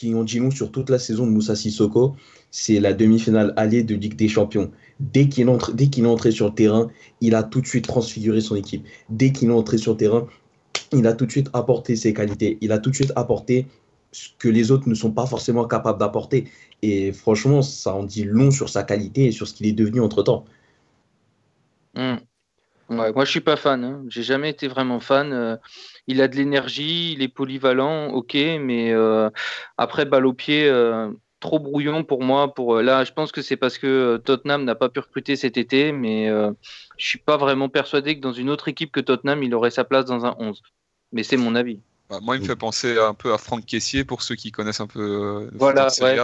qui 0.00 0.14
en 0.14 0.24
dit 0.24 0.38
long 0.38 0.50
sur 0.50 0.72
toute 0.72 0.88
la 0.88 0.98
saison 0.98 1.26
de 1.26 1.30
Moussa 1.30 1.54
Sissoko, 1.54 2.16
c'est 2.50 2.80
la 2.80 2.94
demi-finale 2.94 3.52
aller 3.58 3.82
de 3.82 3.94
Ligue 3.94 4.16
des 4.16 4.28
Champions. 4.28 4.70
Dès 4.98 5.28
qu'il 5.28 5.46
entre, 5.50 5.72
dès 5.74 5.84
est 5.84 6.06
entré 6.06 6.30
sur 6.30 6.46
le 6.46 6.54
terrain, 6.54 6.90
il 7.20 7.34
a 7.34 7.42
tout 7.42 7.60
de 7.60 7.66
suite 7.66 7.86
transfiguré 7.86 8.40
son 8.40 8.56
équipe. 8.56 8.86
Dès 9.10 9.30
qu'il 9.30 9.50
est 9.50 9.52
entré 9.52 9.76
sur 9.76 9.92
le 9.92 9.98
terrain, 9.98 10.26
il 10.92 11.06
a 11.06 11.12
tout 11.12 11.26
de 11.26 11.30
suite 11.30 11.50
apporté 11.52 11.96
ses 11.96 12.14
qualités. 12.14 12.56
Il 12.62 12.72
a 12.72 12.78
tout 12.78 12.88
de 12.88 12.94
suite 12.94 13.12
apporté 13.14 13.66
ce 14.12 14.30
que 14.38 14.48
les 14.48 14.70
autres 14.70 14.88
ne 14.88 14.94
sont 14.94 15.12
pas 15.12 15.26
forcément 15.26 15.66
capables 15.66 15.98
d'apporter. 15.98 16.48
Et 16.80 17.12
franchement, 17.12 17.60
ça 17.60 17.94
en 17.94 18.04
dit 18.04 18.24
long 18.24 18.50
sur 18.50 18.70
sa 18.70 18.84
qualité 18.84 19.26
et 19.26 19.32
sur 19.32 19.46
ce 19.46 19.52
qu'il 19.52 19.66
est 19.66 19.72
devenu 19.72 20.00
entre-temps. 20.00 20.46
Hmm. 21.94 22.16
Ouais, 22.90 23.12
moi, 23.12 23.24
je 23.24 23.30
suis 23.30 23.40
pas 23.40 23.56
fan. 23.56 23.84
hein. 23.84 24.02
J'ai 24.08 24.22
jamais 24.22 24.50
été 24.50 24.66
vraiment 24.68 25.00
fan. 25.00 25.32
Euh, 25.32 25.56
il 26.06 26.20
a 26.20 26.28
de 26.28 26.36
l'énergie, 26.36 27.12
il 27.12 27.22
est 27.22 27.28
polyvalent, 27.28 28.08
ok, 28.08 28.34
mais 28.34 28.92
euh, 28.92 29.30
après, 29.78 30.04
balle 30.04 30.26
au 30.26 30.32
pied, 30.32 30.68
euh, 30.68 31.08
trop 31.38 31.58
brouillon 31.60 32.02
pour 32.04 32.22
moi. 32.22 32.52
Pour 32.52 32.80
là, 32.82 33.04
je 33.04 33.12
pense 33.12 33.30
que 33.32 33.42
c'est 33.42 33.56
parce 33.56 33.78
que 33.78 34.16
Tottenham 34.24 34.64
n'a 34.64 34.74
pas 34.74 34.88
pu 34.88 34.98
recruter 35.00 35.36
cet 35.36 35.56
été, 35.56 35.92
mais 35.92 36.28
je 36.28 37.06
suis 37.08 37.18
pas 37.20 37.36
vraiment 37.36 37.68
persuadé 37.68 38.16
que 38.16 38.20
dans 38.20 38.32
une 38.32 38.50
autre 38.50 38.68
équipe 38.68 38.90
que 38.92 39.00
Tottenham, 39.00 39.42
il 39.42 39.54
aurait 39.54 39.70
sa 39.70 39.84
place 39.84 40.04
dans 40.04 40.26
un 40.26 40.34
11. 40.38 40.60
Mais 41.12 41.22
c'est 41.22 41.36
mon 41.36 41.54
avis. 41.54 41.80
Bah, 42.08 42.18
moi, 42.20 42.34
il 42.36 42.42
me 42.42 42.46
fait 42.46 42.56
penser 42.56 42.98
un 42.98 43.14
peu 43.14 43.32
à 43.32 43.38
Franck 43.38 43.64
Caissier 43.66 44.04
pour 44.04 44.22
ceux 44.22 44.34
qui 44.34 44.50
connaissent 44.50 44.80
un 44.80 44.88
peu 44.88 45.48
Voilà. 45.54 45.86
Ouais. 46.00 46.18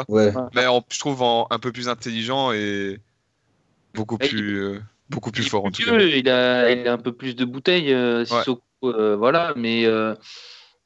Mais 0.55 0.66
en- 0.66 0.85
je 0.90 0.98
trouve 0.98 1.22
en- 1.22 1.46
un 1.50 1.59
peu 1.61 1.70
plus 1.70 1.88
intelligent 1.88 2.50
et 2.52 2.98
beaucoup 3.94 4.18
plus, 4.18 4.81
beaucoup 5.11 5.31
plus 5.31 5.45
Il 5.45 5.49
fort 5.49 5.64
en 5.64 5.71
tout 5.71 5.83
cas. 5.85 5.99
il 6.01 6.29
a, 6.29 6.71
il 6.71 6.87
a 6.88 6.92
un 6.92 6.99
peu 6.99 7.12
plus 7.12 7.35
de 7.37 7.45
bouteilles, 7.45 7.92
euh, 7.92 8.25
Sissoko, 8.25 8.62
euh, 8.85 9.16
voilà, 9.16 9.53
mais 9.57 9.85
euh, 9.87 10.14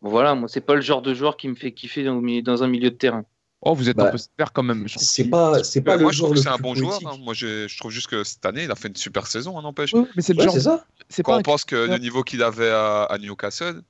voilà, 0.01 0.35
moi, 0.35 0.49
c'est 0.49 0.61
pas 0.61 0.75
le 0.75 0.81
genre 0.81 1.03
de 1.03 1.15
joueur 1.15 1.37
qui 1.37 1.49
me 1.49 1.55
fait 1.55 1.73
kiffer 1.73 2.05
dans, 2.05 2.21
dans 2.21 2.63
un 2.63 2.69
milieu 2.69 2.91
de 2.91 2.97
terrain. 2.97 3.25
Oh, 3.63 3.75
vous 3.75 3.91
êtes 3.91 3.97
Bah, 3.97 4.09
un 4.09 4.11
peu 4.13 4.17
sévère 4.19 4.53
quand 4.55 4.63
même. 4.63 4.89
je 4.89 4.97
C'est 4.99 5.25
pas, 5.29 5.63
c'est 5.63 5.83
pas 5.83 5.93
Euh, 5.93 5.97
le 5.99 6.03
moi, 6.05 6.13
je 6.13 6.17
joueur 6.17 6.31
trouve 6.31 6.39
que 6.39 6.43
c'est 6.43 6.49
un 6.55 6.57
bon 6.57 6.75
joueur. 6.75 6.99
poétique. 6.99 7.09
hein. 7.13 7.23
Moi, 7.23 7.35
j'ai- 7.35 7.69
je 7.69 7.77
trouve 7.79 7.91
juste 7.91 8.07
que 8.07 8.25
cette 8.25 8.47
année, 8.47 8.65
il 8.65 8.71
a 8.71 8.75
fait 8.75 8.89
une 8.89 8.97
super 8.97 9.27
saison, 9.27 9.59
hein, 9.59 9.63
n'empêche. 9.63 9.93
Ouais, 9.93 10.05
mais 10.17 10.23
c'est 10.23 10.33
le 10.33 10.39
Ouais, 10.39 10.45
genre. 10.47 10.55
c'est 10.55 10.61
ça. 10.61 10.87
Quand 11.23 11.33
pas, 11.33 11.39
on 11.39 11.43
pense 11.43 11.65
que 11.67 11.77
le 11.77 11.99
niveau 11.99 12.23
qu'il 12.23 12.43
avait 12.43 12.71
à, 12.71 13.03
à 13.03 13.19
Newcastle, 13.19 13.83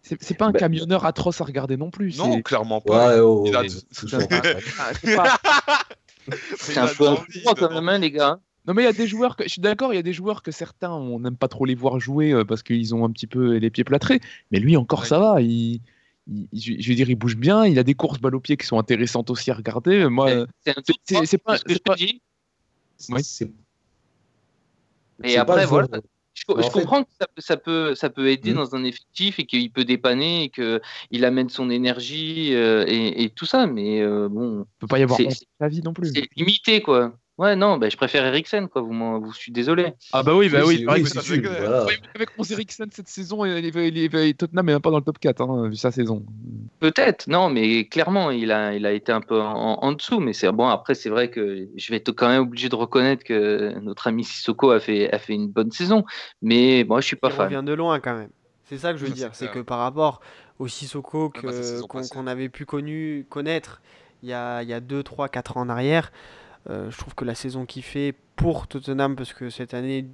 c'est- 0.00 0.34
pas 0.38 0.46
un 0.46 0.52
Bah- 0.52 0.60
camionneur 0.60 1.04
atroce 1.04 1.42
à 1.42 1.44
regarder 1.44 1.76
non 1.76 1.90
plus. 1.90 2.16
non, 2.16 2.40
clairement 2.40 2.80
pas. 2.80 3.08
Ouais, 3.16 3.20
oh, 3.20 3.44
Il 3.46 3.54
a- 3.54 3.60
oh, 3.60 4.16
ouais. 4.16 4.64
Ah, 4.78 4.92
c'est 6.56 6.78
un 6.78 6.86
peu 6.86 7.08
un 7.08 7.16
quand 7.54 7.70
même, 7.70 7.88
hein, 7.88 7.98
les 7.98 8.10
gars. 8.10 8.40
Non 8.66 8.74
mais 8.74 8.82
il 8.82 8.84
y 8.86 8.88
a 8.88 8.92
des 8.92 9.06
joueurs 9.08 9.34
que 9.36 9.44
je 9.44 9.48
suis 9.48 9.60
d'accord, 9.60 9.92
il 9.92 9.96
y 9.96 9.98
a 9.98 10.02
des 10.02 10.12
joueurs 10.12 10.42
que 10.42 10.52
certains 10.52 10.92
on 10.92 11.18
n'aime 11.20 11.36
pas 11.36 11.48
trop 11.48 11.64
les 11.64 11.74
voir 11.74 11.98
jouer 11.98 12.32
euh, 12.32 12.44
parce 12.44 12.62
qu'ils 12.62 12.94
ont 12.94 13.04
un 13.04 13.10
petit 13.10 13.26
peu 13.26 13.56
les 13.56 13.70
pieds 13.70 13.82
plâtrés, 13.84 14.20
mais 14.52 14.60
lui 14.60 14.76
encore 14.76 15.00
Ouais. 15.00 15.06
ça 15.08 15.18
va, 15.18 15.40
il, 15.40 15.80
il- 16.30 16.48
je 16.52 16.74
je 16.78 16.88
veux 16.88 16.94
dire 16.94 17.10
il 17.10 17.16
bouge 17.16 17.36
bien, 17.36 17.66
il 17.66 17.78
a 17.78 17.82
des 17.82 17.94
courses 17.94 18.20
balle 18.20 18.36
au 18.36 18.40
pied 18.40 18.56
qui 18.56 18.64
sont 18.66 18.78
intéressantes 18.78 19.30
aussi 19.30 19.50
à 19.50 19.54
regarder. 19.54 20.08
Moi, 20.08 20.30
euh, 20.30 20.46
C'est 20.64 20.74
c'est 21.24 21.38
pas- 21.38 21.56
ce 21.56 21.64
que 21.64 21.70
c'est 21.70 21.74
je 21.74 21.82
pas- 21.82 21.94
te 21.94 21.98
dis. 21.98 22.20
Oui. 23.10 23.20
C'est- 23.24 23.50
Et 25.24 25.36
après, 25.36 25.66
joueur- 25.66 25.88
voilà. 25.88 26.02
Je, 26.34 26.44
je 26.62 26.70
comprends 26.70 27.02
que 27.04 27.10
ça, 27.20 27.26
peut- 27.26 27.40
ça 27.42 27.56
peut, 27.58 27.94
ça 27.94 28.10
peut 28.10 28.28
aider 28.30 28.50
Mhm. 28.52 28.56
dans 28.56 28.74
un 28.74 28.84
effectif 28.84 29.38
et 29.38 29.44
qu'il 29.44 29.70
peut 29.70 29.84
dépanner 29.84 30.44
et 30.44 30.48
qu'il 30.48 31.24
amène 31.24 31.50
son 31.50 31.68
énergie 31.68 32.54
euh, 32.54 32.84
et, 32.88 33.24
et 33.24 33.28
tout 33.30 33.44
ça, 33.44 33.66
mais 33.66 34.00
euh, 34.00 34.28
bon, 34.30 34.64
peut 34.78 34.86
pas 34.86 34.98
y 34.98 35.02
avoir 35.02 35.20
la 35.60 35.68
vie 35.68 35.82
non 35.82 35.92
plus. 35.92 36.12
c'est 36.14 36.26
limité, 36.36 36.80
quoi. 36.80 37.18
Ouais, 37.42 37.56
non, 37.56 37.76
bah, 37.76 37.88
je 37.88 37.96
préfère 37.96 38.24
Eriksen, 38.24 38.68
quoi. 38.68 38.82
Vous, 38.82 38.92
m'en- 38.92 39.18
vous, 39.18 39.32
je 39.32 39.38
suis 39.38 39.50
désolé. 39.50 39.94
Ah 40.12 40.22
bah 40.22 40.32
oui, 40.36 40.48
bah 40.48 40.60
oui, 40.64 40.84
c'est 41.06 41.30
oui, 41.32 41.40
voilà. 41.44 41.84
Ouais, 41.86 41.98
Avec 42.14 42.28
11 42.38 42.52
Eriksen 42.52 42.86
cette 42.92 43.08
saison, 43.08 43.44
il 43.44 43.50
est- 43.66 43.88
il 43.88 43.98
est- 44.16 44.38
Tottenham 44.38 44.68
est 44.68 44.72
même 44.74 44.80
pas 44.80 44.90
dans 44.92 44.98
le 44.98 45.02
top 45.04 45.18
4 45.18 45.40
hein, 45.42 45.68
vu 45.68 45.74
sa 45.74 45.90
saison. 45.90 46.24
Peut-être, 46.78 47.26
non, 47.26 47.50
mais 47.50 47.86
clairement, 47.88 48.30
il 48.30 48.52
a, 48.52 48.74
il 48.76 48.86
a 48.86 48.92
été 48.92 49.10
un 49.10 49.20
peu 49.20 49.40
en, 49.40 49.74
en 49.82 49.92
dessous. 49.92 50.20
Mais 50.20 50.32
c'est 50.34 50.52
bon, 50.52 50.68
après, 50.68 50.94
c'est 50.94 51.08
vrai 51.10 51.30
que 51.30 51.66
je 51.74 51.90
vais 51.90 51.96
être 51.96 52.12
quand 52.12 52.28
même 52.28 52.42
obligé 52.42 52.68
de 52.68 52.76
reconnaître 52.76 53.24
que 53.24 53.76
notre 53.80 54.06
ami 54.06 54.22
Sissoko 54.22 54.70
a 54.70 54.78
fait, 54.78 55.12
a 55.12 55.18
fait 55.18 55.32
une 55.34 55.48
bonne 55.48 55.72
saison. 55.72 56.04
Mais 56.42 56.84
moi, 56.86 57.00
je 57.00 57.06
suis 57.08 57.16
pas 57.16 57.28
il 57.28 57.34
fan. 57.34 57.46
revient 57.52 57.66
de 57.66 57.72
loin 57.72 57.98
quand 57.98 58.14
même. 58.16 58.30
C'est 58.66 58.78
ça 58.78 58.92
que 58.92 58.98
je 58.98 59.02
veux 59.04 59.08
Ça, 59.10 59.16
dire, 59.16 59.30
c'est 59.32 59.50
que 59.50 59.58
par 59.58 59.80
rapport 59.80 60.20
au 60.60 60.68
Sissoko 60.68 61.28
que- 61.28 61.50
saison 61.50 61.86
qu'on 61.88 62.26
avait 62.28 62.48
pu 62.48 62.66
connu, 62.66 63.26
connaître 63.28 63.82
il 64.22 64.28
y 64.28 64.32
a, 64.32 64.62
il 64.62 64.68
y 64.68 64.72
a 64.72 64.78
2, 64.78 65.02
3, 65.02 65.28
4 65.28 65.56
ans 65.56 65.62
en 65.62 65.68
arrière, 65.68 66.12
euh, 66.12 66.41
je 66.68 66.96
trouve 66.96 67.14
que 67.14 67.24
la 67.24 67.34
saison 67.34 67.66
qu'il 67.66 67.82
fait 67.82 68.14
pour 68.36 68.66
Tottenham, 68.66 69.16
parce 69.16 69.32
que 69.32 69.50
cette 69.50 69.74
année, 69.74 70.06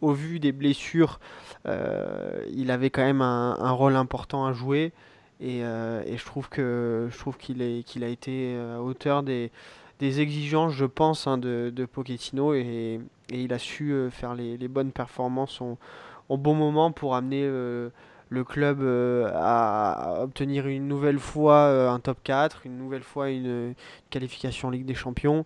au 0.00 0.12
vu 0.12 0.38
des 0.38 0.52
blessures, 0.52 1.20
euh, 1.66 2.44
il 2.52 2.70
avait 2.70 2.90
quand 2.90 3.04
même 3.04 3.22
un, 3.22 3.70
rôle 3.70 3.96
important 3.96 4.46
à 4.46 4.52
jouer. 4.52 4.92
Et, 5.40 5.62
euh, 5.64 6.02
et 6.06 6.16
je 6.16 6.24
trouve 6.24 6.48
que 6.48 7.08
je 7.10 7.18
trouve 7.18 7.36
qu'il 7.36 7.62
a 7.62 8.08
été 8.08 8.54
euh, 8.56 8.78
à 8.78 8.80
hauteur 8.80 9.22
des, 9.22 9.50
des 9.98 10.20
exigences, 10.20 10.72
je 10.72 10.86
pense, 10.86 11.26
hein, 11.26 11.38
de, 11.38 11.70
de 11.74 11.84
Pochettino 11.84 12.54
et, 12.54 13.00
il 13.30 13.52
a 13.52 13.58
su 13.58 13.92
euh, 13.92 14.08
faire 14.08 14.34
les, 14.34 14.56
les 14.56 14.68
bonnes 14.68 14.92
performances 14.92 15.60
au, 15.60 16.36
bon 16.36 16.54
moment 16.54 16.92
pour 16.92 17.16
amener 17.16 17.42
euh, 17.44 17.90
le 18.28 18.44
club 18.44 18.80
euh, 18.82 19.30
à, 19.34 20.18
obtenir 20.20 20.66
une 20.66 20.88
nouvelle 20.88 21.18
fois 21.18 21.66
euh, 21.66 21.90
un 21.90 22.00
top 22.00 22.18
4, 22.22 22.66
une 22.66 22.76
nouvelle 22.76 23.02
fois 23.02 23.30
une, 23.30 23.74
qualification 24.10 24.68
en 24.68 24.70
Ligue 24.70 24.86
des 24.86 24.94
Champions. 24.94 25.44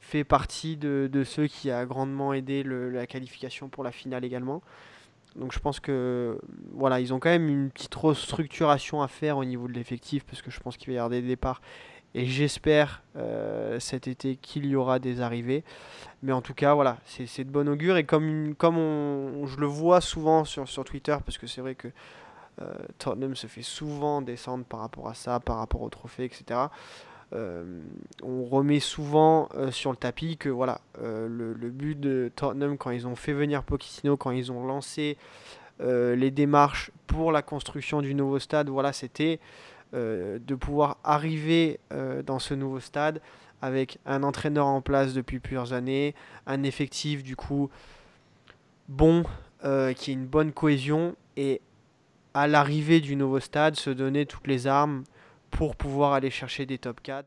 Fait 0.00 0.24
partie 0.24 0.76
de, 0.76 1.24
ceux 1.24 1.48
qui 1.48 1.70
a 1.70 1.84
grandement 1.84 2.32
aidé 2.32 2.62
la 2.62 3.06
qualification 3.06 3.68
pour 3.68 3.82
la 3.82 3.90
finale 3.90 4.24
également. 4.24 4.62
Donc 5.34 5.52
je 5.52 5.58
pense 5.58 5.80
que 5.80 6.38
voilà, 6.72 7.00
ils 7.00 7.12
ont 7.12 7.18
quand 7.18 7.28
même 7.28 7.48
une 7.48 7.70
petite 7.70 7.94
restructuration 7.94 9.02
à 9.02 9.08
faire 9.08 9.36
au 9.36 9.44
niveau 9.44 9.66
de 9.66 9.72
l'effectif 9.72 10.24
parce 10.24 10.42
que 10.42 10.50
je 10.50 10.60
pense 10.60 10.76
qu'il 10.76 10.88
va 10.88 10.92
y 10.94 10.96
avoir 10.98 11.10
des 11.10 11.22
départs 11.22 11.60
Et 12.18 12.24
j'espère 12.24 13.02
cet 13.78 14.08
été 14.08 14.36
qu'il 14.36 14.64
y 14.66 14.74
aura 14.74 14.98
des 14.98 15.20
arrivées. 15.20 15.64
Mais 16.22 16.32
en 16.32 16.40
tout 16.40 16.54
cas, 16.54 16.72
voilà, 16.74 16.96
c'est 17.04 17.44
de 17.44 17.50
bon 17.50 17.68
augure. 17.68 17.98
Et 17.98 18.04
comme, 18.04 18.54
comme 18.56 18.76
je 19.46 19.56
le 19.58 19.66
vois 19.66 20.00
souvent 20.00 20.44
sur, 20.44 20.66
sur 20.66 20.84
Twitter, 20.84 21.16
parce 21.24 21.36
que 21.36 21.46
c'est 21.46 21.60
vrai 21.60 21.74
que 21.74 21.88
Tottenham 22.98 23.36
se 23.36 23.46
fait 23.46 23.62
souvent 23.62 24.22
descendre 24.22 24.64
par 24.64 24.80
rapport 24.80 25.08
à 25.08 25.14
ça, 25.14 25.40
par 25.40 25.58
rapport 25.58 25.82
au 25.82 25.90
trophée, 25.90 26.24
etc. 26.24 26.68
Euh, 27.32 27.64
on 28.22 28.44
remet 28.44 28.78
souvent 28.78 29.48
euh, 29.56 29.72
sur 29.72 29.90
le 29.90 29.96
tapis 29.96 30.36
que 30.36 30.48
voilà, 30.48 30.80
euh, 31.02 31.26
le, 31.28 31.70
but 31.70 31.98
de 31.98 32.30
Tottenham 32.36 32.78
quand 32.78 32.90
ils 32.90 33.06
ont 33.08 33.16
fait 33.16 33.32
venir 33.32 33.64
Pochettino, 33.64 34.16
quand 34.16 34.30
ils 34.30 34.52
ont 34.52 34.64
lancé 34.64 35.16
les 35.78 36.30
démarches 36.30 36.90
pour 37.06 37.32
la 37.32 37.42
construction 37.42 38.00
du 38.00 38.14
nouveau 38.14 38.38
stade, 38.38 38.70
voilà, 38.70 38.94
c'était 38.94 39.40
de 39.92 40.54
pouvoir 40.54 40.98
arriver 41.04 41.80
dans 42.26 42.38
ce 42.38 42.54
nouveau 42.54 42.80
stade 42.80 43.20
avec 43.62 43.98
un 44.04 44.22
entraîneur 44.22 44.66
en 44.66 44.82
place 44.82 45.14
depuis 45.14 45.38
plusieurs 45.38 45.72
années, 45.72 46.14
un 46.46 46.62
effectif 46.62 47.22
du 47.22 47.36
coup 47.36 47.70
bon, 48.88 49.24
qui 49.62 50.10
est 50.10 50.14
une 50.14 50.26
bonne 50.26 50.52
cohésion 50.52 51.16
et 51.36 51.60
à 52.34 52.46
l'arrivée 52.46 53.00
du 53.00 53.16
nouveau 53.16 53.40
stade 53.40 53.76
se 53.76 53.88
donner 53.88 54.26
toutes 54.26 54.46
les 54.46 54.66
armes 54.66 55.04
pour 55.50 55.74
pouvoir 55.74 56.12
aller 56.12 56.28
chercher 56.28 56.66
des 56.66 56.76
top 56.76 57.00
4. 57.02 57.26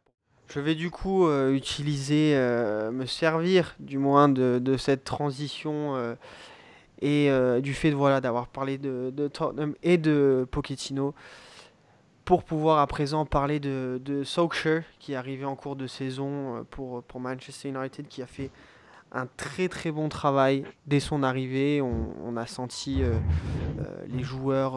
Je 0.54 0.60
vais 0.60 0.76
du 0.76 0.92
coup 0.92 1.28
euh, 1.28 1.52
utiliser, 1.52 2.34
euh, 2.36 2.92
me 2.92 3.08
servir 3.08 3.76
du 3.80 3.98
moins 3.98 4.30
de, 4.30 4.78
cette 4.78 5.04
transition 5.04 5.96
euh, 5.96 6.16
et 7.02 7.32
du 7.62 7.74
fait 7.74 7.90
de, 7.92 7.96
voilà, 7.96 8.22
d'avoir 8.22 8.48
parlé 8.48 8.78
de, 8.78 9.12
Tottenham 9.34 9.74
et 9.82 9.98
de 9.98 10.48
Pochettino 10.52 11.16
pour 12.30 12.44
pouvoir 12.44 12.78
à 12.78 12.88
présent 12.88 13.26
parler 13.26 13.60
de, 13.60 14.00
de 14.06 14.24
Solskjaer 14.24 14.84
qui 15.00 15.14
est 15.14 15.16
arrivé 15.16 15.44
en 15.44 15.56
cours 15.56 15.76
de 15.76 15.88
saison 15.88 16.66
pour, 16.70 17.04
pour 17.04 17.20
Manchester 17.20 17.70
United 17.70 18.08
qui 18.08 18.22
a 18.22 18.28
fait 18.28 18.52
un 19.12 19.28
très 19.36 19.68
très 19.68 19.92
bon 19.92 20.08
travail 20.08 20.64
dès 20.86 21.00
son 21.00 21.24
arrivée. 21.24 21.82
On, 21.82 22.38
a 22.38 22.46
senti 22.46 23.02
les 24.08 24.24
joueurs 24.24 24.76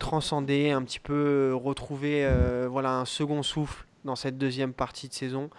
transcender, 0.00 0.72
un 0.72 0.82
petit 0.82 0.98
peu 0.98 1.52
euh, 1.52 1.54
retrouver 1.54 2.24
euh, 2.24 2.66
voilà, 2.68 2.98
un 2.98 3.04
second 3.04 3.44
souffle 3.44 3.86
dans 4.04 4.16
cette 4.16 4.36
deuxième 4.36 4.72
partie 4.72 5.06
de 5.06 5.14
saison. 5.14 5.50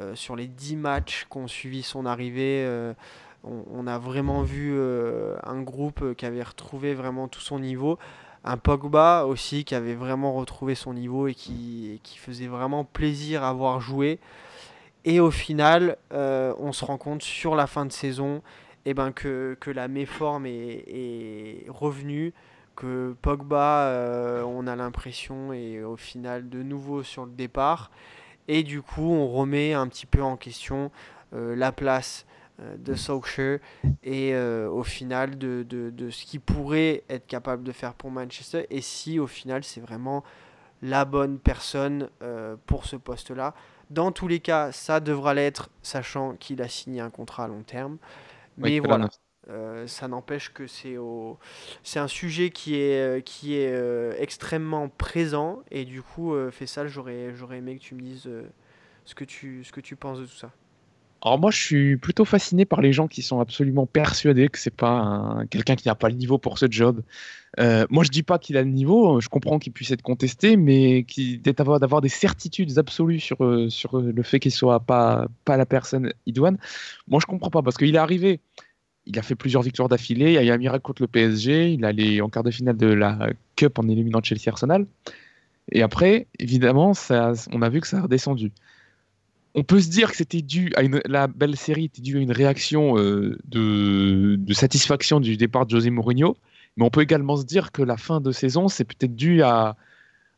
Euh, 0.00 0.16
sur 0.16 0.34
les 0.34 0.48
10 0.48 0.76
matchs 0.76 1.26
qui 1.30 1.38
ont 1.38 1.46
suivi 1.46 1.84
son 1.84 2.06
arrivée, 2.06 2.66
on, 3.44 3.86
a 3.86 3.98
vraiment 3.98 4.42
vu 4.42 4.80
un 5.44 5.60
groupe 5.60 6.14
qui 6.14 6.24
avait 6.26 6.42
retrouvé 6.42 6.94
vraiment 6.94 7.28
tout 7.28 7.40
son 7.40 7.60
niveau. 7.60 7.98
Un 8.44 8.56
Pogba 8.56 9.24
aussi 9.24 9.64
qui 9.64 9.74
avait 9.74 9.94
vraiment 9.94 10.34
retrouvé 10.34 10.74
son 10.74 10.94
niveau 10.94 11.28
et 11.28 11.34
qui, 11.34 12.00
faisait 12.16 12.48
vraiment 12.48 12.84
plaisir 12.84 13.44
à 13.44 13.52
voir 13.52 13.80
jouer. 13.80 14.18
Et 15.04 15.20
au 15.20 15.30
final, 15.30 15.96
on 16.10 16.72
se 16.72 16.84
rend 16.84 16.98
compte 16.98 17.22
sur 17.22 17.54
la 17.54 17.66
fin 17.66 17.86
de 17.86 17.92
saison 17.92 18.42
eh 18.84 18.94
ben, 18.94 19.12
que, 19.12 19.56
la 19.66 19.88
méforme 19.88 20.46
est, 20.46 20.84
est 20.88 21.66
revenue 21.68 22.32
que 22.76 23.14
Pogba, 23.22 23.86
euh, 23.86 24.42
on 24.42 24.66
a 24.66 24.76
l'impression, 24.76 25.52
est 25.52 25.82
au 25.82 25.96
final 25.96 26.48
de 26.48 26.62
nouveau 26.62 27.02
sur 27.02 27.26
le 27.26 27.32
départ. 27.32 27.90
Et 28.48 28.62
du 28.62 28.82
coup, 28.82 29.12
on 29.12 29.28
remet 29.28 29.72
un 29.72 29.86
petit 29.88 30.06
peu 30.06 30.22
en 30.22 30.36
question 30.36 30.90
euh, 31.34 31.54
la 31.54 31.72
place 31.72 32.26
euh, 32.26 32.31
de 32.58 32.94
Solskjaer 32.94 33.60
et 34.02 34.36
au 34.36 34.82
final 34.82 35.38
de, 35.38 35.64
de, 35.68 35.90
de 35.90 36.10
ce 36.10 36.24
qu'il 36.24 36.40
pourrait 36.40 37.02
être 37.08 37.26
capable 37.26 37.62
de 37.64 37.72
faire 37.72 37.94
pour 37.94 38.10
Manchester 38.10 38.66
et 38.70 38.80
si 38.80 39.18
au 39.18 39.26
final 39.26 39.64
c'est 39.64 39.80
vraiment 39.80 40.22
la 40.82 41.04
bonne 41.04 41.38
personne 41.38 42.08
pour 42.66 42.86
ce 42.86 42.96
poste-là. 42.96 43.54
Dans 43.90 44.10
tous 44.10 44.26
les 44.26 44.40
cas, 44.40 44.72
ça 44.72 45.00
devra 45.00 45.34
l'être, 45.34 45.70
sachant 45.82 46.34
qu'il 46.36 46.62
a 46.62 46.68
signé 46.68 47.00
un 47.00 47.10
contrat 47.10 47.44
à 47.44 47.48
long 47.48 47.62
terme. 47.62 47.98
Mais 48.56 48.80
voilà. 48.80 49.08
Euh, 49.50 49.86
ça 49.86 50.06
n'empêche 50.06 50.52
que 50.52 50.66
c'est 50.66 50.96
au... 50.96 51.38
c'est 51.82 51.98
un 51.98 52.06
sujet 52.06 52.50
qui 52.50 52.76
est, 52.76 53.00
euh, 53.00 53.20
qui 53.20 53.56
est 53.56 53.72
euh, 53.72 54.14
extrêmement 54.18 54.88
présent 54.88 55.62
et 55.72 55.84
du 55.84 56.00
coup, 56.00 56.34
ça 56.64 56.86
j'aurais, 56.86 57.34
j'aurais 57.34 57.58
aimé 57.58 57.76
que 57.76 57.82
tu 57.82 57.96
me 57.96 58.02
dises 58.02 58.30
ce, 59.04 59.14
que 59.14 59.24
tu, 59.24 59.64
ce 59.64 59.72
que 59.72 59.80
tu 59.80 59.96
penses 59.96 60.20
de 60.20 60.26
tout 60.26 60.36
ça. 60.36 60.52
Alors 61.24 61.38
moi, 61.38 61.50
je 61.52 61.58
suis 61.62 61.96
plutôt 61.96 62.24
fasciné 62.24 62.64
par 62.64 62.80
les 62.80 62.92
gens 62.92 63.06
qui 63.06 63.22
sont 63.22 63.38
absolument 63.40 63.86
persuadés 63.86 64.48
que 64.48 64.58
c'est 64.58 64.74
pas 64.74 65.44
quelqu'un 65.50 65.76
qui 65.76 65.86
n'a 65.86 65.94
pas 65.94 66.08
le 66.08 66.16
niveau 66.16 66.36
pour 66.38 66.58
ce 66.58 66.66
job. 66.68 67.02
moi, 67.58 68.02
je 68.04 68.10
dis 68.10 68.24
pas 68.24 68.38
qu'il 68.38 68.56
a 68.56 68.62
le 68.62 68.68
niveau. 68.70 69.20
Je 69.20 69.28
comprends 69.28 69.58
qu'il 69.60 69.72
puisse 69.72 69.92
être 69.92 70.02
contesté, 70.02 70.56
mais 70.56 71.06
d'avoir 71.44 72.00
des 72.00 72.08
certitudes 72.08 72.76
absolues 72.78 73.20
sur 73.20 73.38
sur 73.70 74.00
le 74.00 74.22
fait 74.22 74.40
qu'il 74.40 74.50
soit 74.52 74.80
pas 74.80 75.28
pas 75.44 75.56
la 75.56 75.66
personne 75.66 76.12
idoine. 76.26 76.58
Moi, 77.06 77.20
je 77.22 77.26
comprends 77.26 77.50
pas 77.50 77.62
parce 77.62 77.76
qu'il 77.76 77.94
est 77.94 77.98
arrivé 77.98 78.40
il 79.06 79.18
a 79.18 79.22
fait 79.22 79.34
plusieurs 79.34 79.62
victoires 79.62 79.88
d'affilée. 79.88 80.32
Il 80.32 80.38
a 80.38 80.42
eu 80.44 80.50
un 80.50 80.58
miracle 80.58 80.82
contre 80.82 81.02
le 81.02 81.08
PSG. 81.08 81.72
Il 81.72 81.84
allait 81.84 82.20
en 82.20 82.28
quart 82.28 82.42
de 82.42 82.50
finale 82.50 82.76
de 82.76 82.86
la 82.86 83.30
Cup 83.56 83.78
en 83.78 83.88
éliminant 83.88 84.20
Chelsea 84.22 84.48
Arsenal. 84.48 84.86
Et 85.70 85.82
après, 85.82 86.26
évidemment, 86.38 86.94
ça, 86.94 87.32
on 87.52 87.62
a 87.62 87.68
vu 87.68 87.80
que 87.80 87.86
ça 87.86 87.98
a 87.98 88.02
redescendu. 88.02 88.52
On 89.54 89.64
peut 89.64 89.80
se 89.80 89.90
dire 89.90 90.10
que 90.10 90.16
c'était 90.16 90.40
dû 90.42 90.72
à 90.76 90.82
une, 90.82 91.00
la 91.04 91.26
belle 91.26 91.56
série 91.56 91.84
était 91.84 92.00
due 92.00 92.18
à 92.18 92.20
une 92.20 92.32
réaction 92.32 92.96
euh, 92.98 93.38
de, 93.44 94.38
satisfaction 94.52 95.20
du 95.20 95.36
départ 95.36 95.66
de 95.66 95.70
José 95.70 95.90
Mourinho, 95.90 96.36
mais 96.76 96.84
on 96.84 96.90
peut 96.90 97.02
également 97.02 97.36
se 97.36 97.44
dire 97.44 97.70
que 97.70 97.82
la 97.82 97.96
fin 97.98 98.20
de 98.20 98.32
saison, 98.32 98.68
c'est 98.68 98.84
peut-être 98.84 99.14
dû 99.14 99.42
à, 99.42 99.76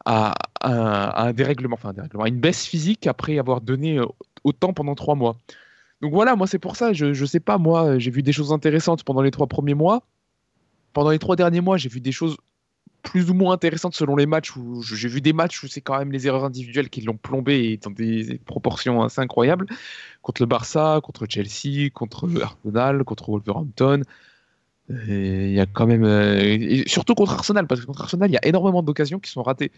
un 0.06 1.32
dérèglement, 1.32 1.74
enfin 1.74 1.90
un 1.90 1.92
dérèglement, 1.92 2.24
à 2.24 2.28
une 2.28 2.40
baisse 2.40 2.66
physique 2.66 3.06
après 3.06 3.38
avoir 3.38 3.60
donné 3.60 3.98
euh, 3.98 4.06
autant 4.42 4.72
pendant 4.72 4.94
trois 4.94 5.14
mois. 5.14 5.36
Donc 6.02 6.12
voilà, 6.12 6.36
moi 6.36 6.46
c'est 6.46 6.58
pour 6.58 6.76
ça, 6.76 6.92
je, 6.92 7.14
je 7.14 7.24
sais 7.24 7.40
pas, 7.40 7.56
moi 7.56 7.98
j'ai 7.98 8.10
vu 8.10 8.22
des 8.22 8.32
choses 8.32 8.52
intéressantes 8.52 9.04
pendant 9.04 9.22
les 9.22 9.30
trois 9.30 9.46
premiers 9.46 9.74
mois. 9.74 10.02
Pendant 10.92 11.10
les 11.10 11.18
trois 11.18 11.36
derniers 11.36 11.60
mois, 11.60 11.76
j'ai 11.76 11.88
vu 11.88 12.00
des 12.00 12.12
choses 12.12 12.36
plus 13.02 13.30
ou 13.30 13.34
moins 13.34 13.54
intéressantes 13.54 13.94
selon 13.94 14.16
les 14.16 14.26
matchs 14.26 14.56
où 14.56 14.82
j'ai 14.82 15.08
vu 15.08 15.20
des 15.20 15.32
matchs 15.32 15.62
où 15.62 15.68
c'est 15.68 15.82
quand 15.82 15.98
même 15.98 16.10
les 16.10 16.26
erreurs 16.26 16.44
individuelles 16.44 16.88
qui 16.88 17.02
l'ont 17.02 17.16
plombé 17.16 17.76
dans 17.76 17.90
des 17.90 18.40
proportions 18.46 19.02
assez 19.02 19.20
incroyables 19.20 19.66
contre 20.22 20.42
le 20.42 20.46
Barça, 20.46 21.00
contre 21.02 21.26
Chelsea, 21.28 21.90
contre 21.92 22.28
Arsenal, 22.42 23.04
contre 23.04 23.30
Wolverhampton. 23.30 24.02
Il 24.88 25.52
y 25.52 25.60
a 25.60 25.66
quand 25.66 25.86
même 25.86 26.04
euh, 26.04 26.40
et 26.40 26.84
surtout 26.86 27.14
contre 27.14 27.32
Arsenal 27.32 27.66
parce 27.66 27.80
que 27.80 27.86
contre 27.86 28.02
Arsenal 28.02 28.30
il 28.30 28.34
y 28.34 28.38
a 28.38 28.46
énormément 28.46 28.82
d'occasions 28.82 29.20
qui 29.20 29.30
sont 29.30 29.42
ratées. 29.42 29.70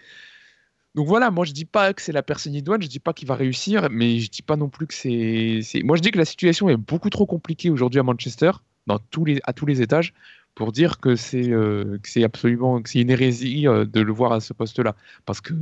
Donc 0.94 1.06
voilà, 1.06 1.30
moi 1.30 1.44
je 1.44 1.52
dis 1.52 1.66
pas 1.66 1.92
que 1.92 2.00
c'est 2.00 2.12
la 2.12 2.22
personne 2.22 2.54
idoine, 2.54 2.80
je 2.80 2.88
dis 2.88 3.00
pas 3.00 3.12
qu'il 3.12 3.28
va 3.28 3.34
réussir, 3.34 3.88
mais 3.90 4.18
je 4.18 4.30
dis 4.30 4.42
pas 4.42 4.56
non 4.56 4.68
plus 4.70 4.86
que 4.86 4.94
c'est. 4.94 5.82
Moi 5.82 5.96
je 5.96 6.02
dis 6.02 6.10
que 6.10 6.18
la 6.18 6.24
situation 6.24 6.70
est 6.70 6.76
beaucoup 6.76 7.10
trop 7.10 7.26
compliquée 7.26 7.70
aujourd'hui 7.70 8.00
à 8.00 8.02
Manchester, 8.02 8.52
dans 8.86 8.98
tous 8.98 9.24
les, 9.26 9.40
à 9.44 9.52
tous 9.52 9.66
les 9.66 9.82
étages, 9.82 10.14
pour 10.56 10.72
dire 10.72 10.98
que 11.00 11.14
c'est 11.16 11.50
euh, 11.50 11.98
absolument 12.24 12.80
que 12.80 12.98
une 12.98 13.10
hérésie 13.10 13.68
euh, 13.68 13.84
de 13.84 14.00
le 14.00 14.12
voir 14.12 14.32
à 14.32 14.40
ce 14.40 14.54
poste-là. 14.54 14.96
Parce 15.26 15.40
que 15.40 15.54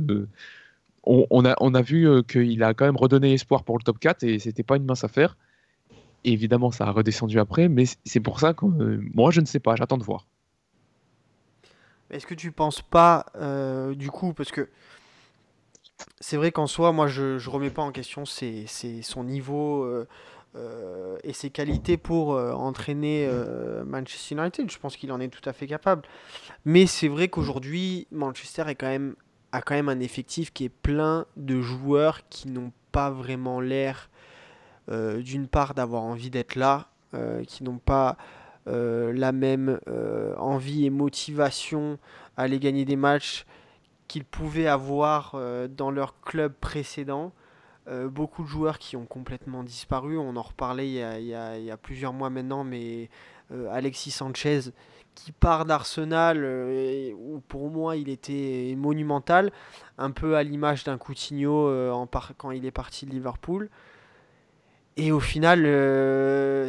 on, 1.03 1.45
a, 1.45 1.53
on 1.59 1.75
a 1.75 1.81
vu 1.83 2.07
euh, 2.07 2.23
qu'il 2.23 2.63
a 2.63 2.73
quand 2.73 2.85
même 2.85 2.95
redonné 2.95 3.33
espoir 3.33 3.63
pour 3.63 3.77
le 3.77 3.83
top 3.83 3.99
4 3.99 4.23
et 4.23 4.39
c'était 4.39 4.63
pas 4.63 4.77
une 4.77 4.85
mince 4.85 5.03
affaire. 5.03 5.37
évidemment, 6.23 6.71
ça 6.71 6.85
a 6.85 6.91
redescendu 6.91 7.39
après, 7.39 7.67
mais 7.67 7.83
c'est 8.05 8.21
pour 8.21 8.39
ça 8.39 8.53
que 8.53 8.65
moi 9.13 9.29
je 9.31 9.41
ne 9.41 9.45
sais 9.45 9.59
pas, 9.59 9.75
j'attends 9.75 9.99
de 9.99 10.03
voir. 10.03 10.25
Est-ce 12.09 12.25
que 12.25 12.33
tu 12.33 12.51
penses 12.51 12.81
pas, 12.81 13.25
du 13.95 14.09
coup, 14.09 14.33
parce 14.33 14.51
que 14.51 14.69
c'est 16.19 16.37
vrai 16.37 16.51
qu'en 16.51 16.67
soi, 16.67 16.91
moi, 16.93 17.07
je 17.07 17.35
ne 17.35 17.49
remets 17.49 17.69
pas 17.69 17.81
en 17.81 17.91
question 17.91 18.23
son 18.25 19.23
niveau 19.23 20.05
euh, 20.55 21.15
euh, 21.15 21.17
et 21.23 21.33
ses 21.33 21.49
qualités 21.49 21.97
pour 21.97 22.33
euh, 22.33 22.53
entraîner 22.53 23.29
Manchester 23.85 24.35
United. 24.35 24.69
Je 24.69 24.77
pense 24.77 24.97
qu'il 24.97 25.11
en 25.11 25.19
est 25.19 25.27
tout 25.27 25.47
à 25.47 25.53
fait 25.53 25.67
capable. 25.67 26.03
Mais 26.65 26.85
c'est 26.85 27.07
vrai 27.07 27.27
qu'aujourd'hui, 27.27 28.07
Manchester 28.11 28.63
a 28.63 28.75
quand 28.75 28.87
même 28.87 29.89
un 29.89 29.99
effectif 29.99 30.53
qui 30.53 30.65
est 30.65 30.69
plein 30.69 31.25
de 31.37 31.61
joueurs 31.61 32.27
qui 32.29 32.49
n'ont 32.49 32.71
pas 32.91 33.09
vraiment 33.09 33.59
l'air, 33.59 34.09
d'une 34.87 35.47
part, 35.47 35.73
d'avoir 35.73 36.03
envie 36.03 36.29
d'être 36.29 36.55
là, 36.55 36.89
qui 37.47 37.63
n'ont 37.63 37.79
pas 37.79 38.17
la 38.65 39.31
même 39.31 39.79
envie 40.37 40.85
et 40.85 40.89
motivation 40.89 41.97
à 42.37 42.43
aller 42.43 42.59
gagner 42.59 42.85
des 42.85 42.95
matchs 42.95 43.45
qu'ils 44.07 44.25
pouvaient 44.25 44.67
avoir 44.67 45.33
euh, 45.35 45.67
dans 45.67 45.91
leur 45.91 46.19
club 46.21 46.53
précédent. 46.53 47.33
Euh, 47.87 48.09
beaucoup 48.09 48.43
de 48.43 48.47
joueurs 48.47 48.79
qui 48.79 48.95
ont 48.95 49.05
complètement 49.05 49.63
disparu. 49.63 50.17
On 50.17 50.35
en 50.35 50.41
reparlait 50.41 50.87
il 50.87 50.93
y 50.93 51.03
a, 51.03 51.19
il 51.57 51.63
y 51.63 51.71
a, 51.71 51.77
plusieurs 51.77 52.13
mois 52.13 52.29
maintenant, 52.29 52.63
mais 52.63 53.09
euh, 53.51 53.67
Alexis 53.71 54.11
Sanchez 54.11 54.71
qui 55.13 55.31
part 55.31 55.63
d'Arsenal, 55.65 56.43
où 57.17 57.39
pour 57.47 57.69
moi 57.69 57.95
il 57.95 58.09
était 58.09 58.73
monumental, 58.77 59.49
un 59.97 60.11
peu 60.11 60.35
à 60.35 60.43
l'image 60.43 60.83
d'un 60.83 60.97
Coutinho 60.97 61.69
en 61.89 62.05
quand 62.37 62.51
il 62.51 62.65
est 62.65 62.71
parti 62.71 63.05
de 63.05 63.11
Liverpool. 63.11 63.69
Et 64.97 65.13
au 65.13 65.21
final, 65.21 65.63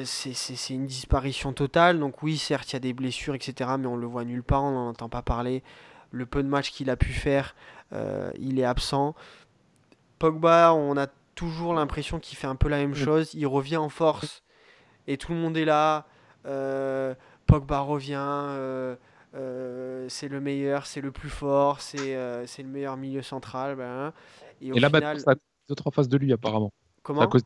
c'est 0.05 0.75
une 0.75 0.87
disparition 0.87 1.53
totale. 1.53 1.99
Donc 1.99 2.23
oui, 2.23 2.37
certes, 2.37 2.71
il 2.71 2.75
y 2.75 2.77
a 2.77 2.81
des 2.81 2.93
blessures, 2.93 3.35
etc., 3.35 3.71
mais 3.81 3.87
on 3.89 3.97
le 3.97 4.07
voit 4.07 4.25
nulle 4.25 4.45
part, 4.45 4.62
on 4.62 4.71
n'en 4.71 4.89
entend 4.91 5.09
pas 5.09 5.23
parler 5.23 5.64
le 6.11 6.27
peu 6.27 6.43
de 6.43 6.49
matchs 6.49 6.71
qu'il 6.71 6.91
a 6.91 6.97
pu 6.97 7.12
faire, 7.12 7.55
euh, 7.93 8.31
il 8.39 8.59
est 8.59 8.64
absent. 8.64 9.14
Pogba, 10.19 10.73
on 10.75 10.97
a 10.97 11.07
toujours 11.35 11.75
l'impression 11.75 12.19
qu'il 12.19 12.37
fait 12.39 12.47
un 12.47 12.57
peu 12.57 12.69
la 12.69 12.79
même 12.79 12.95
chose. 12.95 13.35
Il 13.35 13.47
revient 13.47 13.77
en 13.77 13.89
force 13.89 14.43
et 15.07 15.17
tout 15.17 15.33
le 15.33 15.39
monde 15.39 15.57
est 15.57 15.64
là. 15.64 16.07
Euh, 16.47 17.14
Pogba 17.47 17.81
revient. 17.81 18.14
euh, 18.19 18.97
euh, 19.35 20.07
c'est 20.09 20.29
le 20.29 20.41
meilleur, 20.41 20.87
c'est 20.87 21.01
le 21.03 21.12
plus 21.12 21.29
fort, 21.29 21.81
c'est 21.83 22.17
euh, 22.17 22.47
c'est 22.47 22.62
le 22.62 22.69
meilleur 22.69 22.97
milieu 22.97 23.21
central. 23.23 23.77
ben, 23.77 24.12
et, 24.62 24.73
au 24.73 24.77
Et 24.77 24.81
là, 24.81 24.89
final, 24.89 25.21
c'est 25.21 25.29
à 25.29 25.35
cause 25.35 25.43
des 25.69 25.73
autres 25.73 25.87
en 25.87 25.91
face 25.91 26.09
de 26.09 26.17
lui, 26.17 26.33
apparemment. 26.33 26.73
Comment 27.03 27.21
à 27.21 27.27
cause- 27.27 27.43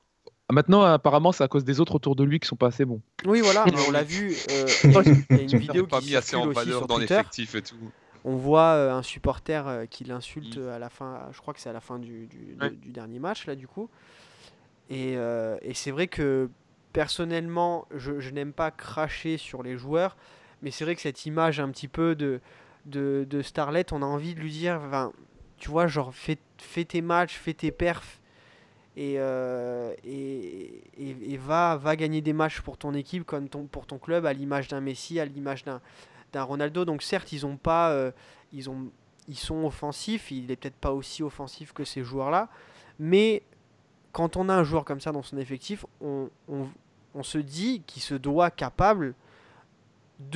Ah, 0.49 0.53
Maintenant, 0.53 0.83
apparemment, 0.83 1.33
c'est 1.33 1.43
à 1.43 1.49
cause 1.49 1.65
des 1.65 1.81
autres 1.81 1.97
autour 1.97 2.15
de 2.15 2.23
lui 2.23 2.39
qui 2.39 2.47
sont 2.47 2.55
pas 2.57 2.69
assez 2.69 2.85
bons. 2.85 3.01
Oui, 3.27 3.41
voilà, 3.41 3.65
mais 3.67 3.73
on 3.89 3.91
l'a 3.91 4.05
vu. 4.05 4.37
euh, 4.53 4.67
il 4.85 4.93
y 4.93 5.41
a 5.41 5.43
une 5.43 5.49
Ils 5.51 5.57
vidéo 5.59 5.83
n'ont 5.83 5.89
pas 5.89 6.01
qui 6.01 6.11
mis 6.11 6.17
assez 6.17 6.37
en 6.37 6.49
valeur 6.51 6.87
dans 6.87 6.99
l'effectif 6.99 7.55
et 7.57 7.63
tout. 7.63 7.75
On 8.25 8.37
voit 8.37 8.73
euh, 8.75 8.93
un 8.93 9.03
supporter 9.03 9.67
euh, 9.67 9.87
qui 9.87 10.05
l'insulte 10.05 10.59
Mm. 10.59 10.69
à 10.69 10.79
la 10.79 10.91
fin, 10.91 11.29
je 11.33 11.41
crois 11.41 11.55
que 11.55 11.61
c'est 11.61 11.71
à 11.71 11.73
la 11.73 11.81
fin 11.81 11.99
du, 11.99 12.27
du- 12.27 12.55
de- 12.55 12.63
Ouais. 12.65 12.71
du 12.71 12.91
dernier 12.91 13.19
match, 13.19 13.47
là, 13.47 13.55
du 13.55 13.67
coup. 13.67 13.89
Et, 14.91 15.15
euh, 15.17 15.57
et 15.63 15.73
c'est 15.75 15.91
vrai 15.91 16.07
que 16.09 16.51
personnellement, 16.93 17.87
je, 17.95 18.21
je 18.21 18.31
n'aime 18.31 18.53
pas 18.53 18.71
cracher 18.71 19.37
sur 19.39 19.63
les 19.63 19.77
joueurs, 19.79 20.17
mais 20.63 20.71
c'est 20.71 20.85
vrai 20.85 20.95
que 20.97 21.01
cette 21.01 21.25
image 21.27 21.61
un 21.61 21.71
petit 21.71 21.89
peu 21.89 22.15
de, 22.15 22.41
de, 22.87 23.25
de 23.29 23.41
Starlet, 23.43 23.87
on 23.93 24.03
a 24.03 24.07
envie 24.07 24.35
de 24.35 24.41
lui 24.41 24.51
dire, 24.51 24.81
tu 25.57 25.71
vois, 25.71 25.87
genre, 25.87 26.13
fais, 26.15 26.37
fais 26.59 26.85
tes 26.85 27.01
matchs, 27.03 27.37
fais 27.39 27.55
tes 27.55 27.71
perfs. 27.71 28.21
Et, 28.97 29.15
et, 30.05 30.83
et- 30.99 31.33
et 31.33 31.37
va, 31.37 31.77
va 31.77 31.97
gagner 31.97 32.21
des 32.21 32.33
matchs 32.33 32.61
pour 32.61 32.77
ton 32.77 32.93
équipe, 32.95 33.25
comme 33.25 33.49
ton, 33.49 33.65
pour 33.67 33.87
ton 33.87 33.99
club, 33.99 34.27
à 34.27 34.33
l'image 34.33 34.69
d'un 34.69 34.81
Messi, 34.81 35.21
à 35.21 35.25
l'image 35.25 35.65
d'un, 35.65 35.81
d'un 36.33 36.43
Ronaldo. 36.43 36.85
Donc 36.85 37.03
certes, 37.03 37.33
ils 37.33 37.47
ont 37.47 37.57
pas, 37.57 37.91
euh, 37.91 38.11
ils 38.53 38.71
ont, 38.71 38.91
ils 39.29 39.39
sont 39.39 39.65
offensifs. 39.65 40.31
Il 40.31 40.51
est 40.51 40.57
peut-être 40.57 40.77
pas 40.77 40.93
aussi 40.93 41.23
offensif 41.23 41.73
que 41.73 41.85
ces 41.85 42.03
joueurs-là, 42.03 42.49
mais 42.99 43.43
quand 44.13 44.37
on 44.37 44.49
a 44.49 44.55
un 44.55 44.65
joueur 44.65 44.85
comme 44.85 45.01
ça 45.01 45.13
dans 45.13 45.23
son 45.23 45.39
effectif, 45.39 45.87
on, 46.01 46.29
se 47.23 47.39
dit 47.39 47.83
qu'il 47.87 48.03
se 48.03 48.15
doit 48.15 48.51
capable 48.51 49.15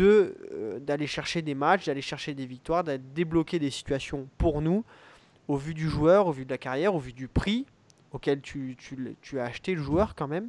euh, 0.01 0.79
d'aller 0.81 1.07
chercher 1.07 1.43
des 1.43 1.55
matchs, 1.55 1.87
d'aller 1.87 2.03
chercher 2.03 2.35
des 2.35 2.47
victoires, 2.47 2.85
d'aller 2.85 3.03
débloquer 3.15 3.59
des 3.59 3.71
situations 3.71 4.29
pour 4.39 4.63
nous, 4.63 4.85
au 5.49 5.57
vu 5.57 5.75
du 5.75 5.89
joueur, 5.89 6.27
au 6.27 6.33
vu 6.33 6.45
de 6.45 6.51
la 6.51 6.59
carrière, 6.59 6.95
au 6.95 6.99
vu 6.99 7.13
du 7.13 7.29
prix 7.29 7.67
auquel 8.15 8.41
tu, 8.41 8.77
tu 8.79 9.17
tu 9.21 9.41
as 9.41 9.45
acheté 9.45 9.75
le 9.75 9.83
joueur 9.83 10.15
quand 10.15 10.29
même. 10.29 10.49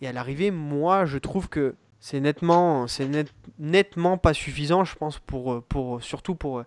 Et 0.00 0.08
à 0.08 0.12
l'arrivée, 0.12 0.50
moi, 0.50 1.06
je 1.06 1.18
trouve 1.18 1.48
que 1.48 1.74
c'est 2.00 2.20
nettement, 2.20 2.86
c'est 2.86 3.06
net- 3.06 3.32
nettement 3.58 4.18
pas 4.18 4.34
suffisant, 4.34 4.84
je 4.84 4.94
pense, 4.96 5.18
pour, 5.18 5.52
euh, 5.52 5.64
pour, 5.68 6.02
surtout 6.02 6.34
pour, 6.34 6.58
euh, 6.60 6.66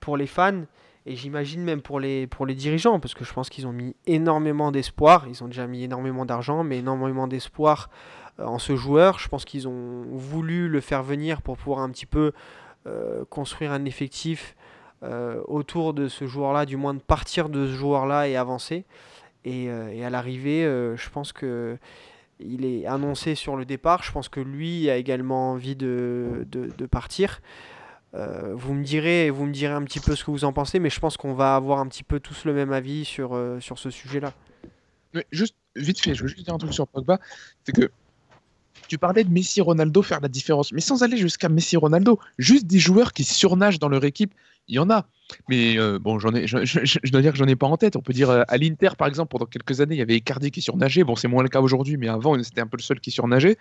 pour 0.00 0.16
les 0.16 0.26
fans. 0.26 0.62
Et 1.06 1.16
j'imagine 1.16 1.62
même 1.62 1.80
pour 1.80 1.98
les, 1.98 2.26
pour 2.26 2.44
les 2.44 2.54
dirigeants, 2.54 3.00
parce 3.00 3.14
que 3.14 3.24
je 3.24 3.32
pense 3.32 3.48
qu'ils 3.48 3.66
ont 3.66 3.72
mis 3.72 3.96
énormément 4.06 4.70
d'espoir. 4.70 5.26
Ils 5.28 5.42
ont 5.42 5.46
déjà 5.46 5.66
mis 5.66 5.84
énormément 5.84 6.26
d'argent, 6.26 6.62
mais 6.62 6.78
énormément 6.78 7.26
d'espoir 7.26 7.88
euh, 8.38 8.44
en 8.44 8.58
ce 8.58 8.76
joueur. 8.76 9.18
Je 9.18 9.28
pense 9.28 9.44
qu'ils 9.44 9.66
ont 9.66 10.04
voulu 10.12 10.68
le 10.68 10.80
faire 10.80 11.02
venir 11.02 11.40
pour 11.40 11.56
pouvoir 11.56 11.80
un 11.80 11.90
petit 11.90 12.06
peu 12.06 12.32
euh, 12.86 13.24
construire 13.30 13.72
un 13.72 13.86
effectif 13.86 14.54
euh, 15.02 15.40
autour 15.48 15.94
de 15.94 16.08
ce 16.08 16.26
joueur-là, 16.26 16.66
du 16.66 16.76
moins 16.76 16.92
de 16.92 17.00
partir 17.00 17.48
de 17.48 17.66
ce 17.66 17.72
joueur-là 17.72 18.28
et 18.28 18.36
avancer. 18.36 18.84
Et, 19.46 19.70
euh, 19.70 20.06
à 20.06 20.10
l'arrivée, 20.10 20.64
euh, 20.66 20.96
je 20.96 21.08
pense 21.08 21.32
que 21.32 21.78
il 22.42 22.64
est 22.64 22.86
annoncé 22.86 23.34
sur 23.34 23.56
le 23.56 23.64
départ. 23.64 24.02
Je 24.02 24.12
pense 24.12 24.28
que 24.28 24.40
lui 24.40 24.90
a 24.90 24.96
également 24.96 25.52
envie 25.52 25.76
de, 25.76 26.46
de, 26.50 26.86
partir. 26.86 27.40
Euh, 28.14 28.54
vous 28.54 28.74
me 28.74 28.82
direz, 28.82 29.30
vous 29.30 29.46
me 29.46 29.52
direz 29.52 29.72
un 29.72 29.84
petit 29.84 30.00
peu 30.00 30.16
ce 30.16 30.24
que 30.24 30.30
vous 30.30 30.44
en 30.44 30.52
pensez, 30.52 30.78
mais 30.78 30.90
je 30.90 30.98
pense 31.00 31.16
qu'on 31.16 31.34
va 31.34 31.54
avoir 31.54 31.78
un 31.78 31.86
petit 31.86 32.02
peu 32.02 32.20
tous 32.20 32.44
le 32.44 32.52
même 32.52 32.72
avis 32.72 33.04
sur, 33.04 33.34
euh, 33.34 33.60
sur 33.60 33.78
ce 33.78 33.90
sujet-là. 33.90 34.32
Juste, 35.30 35.56
vite 35.76 36.00
fait, 36.00 36.14
je 36.14 36.22
veux 36.22 36.28
juste 36.28 36.44
dire 36.44 36.54
un 36.54 36.58
truc 36.58 36.72
sur 36.72 36.86
Pogba, 36.86 37.18
c'est 37.64 37.72
que 37.72 37.90
tu 38.90 38.98
parlais 38.98 39.22
de 39.22 39.30
Messi 39.30 39.60
Ronaldo 39.60 40.02
faire 40.02 40.20
la 40.20 40.26
différence, 40.26 40.72
mais 40.72 40.80
sans 40.80 41.04
aller 41.04 41.16
jusqu'à 41.16 41.48
Messi 41.48 41.76
Ronaldo, 41.76 42.18
juste 42.38 42.66
des 42.66 42.80
joueurs 42.80 43.12
qui 43.12 43.22
surnagent 43.22 43.78
dans 43.78 43.88
leur 43.88 44.04
équipe, 44.04 44.34
il 44.66 44.74
y 44.74 44.78
en 44.80 44.90
a. 44.90 45.06
Mais 45.48 45.78
euh, 45.78 46.00
bon, 46.00 46.18
j'en 46.18 46.34
ai, 46.34 46.48
je, 46.48 47.10
dois 47.10 47.22
dire 47.22 47.30
que 47.30 47.38
j'en 47.38 47.46
ai 47.46 47.54
pas 47.54 47.68
en 47.68 47.76
tête. 47.76 47.94
On 47.94 48.00
peut 48.00 48.12
dire 48.12 48.30
euh, 48.30 48.42
à 48.48 48.56
l'Inter, 48.56 48.90
par 48.98 49.06
exemple, 49.06 49.30
pendant 49.30 49.46
quelques 49.46 49.80
années, 49.80 49.94
il 49.94 49.98
y 49.98 50.02
avait 50.02 50.16
Icardi 50.16 50.50
qui 50.50 50.60
surnageait. 50.60 51.04
Bon, 51.04 51.14
c'est 51.14 51.28
moins 51.28 51.44
le 51.44 51.48
cas 51.48 51.60
aujourd'hui, 51.60 51.98
mais 51.98 52.08
avant, 52.08 52.36
c'était 52.42 52.62
un 52.62 52.66
peu 52.66 52.78
le 52.78 52.82
seul 52.82 52.98
qui 52.98 53.12
surnageait. 53.12 53.56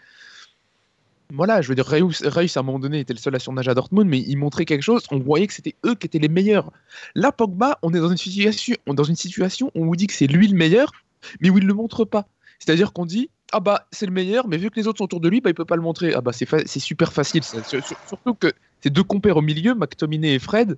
Voilà, 1.32 1.61
je 1.61 1.67
veux 1.67 1.75
dire, 1.75 1.86
Reus, 1.86 2.23
Reus, 2.25 2.57
à 2.57 2.61
un 2.61 2.63
moment 2.63 2.80
donné 2.80 3.01
était 3.01 3.13
le 3.13 3.19
seul 3.19 3.36
à 3.36 3.39
surnager 3.39 3.69
à 3.69 3.75
Dortmund, 3.75 4.09
mais 4.09 4.17
il 4.17 4.36
montrait 4.36 4.65
quelque 4.65 4.82
chose. 4.82 5.03
On 5.11 5.19
voyait 5.19 5.45
que 5.45 5.53
c'était 5.53 5.75
eux 5.86 5.93
qui 5.93 6.07
étaient 6.07 6.17
les 6.17 6.27
meilleurs. 6.27 6.71
Là, 7.13 7.32
Pogba, 7.32 7.77
on 7.84 7.93
est 7.93 7.99
dans 7.99 8.09
une 8.09 8.17
situation, 8.17 8.75
dans 8.88 9.03
une 9.03 9.15
situation 9.15 9.69
où 9.75 9.84
on 9.84 9.86
vous 9.86 9.95
dit 9.95 10.07
que 10.07 10.13
c'est 10.13 10.25
lui 10.25 10.47
le 10.47 10.57
meilleur, 10.57 10.91
mais 11.39 11.51
où 11.51 11.59
il 11.59 11.65
ne 11.65 11.67
le 11.67 11.75
montre 11.75 12.03
pas. 12.03 12.25
C'est-à-dire 12.57 12.93
qu'on 12.93 13.05
dit 13.05 13.30
ah 13.51 13.59
bah 13.59 13.87
c'est 13.91 14.05
le 14.05 14.11
meilleur, 14.11 14.47
mais 14.47 14.57
vu 14.57 14.69
que 14.69 14.79
les 14.79 14.87
autres 14.87 14.97
sont 14.99 15.05
autour 15.05 15.19
de 15.19 15.29
lui, 15.29 15.41
bah 15.41 15.49
il 15.49 15.53
peut 15.53 15.65
pas 15.65 15.75
le 15.75 15.81
montrer. 15.81 16.13
Ah 16.13 16.21
bah 16.21 16.31
c'est 16.33 16.45
fa- 16.45 16.65
super 16.65 17.11
facile. 17.13 17.43
ça. 17.43 17.57
Surtout 17.63 18.33
que 18.35 18.51
ces 18.81 18.89
deux 18.89 19.03
compères 19.03 19.37
au 19.37 19.41
milieu, 19.41 19.73
McTominay 19.75 20.35
et 20.35 20.39
Fred, 20.39 20.77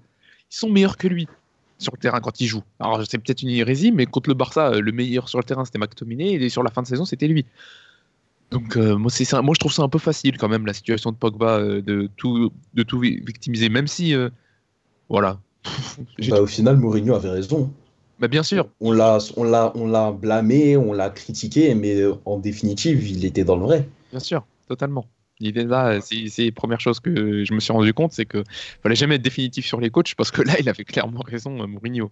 ils 0.51 0.55
sont 0.55 0.69
meilleurs 0.69 0.97
que 0.97 1.07
lui 1.07 1.27
sur 1.77 1.93
le 1.93 1.99
terrain 1.99 2.19
quand 2.19 2.39
ils 2.39 2.47
jouent. 2.47 2.63
Alors 2.79 3.03
c'est 3.07 3.17
peut-être 3.17 3.41
une 3.41 3.49
hérésie, 3.49 3.91
mais 3.91 4.05
contre 4.05 4.29
le 4.29 4.35
Barça, 4.35 4.69
euh, 4.71 4.81
le 4.81 4.91
meilleur 4.91 5.27
sur 5.29 5.39
le 5.39 5.43
terrain 5.43 5.65
c'était 5.65 5.79
McTominay 5.79 6.33
et 6.33 6.49
sur 6.49 6.63
la 6.63 6.69
fin 6.71 6.81
de 6.81 6.87
saison 6.87 7.05
c'était 7.05 7.27
lui. 7.27 7.45
Donc 8.51 8.75
euh, 8.77 8.97
moi, 8.97 9.09
c'est 9.09 9.25
ça- 9.25 9.41
moi 9.41 9.53
je 9.55 9.59
trouve 9.59 9.71
ça 9.73 9.81
un 9.83 9.89
peu 9.89 9.99
facile 9.99 10.37
quand 10.37 10.49
même 10.49 10.65
la 10.65 10.73
situation 10.73 11.11
de 11.11 11.15
Pogba 11.17 11.57
euh, 11.57 11.81
de 11.81 12.09
tout 12.17 12.51
de 12.73 12.83
tout 12.83 12.99
vi- 12.99 13.23
victimiser, 13.25 13.69
même 13.69 13.87
si 13.87 14.13
euh, 14.13 14.29
voilà. 15.09 15.39
Bah, 16.29 16.41
au 16.41 16.47
final, 16.47 16.77
Mourinho 16.77 17.15
avait 17.15 17.29
raison. 17.29 17.71
Bah, 18.21 18.27
bien 18.27 18.43
sûr. 18.43 18.69
On 18.79 18.91
l'a, 18.91 19.17
on 19.35 19.43
l'a, 19.43 19.71
on 19.73 19.87
l'a 19.87 20.11
blâmé, 20.11 20.77
on 20.77 20.93
l'a 20.93 21.09
critiqué, 21.09 21.73
mais 21.73 21.95
euh, 21.95 22.13
en 22.25 22.37
définitive, 22.37 23.09
il 23.09 23.25
était 23.25 23.43
dans 23.43 23.55
le 23.55 23.63
vrai. 23.63 23.89
Bien 24.11 24.19
sûr, 24.19 24.45
totalement. 24.67 25.07
L'idée 25.41 25.63
là, 25.63 25.99
c'est 26.01 26.27
c'est 26.27 26.45
la 26.45 26.51
première 26.51 26.79
chose 26.79 26.99
que 26.99 27.43
je 27.43 27.53
me 27.53 27.59
suis 27.59 27.73
rendu 27.73 27.95
compte, 27.95 28.11
c'est 28.11 28.25
que 28.25 28.43
fallait 28.83 28.93
jamais 28.93 29.15
être 29.15 29.23
définitif 29.23 29.65
sur 29.65 29.81
les 29.81 29.89
coachs 29.89 30.13
parce 30.13 30.29
que 30.29 30.43
là, 30.43 30.53
il 30.59 30.69
avait 30.69 30.83
clairement 30.83 31.21
raison, 31.25 31.59
euh, 31.59 31.65
Mourinho. 31.65 32.11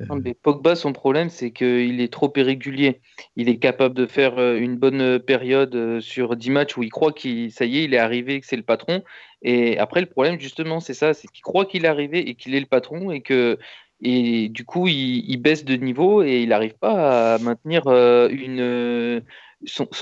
Euh, 0.00 0.06
Non, 0.06 0.16
mais 0.16 0.34
Pogba, 0.34 0.74
son 0.74 0.92
problème, 0.92 1.30
c'est 1.30 1.52
qu'il 1.52 2.00
est 2.00 2.12
trop 2.12 2.32
irrégulier. 2.34 3.00
Il 3.36 3.48
est 3.48 3.58
capable 3.58 3.94
de 3.94 4.06
faire 4.06 4.38
euh, 4.38 4.56
une 4.56 4.76
bonne 4.76 5.20
période 5.20 6.00
sur 6.00 6.34
10 6.34 6.50
matchs 6.50 6.76
où 6.76 6.82
il 6.82 6.90
croit 6.90 7.12
qu'il, 7.12 7.52
ça 7.52 7.64
y 7.64 7.78
est, 7.78 7.84
il 7.84 7.94
est 7.94 7.98
arrivé, 7.98 8.40
que 8.40 8.46
c'est 8.46 8.56
le 8.56 8.64
patron. 8.64 9.04
Et 9.42 9.78
après, 9.78 10.00
le 10.00 10.06
problème, 10.06 10.40
justement, 10.40 10.80
c'est 10.80 10.94
ça, 10.94 11.14
c'est 11.14 11.28
qu'il 11.28 11.42
croit 11.42 11.66
qu'il 11.66 11.84
est 11.84 11.88
arrivé 11.88 12.28
et 12.28 12.34
qu'il 12.34 12.56
est 12.56 12.60
le 12.60 12.66
patron 12.66 13.12
et 13.12 13.20
que, 13.20 13.58
et 14.04 14.50
du 14.50 14.64
coup, 14.66 14.86
il, 14.86 15.36
baisse 15.38 15.64
de 15.64 15.76
niveau 15.76 16.22
et 16.22 16.42
il 16.42 16.50
n'arrive 16.50 16.74
pas 16.78 17.34
à 17.34 17.38
maintenir 17.38 17.86
euh, 17.86 18.28
euh, 18.30 19.20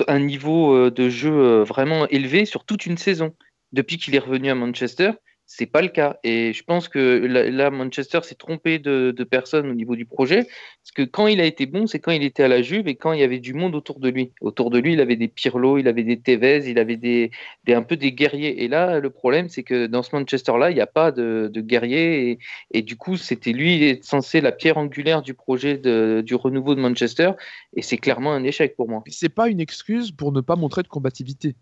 un 0.09 0.19
niveau 0.19 0.75
euh, 0.75 0.91
de 0.91 1.07
jeu 1.07 1.63
vraiment 1.63 2.05
élevé 2.09 2.43
sur 2.43 2.65
toute 2.65 2.85
une 2.85 2.97
saison. 2.97 3.33
Depuis 3.71 3.97
qu'il 3.97 4.13
est 4.13 4.19
revenu 4.19 4.49
à 4.49 4.55
Manchester, 4.55 5.11
c'est 5.45 5.65
pas 5.65 5.81
le 5.81 5.89
cas. 5.89 6.17
Et 6.23 6.53
je 6.53 6.63
pense 6.63 6.87
que 6.87 6.99
là, 6.99 7.69
Manchester 7.69 8.19
s'est 8.23 8.35
trompé 8.35 8.79
de, 8.79 9.13
de 9.15 9.23
personnes 9.23 9.69
au 9.69 9.73
niveau 9.73 9.95
du 9.95 10.05
projet. 10.05 10.43
Parce 10.43 10.91
que 10.95 11.03
quand 11.03 11.27
il 11.27 11.39
a 11.41 11.45
été 11.45 11.65
bon, 11.65 11.85
c'est 11.85 11.99
quand 11.99 12.11
il 12.11 12.23
était 12.23 12.43
à 12.43 12.47
la 12.47 12.61
Juve 12.61 12.87
et 12.87 12.95
quand 12.95 13.13
il 13.13 13.19
y 13.19 13.23
avait 13.23 13.39
du 13.39 13.53
monde 13.53 13.75
autour 13.75 13.99
de 13.99 14.09
lui. 14.09 14.31
Autour 14.41 14.71
de 14.71 14.79
lui, 14.79 14.93
il 14.93 15.01
avait 15.01 15.15
des 15.15 15.27
Pirlo, 15.27 15.77
il 15.77 15.87
avait 15.87 16.03
des 16.03 16.19
Tevez, 16.19 16.69
il 16.69 16.79
avait 16.79 16.97
des, 16.97 17.31
des, 17.65 17.73
un 17.73 17.83
peu 17.83 17.97
des 17.97 18.13
guerriers. 18.13 18.63
Et 18.63 18.67
là, 18.67 18.99
le 18.99 19.09
problème, 19.09 19.49
c'est 19.49 19.63
que 19.63 19.85
dans 19.87 20.01
ce 20.01 20.15
Manchester-là, 20.15 20.71
il 20.71 20.75
n'y 20.75 20.81
a 20.81 20.87
pas 20.87 21.11
de, 21.11 21.49
de 21.53 21.61
guerriers. 21.61 22.31
Et, 22.31 22.39
et 22.71 22.81
du 22.81 22.95
coup, 22.95 23.17
c'était 23.17 23.51
lui 23.51 23.83
être 23.89 24.05
censé 24.05 24.41
la 24.41 24.51
pierre 24.51 24.77
angulaire 24.77 25.21
du 25.21 25.33
projet 25.33 25.77
de, 25.77 26.23
du 26.25 26.35
renouveau 26.35 26.73
de 26.73 26.81
Manchester. 26.81 27.31
Et 27.75 27.81
c'est 27.81 27.97
clairement 27.97 28.33
un 28.33 28.43
échec 28.43 28.75
pour 28.75 28.89
moi. 28.89 29.03
c'est 29.07 29.29
pas 29.29 29.49
une 29.49 29.59
excuse 29.59 30.11
pour 30.11 30.31
ne 30.31 30.41
pas 30.41 30.55
montrer 30.55 30.83
de 30.83 30.87
combativité. 30.87 31.55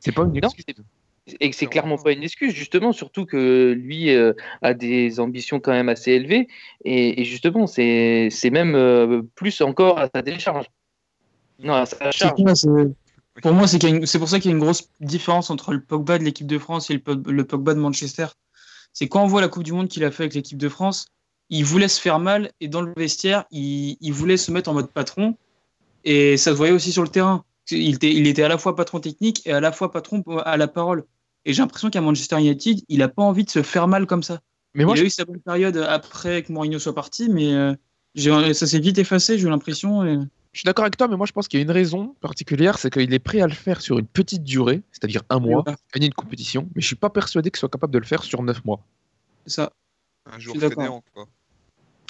C'est 0.00 0.12
pas 0.12 0.22
une 0.22 0.40
Non, 0.40 0.48
excuse. 0.48 0.82
Et 1.38 1.50
que 1.50 1.56
c'est 1.56 1.66
clairement 1.66 1.98
pas 1.98 2.12
une 2.12 2.24
excuse, 2.24 2.52
justement, 2.52 2.92
surtout 2.92 3.26
que 3.26 3.72
lui 3.72 4.10
euh, 4.10 4.32
a 4.60 4.74
des 4.74 5.20
ambitions 5.20 5.60
quand 5.60 5.70
même 5.70 5.88
assez 5.88 6.12
élevées. 6.12 6.48
Et, 6.84 7.20
et 7.20 7.24
justement, 7.24 7.68
c'est 7.68 8.28
c'est 8.30 8.50
même 8.50 8.74
euh, 8.74 9.22
plus 9.36 9.60
encore 9.60 9.98
à 9.98 10.08
sa 10.12 10.22
décharge. 10.22 10.66
Non, 11.60 11.74
à 11.74 11.86
sa 11.86 12.10
charge. 12.10 12.32
Pour 13.40 13.52
moi, 13.52 13.66
c'est 13.66 14.18
pour 14.18 14.28
ça 14.28 14.40
qu'il 14.40 14.50
y 14.50 14.52
a 14.52 14.56
une 14.56 14.62
grosse 14.62 14.90
différence 15.00 15.48
entre 15.50 15.72
le 15.72 15.80
Pogba 15.80 16.18
de 16.18 16.24
l'équipe 16.24 16.46
de 16.46 16.58
France 16.58 16.90
et 16.90 16.94
le 16.94 17.44
Pogba 17.44 17.72
de 17.72 17.78
Manchester. 17.78 18.26
C'est 18.92 19.08
quand 19.08 19.22
on 19.22 19.26
voit 19.26 19.40
la 19.40 19.48
Coupe 19.48 19.62
du 19.62 19.72
Monde 19.72 19.88
qu'il 19.88 20.04
a 20.04 20.10
fait 20.10 20.24
avec 20.24 20.34
l'équipe 20.34 20.58
de 20.58 20.68
France, 20.68 21.06
il 21.48 21.64
voulait 21.64 21.88
se 21.88 22.00
faire 22.00 22.18
mal 22.18 22.50
et 22.60 22.68
dans 22.68 22.82
le 22.82 22.92
vestiaire, 22.96 23.44
il, 23.50 23.96
il 24.00 24.12
voulait 24.12 24.36
se 24.36 24.50
mettre 24.50 24.68
en 24.70 24.74
mode 24.74 24.90
patron 24.90 25.36
et 26.04 26.36
ça 26.36 26.50
se 26.50 26.56
voyait 26.56 26.74
aussi 26.74 26.92
sur 26.92 27.02
le 27.02 27.08
terrain. 27.08 27.44
Il 27.70 27.94
était, 27.94 28.12
il 28.12 28.26
était 28.26 28.42
à 28.42 28.48
la 28.48 28.58
fois 28.58 28.74
patron 28.76 29.00
technique 29.00 29.46
et 29.46 29.52
à 29.52 29.60
la 29.60 29.72
fois 29.72 29.90
patron 29.92 30.22
à 30.44 30.56
la 30.56 30.68
parole. 30.68 31.04
Et 31.44 31.52
j'ai 31.52 31.62
l'impression 31.62 31.90
qu'à 31.90 32.00
Manchester 32.00 32.38
United, 32.38 32.80
il 32.88 32.98
n'a 32.98 33.08
pas 33.08 33.22
envie 33.22 33.44
de 33.44 33.50
se 33.50 33.62
faire 33.62 33.88
mal 33.88 34.06
comme 34.06 34.22
ça. 34.22 34.40
Mais 34.74 34.84
moi, 34.84 34.94
il 34.94 34.98
je- 34.98 35.02
a 35.04 35.06
eu 35.06 35.10
sa 35.10 35.24
bonne 35.24 35.40
période 35.40 35.76
après 35.76 36.42
que 36.42 36.52
Mourinho 36.52 36.78
soit 36.78 36.94
parti, 36.94 37.28
mais 37.28 37.52
euh, 37.52 37.74
ça 38.54 38.66
s'est 38.66 38.78
vite 38.80 38.98
effacé, 38.98 39.38
j'ai 39.38 39.46
eu 39.46 39.50
l'impression. 39.50 40.04
et- 40.04 40.18
Je 40.52 40.58
suis 40.60 40.66
d'accord 40.66 40.84
avec 40.84 40.96
toi, 40.96 41.08
mais 41.08 41.16
moi 41.16 41.24
je 41.26 41.32
pense 41.32 41.48
qu'il 41.48 41.58
y 41.58 41.62
a 41.62 41.64
une 41.64 41.70
raison 41.70 42.14
particulière, 42.20 42.78
c'est 42.78 42.90
qu'il 42.90 43.12
est 43.14 43.18
prêt 43.18 43.40
à 43.40 43.46
le 43.46 43.54
faire 43.54 43.80
sur 43.80 43.98
une 43.98 44.06
petite 44.06 44.42
durée, 44.44 44.82
c'est-à-dire 44.92 45.22
un 45.30 45.38
mois, 45.40 45.64
gagner 45.94 46.06
une 46.08 46.14
compétition, 46.14 46.68
mais 46.74 46.82
je 46.82 46.86
suis 46.86 46.96
pas 46.96 47.08
persuadé 47.10 47.50
qu'il 47.50 47.58
soit 47.58 47.68
capable 47.70 47.92
de 47.92 47.98
le 47.98 48.04
faire 48.04 48.22
sur 48.22 48.42
neuf 48.42 48.62
mois. 48.64 48.84
c'est 49.46 49.54
ça. 49.54 49.72
Un 50.30 50.38
jour 50.38 50.54
fainéant, 50.56 51.02
quoi. 51.14 51.26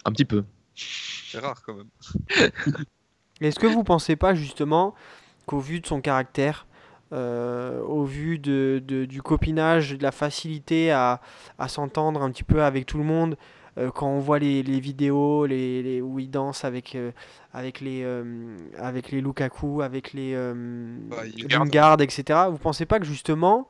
Un 0.05 0.11
petit 0.13 0.25
peu. 0.25 0.45
C'est 0.75 1.39
rare 1.39 1.63
quand 1.63 1.75
même. 1.77 1.89
Est-ce 3.41 3.59
que 3.59 3.67
vous 3.67 3.85
pensez 3.85 4.17
pas 4.17 4.35
justement 4.35 4.95
qu'au 5.47 5.59
vu 5.59 5.81
de 5.81 5.87
son 5.87 6.01
caractère, 6.01 6.67
euh, 7.13 7.81
au 7.83 8.05
vu 8.05 8.39
de, 8.39 8.83
de- 8.87 9.05
du 9.05 9.21
copinage, 9.23 9.97
de 9.99 10.03
la 10.03 10.13
facilité 10.13 10.91
à, 10.91 11.21
à 11.59 11.69
s'entendre 11.69 12.23
un 12.23 12.31
petit 12.31 12.45
peu 12.45 12.63
avec 12.63 12.87
tout 12.87 12.97
le 12.99 13.05
monde, 13.05 13.37
euh, 13.79 13.91
quand 13.91 14.07
on 14.09 14.19
voit 14.19 14.39
les, 14.39 14.63
les 14.63 14.81
vidéos 14.81 15.45
les, 15.47 15.83
les- 15.83 16.01
où 16.03 16.19
il 16.19 16.31
danse 16.31 16.65
avec, 16.65 16.95
euh, 16.95 17.11
avec, 17.53 17.81
les, 17.81 18.07
avec 18.79 19.11
les 19.11 19.21
Lukaku, 19.21 19.83
avec 19.83 20.13
les 20.15 20.35
Bah, 21.11 21.17
Lingard. 21.51 22.01
Etc., 22.01 22.25
vous 22.51 22.59
pensez 22.59 22.87
pas 22.87 22.99
que 22.99 23.07
justement 23.07 23.69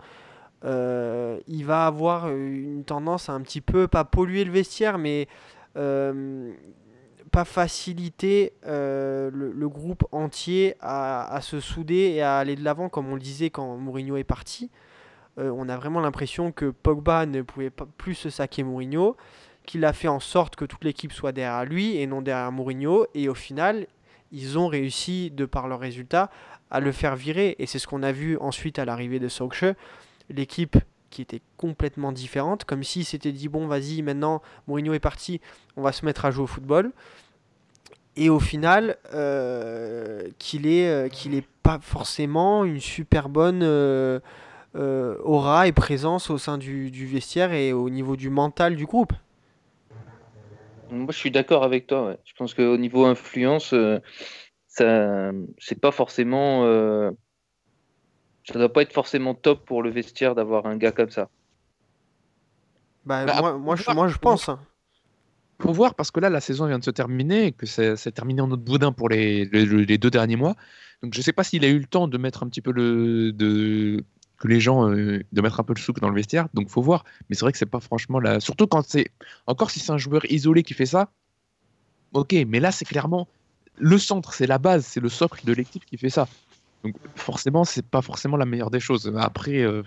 il 0.65 1.65
va 1.65 1.87
avoir 1.87 2.31
une 2.31 2.85
tendance 2.85 3.29
à 3.29 3.33
un 3.33 3.41
petit 3.41 3.61
peu, 3.61 3.89
pas 3.89 4.05
polluer 4.05 4.45
le 4.45 4.53
vestiaire, 4.53 4.97
mais 4.99 5.27
pas 7.33 7.45
faciliter 7.47 8.53
euh, 8.67 9.31
le, 9.33 9.69
groupe 9.69 10.05
entier 10.13 10.77
à, 10.81 11.41
se 11.41 11.61
souder 11.61 12.13
et 12.15 12.21
à 12.21 12.37
aller 12.37 12.57
de 12.57 12.63
l'avant, 12.63 12.91
comme 12.91 13.09
on 13.09 13.15
le 13.15 13.21
disait 13.21 13.49
quand 13.49 13.77
Mourinho 13.79 14.17
est 14.19 14.25
parti. 14.25 14.71
Euh, 15.39 15.51
on 15.57 15.71
a 15.71 15.77
vraiment 15.79 16.01
l'impression 16.01 16.53
que 16.53 16.67
Pogba 16.67 17.25
ne 17.25 17.41
pouvait 17.41 17.71
pas 17.71 17.87
plus 17.97 18.15
se 18.15 18.29
saquer 18.29 18.63
Mourinho, 18.63 19.17
qu'il 19.65 19.87
a 19.87 19.95
fait 19.95 20.09
en 20.09 20.21
sorte 20.21 20.57
que 20.57 20.67
toute 20.67 20.85
l'équipe 20.85 21.11
soit 21.11 21.33
derrière 21.33 21.65
lui 21.65 21.97
et 21.97 22.07
non 22.07 22.21
derrière 22.21 22.53
Mourinho. 22.53 23.07
Et 23.15 23.31
au 23.31 23.35
final, 23.35 23.87
ils 24.31 24.59
ont 24.59 24.69
réussi, 24.69 25.31
de 25.31 25.47
par 25.47 25.69
leurs 25.69 25.81
résultats, 25.81 26.31
à 26.71 26.81
le 26.81 26.93
faire 26.93 27.17
virer. 27.17 27.57
Et 27.59 27.67
c'est 27.67 27.79
ce 27.79 27.87
qu'on 27.87 28.03
a 28.03 28.13
vu 28.13 28.37
ensuite 28.39 28.79
à 28.79 28.85
l'arrivée 28.85 29.19
de 29.19 29.29
Solskjaer. 29.29 29.75
L'équipe 30.29 30.77
qui 31.13 31.23
était 31.23 31.43
complètement 31.57 32.11
différente, 32.11 32.65
comme 32.65 32.83
si 32.83 33.05
c'était 33.05 33.31
dit 33.31 33.49
bon 33.49 33.69
vas-y 33.69 34.03
maintenant 34.03 34.43
Mourinho 34.67 34.95
est 34.95 34.99
parti, 34.99 35.41
on 35.77 35.83
va 35.83 35.93
se 35.93 36.05
mettre 36.05 36.25
à 36.25 36.33
jouer 36.33 36.45
au 36.45 36.49
football. 36.49 36.91
Et 38.17 38.29
au 38.29 38.41
final, 38.41 38.99
euh, 39.15 40.29
qu'il 40.39 40.67
est, 40.67 40.89
euh, 40.89 41.09
qu'il 41.09 41.41
pas 41.63 41.79
forcément 41.81 42.65
une 42.65 42.81
super 42.81 43.29
bonne 43.29 43.63
euh, 43.63 44.21
euh, 44.75 45.17
aura 45.23 45.69
et 45.69 45.73
présence 45.73 46.29
au 46.29 46.39
sein 46.39 46.59
du, 46.59 47.07
vestiaire 47.07 47.53
et 47.53 47.73
au 47.73 47.89
niveau 47.89 48.17
du 48.17 48.31
mental 48.31 48.77
du 48.77 48.85
groupe. 48.85 49.13
Moi, 50.91 51.07
je 51.11 51.17
suis 51.17 51.31
d'accord 51.31 51.63
avec 51.63 51.87
toi. 51.87 52.17
Je 52.25 52.33
pense 52.35 52.53
qu'au 52.53 52.77
niveau 52.77 53.07
influence, 53.07 53.75
ça, 54.67 55.31
c'est 55.59 55.81
pas 55.81 55.91
forcément, 55.91 56.67
ça 58.45 58.59
doit 58.59 58.73
pas 58.73 58.83
être 58.83 58.93
forcément 58.93 59.35
top 59.35 59.65
pour 59.65 59.83
le 59.83 59.91
vestiaire 59.91 60.35
d'avoir 60.35 60.67
un 60.67 60.77
gars 60.77 60.93
comme 60.93 61.11
ça. 61.11 61.29
Bah, 63.05 63.25
Bah, 63.25 63.41
moi, 63.41 63.59
moi, 63.59 63.77
je, 63.77 63.91
moi, 63.93 64.09
je 64.09 64.19
pense. 64.19 64.49
hein. 64.49 64.61
Faut 65.61 65.73
voir 65.73 65.95
parce 65.95 66.11
que 66.11 66.19
là, 66.21 66.29
la 66.29 66.41
saison 66.41 66.67
vient 66.67 66.79
de 66.79 66.85
se 66.85 66.91
terminer 66.91 67.47
et 67.47 67.53
que 67.53 67.67
c'est 67.67 67.97
terminé 68.13 68.41
en 68.41 68.51
autre 68.51 68.63
boudin 68.63 68.91
pour 68.93 69.09
les, 69.09 69.45
les- 69.47 69.65
les 69.67 69.99
deux 69.99 70.11
derniers 70.11 70.37
mois. 70.37 70.57
Donc 71.03 71.15
je 71.15 71.23
sais 71.23 71.33
pas 71.33 71.45
s'il 71.45 71.65
a 71.65 71.69
eu 71.69 71.79
le 71.79 71.85
temps 71.87 72.09
de 72.09 72.19
mettre 72.19 72.43
un 72.43 72.49
petit 72.49 72.61
peu 72.61 72.73
le. 72.73 73.33
De, 73.33 74.05
que 74.39 74.49
les 74.49 74.59
gens. 74.61 74.91
euh, 74.91 75.21
de 75.33 75.41
mettre 75.41 75.61
un 75.61 75.63
peu 75.63 75.73
le 75.75 75.81
souk 75.81 76.01
dans 76.01 76.09
le 76.09 76.15
vestiaire. 76.17 76.49
Donc 76.55 76.69
faut 76.69 76.83
voir. 76.83 77.05
Mais 77.29 77.37
c'est 77.37 77.45
vrai 77.45 77.53
que 77.53 77.59
c'est 77.59 77.67
pas 77.67 77.79
franchement 77.81 78.19
la. 78.19 78.41
Surtout 78.41 78.67
quand 78.67 78.83
c'est. 78.85 79.09
Encore 79.47 79.71
si 79.71 79.79
c'est 79.79 79.93
un 79.93 79.99
joueur 79.99 80.25
isolé 80.31 80.65
qui 80.65 80.75
fait 80.75 80.87
ça. 80.87 81.11
Ok, 82.13 82.35
mais 82.49 82.59
là, 82.61 82.73
c'est 82.73 82.85
clairement. 82.85 83.29
Le 83.79 83.99
centre, 83.99 84.35
c'est 84.35 84.47
la 84.47 84.59
base, 84.59 84.85
c'est 84.85 85.01
le 85.01 85.09
socle 85.09 85.45
de 85.47 85.53
l'équipe 85.53 85.85
qui 85.85 85.97
fait 85.97 86.11
ça. 86.11 86.29
Donc 86.85 86.95
forcément, 87.15 87.65
c'est 87.65 87.85
pas 87.87 88.03
forcément 88.03 88.37
la 88.37 88.47
meilleure 88.47 88.71
des 88.71 88.81
choses. 88.81 89.13
Après, 89.17 89.61
euh, 89.63 89.83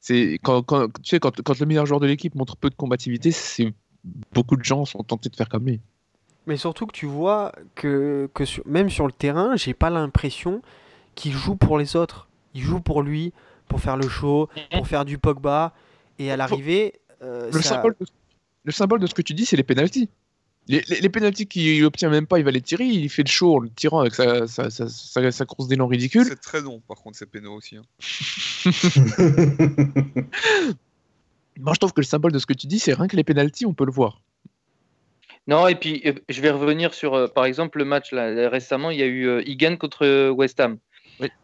c'est 0.00 0.38
quand, 0.42 0.62
quand- 0.62 0.86
tu 1.02 1.10
sais, 1.10 1.20
quand, 1.20 1.40
quand 1.42 1.58
le 1.58 1.66
meilleur 1.66 1.86
joueur 1.86 2.00
de 2.00 2.06
l'équipe 2.06 2.34
montre 2.34 2.56
peu 2.56 2.70
de 2.70 2.74
combativité, 2.74 3.30
c'est 3.32 3.72
beaucoup 4.32 4.56
de 4.56 4.64
gens 4.64 4.84
sont 4.84 5.02
tentés 5.02 5.28
de 5.28 5.36
faire 5.36 5.48
comme 5.48 5.66
lui. 5.66 5.80
Mais 6.46 6.56
surtout 6.56 6.86
que 6.86 6.92
tu 6.92 7.06
vois 7.06 7.52
que, 7.74 8.30
que 8.32 8.44
sur- 8.44 8.66
même 8.66 8.88
sur 8.88 9.06
le 9.06 9.12
terrain, 9.12 9.56
j'ai 9.56 9.74
pas 9.74 9.90
l'impression 9.90 10.62
qu'il 11.14 11.32
joue 11.32 11.56
pour 11.56 11.78
les 11.78 11.96
autres. 11.96 12.28
Il 12.54 12.62
joue 12.62 12.80
pour 12.80 13.02
lui, 13.02 13.32
pour 13.66 13.80
faire 13.80 13.96
le 13.96 14.08
show, 14.08 14.48
pour 14.70 14.86
faire 14.86 15.04
du 15.04 15.18
Pogba. 15.18 15.74
Et 16.18 16.30
à 16.30 16.36
l'arrivée, 16.36 16.94
euh, 17.22 17.50
Le, 17.52 17.60
ça- 17.60 17.74
symbole 17.76 17.96
de, 18.00 18.06
le 18.64 18.72
symbole 18.72 19.00
de 19.00 19.06
ce 19.06 19.14
que 19.14 19.22
tu 19.22 19.34
dis, 19.34 19.44
c'est 19.44 19.56
les 19.56 19.62
pénalties. 19.64 20.08
Les, 20.68 20.82
les, 20.88 21.00
les 21.00 21.08
pénalties 21.08 21.46
qu'il 21.46 21.82
obtient 21.84 22.10
même 22.10 22.26
pas, 22.26 22.38
il 22.38 22.44
va 22.44 22.50
les 22.50 22.60
tirer, 22.60 22.84
il 22.84 23.08
fait 23.08 23.22
le 23.22 23.28
show 23.30 23.56
en 23.56 23.60
le 23.60 23.70
tirant 23.70 24.00
avec 24.00 24.14
sa, 24.14 24.46
sa, 24.46 24.68
sa, 24.70 24.88
sa- 24.88 25.32
sa 25.32 25.44
course 25.46 25.68
d'élan 25.68 25.86
ridicule. 25.86 26.24
C'est 26.26 26.40
très 26.40 26.60
long, 26.60 26.80
par 26.86 26.98
contre, 26.98 27.16
ces 27.16 27.26
pénaux 27.26 27.54
aussi. 27.54 27.76
hein. 27.76 27.82
Moi, 31.60 31.72
je 31.74 31.78
trouve 31.80 31.92
que 31.92 32.00
le 32.00 32.06
symbole 32.06 32.32
de 32.32 32.38
ce 32.38 32.46
que 32.46 32.52
tu 32.52 32.66
dis, 32.66 32.78
c'est 32.78 32.94
rien 32.94 33.08
que 33.08 33.16
les 33.16 33.24
pénalties, 33.24 33.66
on 33.66 33.74
peut 33.74 33.86
le 33.86 33.92
voir. 33.92 34.22
Non, 35.46 35.66
et 35.66 35.74
puis 35.74 36.02
euh, 36.04 36.12
je 36.28 36.42
vais 36.42 36.50
revenir 36.50 36.92
sur, 36.92 37.14
euh, 37.14 37.26
par 37.26 37.46
exemple, 37.46 37.78
le 37.78 37.86
match 37.86 38.12
là, 38.12 38.50
récemment, 38.50 38.90
il 38.90 38.98
y 38.98 39.02
a 39.02 39.06
eu 39.06 39.26
euh, 39.26 39.42
Egan 39.48 39.76
contre 39.76 40.28
West 40.30 40.60
Ham. 40.60 40.76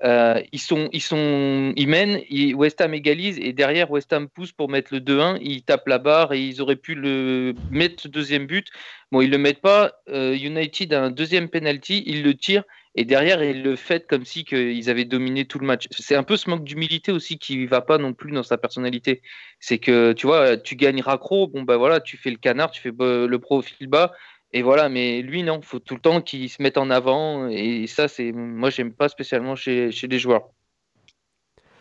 Euh, 0.04 0.40
ils 0.52 0.60
sont, 0.60 0.88
ils 0.92 1.02
sont, 1.02 1.72
ils 1.76 1.88
mènent, 1.88 2.20
ils- 2.28 2.54
West 2.54 2.80
Ham 2.80 2.94
égalise 2.94 3.38
et 3.38 3.52
derrière 3.52 3.90
West 3.90 4.12
Ham 4.12 4.28
pousse 4.28 4.52
pour 4.52 4.68
mettre 4.68 4.92
le 4.92 5.00
2-1. 5.00 5.38
Ils 5.40 5.62
tapent 5.62 5.88
la 5.88 5.98
barre 5.98 6.32
et 6.32 6.40
ils 6.40 6.60
auraient 6.60 6.76
pu 6.76 6.94
le 6.94 7.54
mettre 7.70 8.08
deuxième 8.08 8.46
but. 8.46 8.68
Bon, 9.10 9.20
ils 9.20 9.30
le 9.30 9.38
mettent 9.38 9.60
pas. 9.60 9.92
Euh, 10.08 10.34
United 10.36 10.92
a 10.92 11.02
un 11.02 11.10
deuxième 11.10 11.48
penalty, 11.48 12.02
ils 12.06 12.22
le 12.22 12.34
tirent 12.34 12.64
et 12.96 13.04
derrière 13.04 13.42
ils 13.42 13.62
le 13.62 13.76
fêtent 13.76 14.06
comme 14.06 14.24
si 14.24 14.44
que 14.44 14.56
ils 14.56 14.88
avaient 14.88 15.04
dominé 15.04 15.44
tout 15.46 15.58
le 15.58 15.66
match. 15.66 15.86
C'est 15.90 16.14
un 16.14 16.22
peu 16.22 16.36
ce 16.36 16.48
manque 16.48 16.64
d'humilité 16.64 17.10
aussi 17.10 17.38
qui 17.38 17.66
va 17.66 17.80
pas 17.80 17.98
non 17.98 18.12
plus 18.14 18.30
dans 18.32 18.42
sa 18.42 18.56
personnalité. 18.58 19.20
C'est 19.58 19.78
que 19.78 20.12
tu 20.12 20.26
vois, 20.26 20.56
tu 20.56 20.76
gagnes 20.76 21.00
raccro, 21.02 21.48
bon 21.48 21.62
bah 21.62 21.76
voilà, 21.76 22.00
tu 22.00 22.16
fais 22.16 22.30
le 22.30 22.36
canard, 22.36 22.70
tu 22.70 22.80
fais 22.80 22.92
euh, 23.00 23.26
le 23.26 23.38
profil 23.38 23.88
bas. 23.88 24.12
Et 24.56 24.62
voilà, 24.62 24.88
mais 24.88 25.20
lui, 25.20 25.42
non, 25.42 25.60
faut 25.62 25.80
tout 25.80 25.94
le 25.94 26.00
temps 26.00 26.22
qu'il 26.22 26.48
se 26.48 26.62
mette 26.62 26.78
en 26.78 26.88
avant. 26.88 27.48
Et 27.48 27.88
ça, 27.88 28.06
c'est 28.06 28.30
moi, 28.30 28.70
j'aime 28.70 28.92
pas 28.92 29.08
spécialement 29.08 29.56
chez, 29.56 29.90
chez 29.90 30.06
les 30.06 30.20
joueurs. 30.20 30.48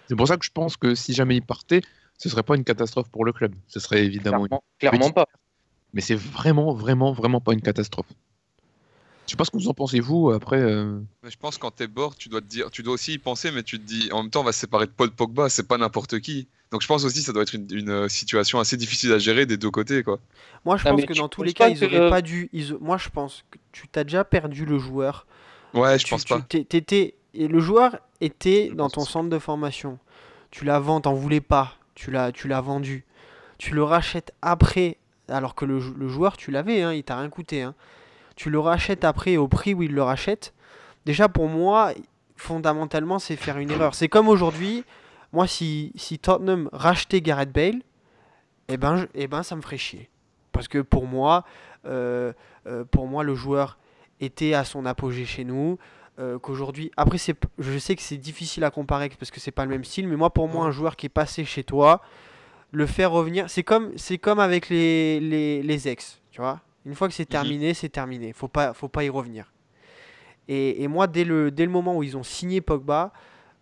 C'est 0.09 0.15
pour 0.15 0.27
ça 0.27 0.37
que 0.37 0.45
je 0.45 0.51
pense 0.51 0.75
que 0.75 0.95
si 0.95 1.13
jamais 1.13 1.35
il 1.37 1.43
partait, 1.43 1.81
ce 2.17 2.29
serait 2.29 2.41
pas 2.43 2.55
une 2.55 2.63
catastrophe 2.63 3.09
pour 3.09 3.25
le 3.25 3.31
club. 3.31 3.53
Ce 3.67 3.79
serait 3.79 4.03
évidemment. 4.03 4.39
une- 4.45 4.47
Clairement, 4.47 4.63
clairement 4.79 4.99
petite- 4.99 5.15
pas. 5.15 5.27
Mais 5.93 6.01
c'est 6.01 6.15
vraiment, 6.15 6.73
vraiment, 6.73 7.13
vraiment 7.13 7.39
pas 7.39 7.53
une 7.53 7.61
catastrophe. 7.61 8.07
Je 9.27 9.31
sais 9.31 9.37
pas 9.37 9.45
ce 9.45 9.51
que 9.51 9.57
vous 9.57 9.69
en 9.69 9.73
pensez, 9.75 9.99
vous, 9.99 10.31
après. 10.31 10.57
euh, 10.59 10.99
Mais 11.23 11.29
je 11.29 11.37
pense 11.37 11.55
que 11.57 11.61
quand 11.61 11.71
t'es 11.71 11.87
bord, 11.87 12.15
tu 12.15 12.27
dois 12.27 12.41
te 12.41 12.47
dire, 12.47 12.71
tu 12.71 12.81
dois 12.83 12.95
aussi 12.95 13.13
y 13.13 13.17
penser, 13.19 13.51
mais 13.51 13.63
tu 13.63 13.79
te 13.79 13.85
dis, 13.85 14.09
en 14.11 14.23
même 14.23 14.31
temps, 14.31 14.41
on 14.41 14.43
va 14.43 14.51
se 14.51 14.59
séparer 14.59 14.87
de 14.87 14.91
Paul 14.91 15.11
Pogba, 15.11 15.47
c'est 15.47 15.67
pas 15.67 15.77
n'importe 15.77 16.19
qui. 16.19 16.47
Donc 16.73 16.81
je 16.81 16.87
pense 16.87 17.05
aussi 17.05 17.19
que 17.19 17.25
ça 17.25 17.31
doit 17.33 17.43
être 17.43 17.53
une, 17.53 17.67
une, 17.71 17.89
euh, 17.89 18.07
situation 18.09 18.59
assez 18.59 18.75
difficile 18.77 19.13
à 19.13 19.19
gérer 19.19 19.45
des 19.45 19.57
deux 19.57 19.69
côtés, 19.69 20.01
quoi. 20.03 20.19
Moi, 20.65 20.75
je 20.77 20.83
Ah, 20.85 20.89
pense 20.91 21.05
que 21.05 21.13
dans 21.13 21.29
tous 21.29 21.43
les 21.43 21.53
cas, 21.53 21.69
ils 21.69 21.79
que- 21.79 21.85
auraient 21.85 22.09
pas 22.09 22.21
dû. 22.23 22.49
ils- 22.51 22.75
Moi, 22.81 22.97
je 22.97 23.09
pense 23.09 23.45
que 23.51 23.59
tu 23.71 23.87
t'as 23.87 24.03
déjà 24.03 24.23
perdu 24.25 24.65
le 24.65 24.79
joueur. 24.79 25.25
Ouais, 25.75 25.97
je 25.99 26.03
Tu- 26.03 26.09
pense 26.09 26.25
tu- 26.25 26.33
pas. 26.33 26.41
t'étais- 26.41 27.13
et 27.35 27.47
le 27.47 27.59
joueur 27.59 27.97
était 28.21 28.69
Je 28.71 28.75
dans 28.75 28.89
ton 28.89 29.05
centre 29.05 29.29
de 29.29 29.37
formation. 29.39 29.99
Tu 30.51 30.65
l'as 30.65 30.79
vendu, 30.79 31.03
t'en 31.03 31.13
voulais 31.13 31.41
pas. 31.41 31.73
Tu 31.95 32.09
l'as, 32.11 32.31
tu 32.31 32.47
l'as 32.47 32.61
vendu. 32.61 33.05
Tu 33.59 33.73
le 33.75 33.83
rachètes 33.83 34.33
après, 34.41 34.97
alors 35.27 35.53
que 35.55 35.65
le 35.65 35.79
joueur, 36.09 36.37
tu 36.37 36.49
l'avais, 36.49 36.81
hein, 36.81 36.91
il 36.93 37.03
t'a 37.03 37.17
rien 37.19 37.29
coûté. 37.29 37.61
hein. 37.61 37.75
Tu 38.35 38.49
le 38.49 38.59
rachètes 38.59 39.03
après 39.05 39.37
au 39.37 39.47
prix 39.47 39.75
où 39.75 39.83
il 39.83 39.93
le 39.93 40.01
rachète. 40.01 40.53
Déjà, 41.05 41.29
pour 41.29 41.47
moi, 41.47 41.93
fondamentalement, 42.35 43.19
c'est 43.19 43.35
faire 43.35 43.57
une 43.59 43.69
erreur. 43.71 43.93
C'est 43.93 44.09
comme 44.09 44.27
aujourd'hui, 44.27 44.83
moi, 45.33 45.47
si, 45.47 45.91
si 45.95 46.19
Tottenham 46.19 46.69
rachetait 46.71 47.19
Gareth 47.21 47.51
Bale, 47.51 47.81
eh 48.69 48.77
ben, 48.77 48.95
je- 48.95 49.05
eh 49.15 49.27
ben, 49.27 49.43
ça 49.43 49.55
me 49.57 49.61
ferait 49.61 49.77
chier. 49.77 50.09
Parce 50.53 50.67
que 50.67 50.77
pour 50.79 51.05
moi, 51.07 51.43
euh, 51.85 52.31
euh, 52.67 52.85
pour 52.85 53.07
moi, 53.07 53.23
le 53.23 53.35
joueur 53.35 53.77
était 54.21 54.53
à 54.53 54.63
son 54.63 54.85
apogée 54.85 55.25
chez 55.25 55.43
nous. 55.43 55.77
euh, 56.19 56.37
qu'aujourd'hui, 56.37 56.91
après, 56.95 57.17
c'est, 57.17 57.35
je 57.57 57.75
sais 57.79 57.95
que 57.95 58.01
c'est 58.03 58.17
difficile 58.17 58.63
à 58.63 58.69
comparer 58.69 59.09
parce 59.09 59.31
que 59.31 59.39
c'est 59.39 59.49
pas 59.51 59.65
le 59.65 59.71
même 59.71 59.83
style, 59.83 60.07
mais 60.07 60.15
moi, 60.15 60.29
pour 60.29 60.47
moi, 60.47 60.63
un 60.65 60.71
joueur 60.71 60.95
qui 60.95 61.07
est 61.07 61.09
passé 61.09 61.43
chez 61.43 61.63
toi, 61.63 62.01
le 62.71 62.85
faire 62.85 63.09
revenir, 63.11 63.49
c'est 63.49 63.63
comme, 63.63 63.91
c'est 63.97 64.19
comme 64.19 64.39
avec 64.39 64.69
les, 64.69 65.19
les, 65.19 65.63
les 65.63 65.87
ex, 65.87 66.21
tu 66.29 66.39
vois. 66.39 66.61
Une 66.85 66.93
fois 66.93 67.07
que 67.07 67.15
c'est 67.15 67.25
terminé, 67.25 67.73
c'est 67.73 67.89
terminé. 67.89 68.31
Faut 68.31 68.47
pas, 68.47 68.73
faut 68.73 68.89
pas 68.89 69.03
y 69.03 69.09
revenir. 69.09 69.51
Et, 70.47 70.83
et 70.83 70.87
moi, 70.87 71.07
dès 71.07 71.23
le, 71.23 71.49
dès 71.49 71.65
le 71.65 71.71
moment 71.71 71.95
où 71.97 72.03
ils 72.03 72.15
ont 72.17 72.23
signé 72.23 72.61
Pogba, 72.61 73.11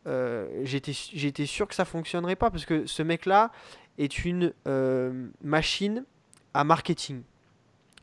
j'étais, 0.06 0.94
j'étais 0.94 1.46
sûr 1.46 1.68
que 1.68 1.76
ça 1.76 1.86
fonctionnerait 1.86 2.36
pas 2.36 2.50
parce 2.50 2.66
que 2.66 2.86
ce 2.86 3.04
mec-là 3.04 3.52
est 3.98 4.26
une 4.26 4.54
euh, 4.68 5.28
machine 5.44 6.06
à 6.54 6.64
marketing. 6.64 7.22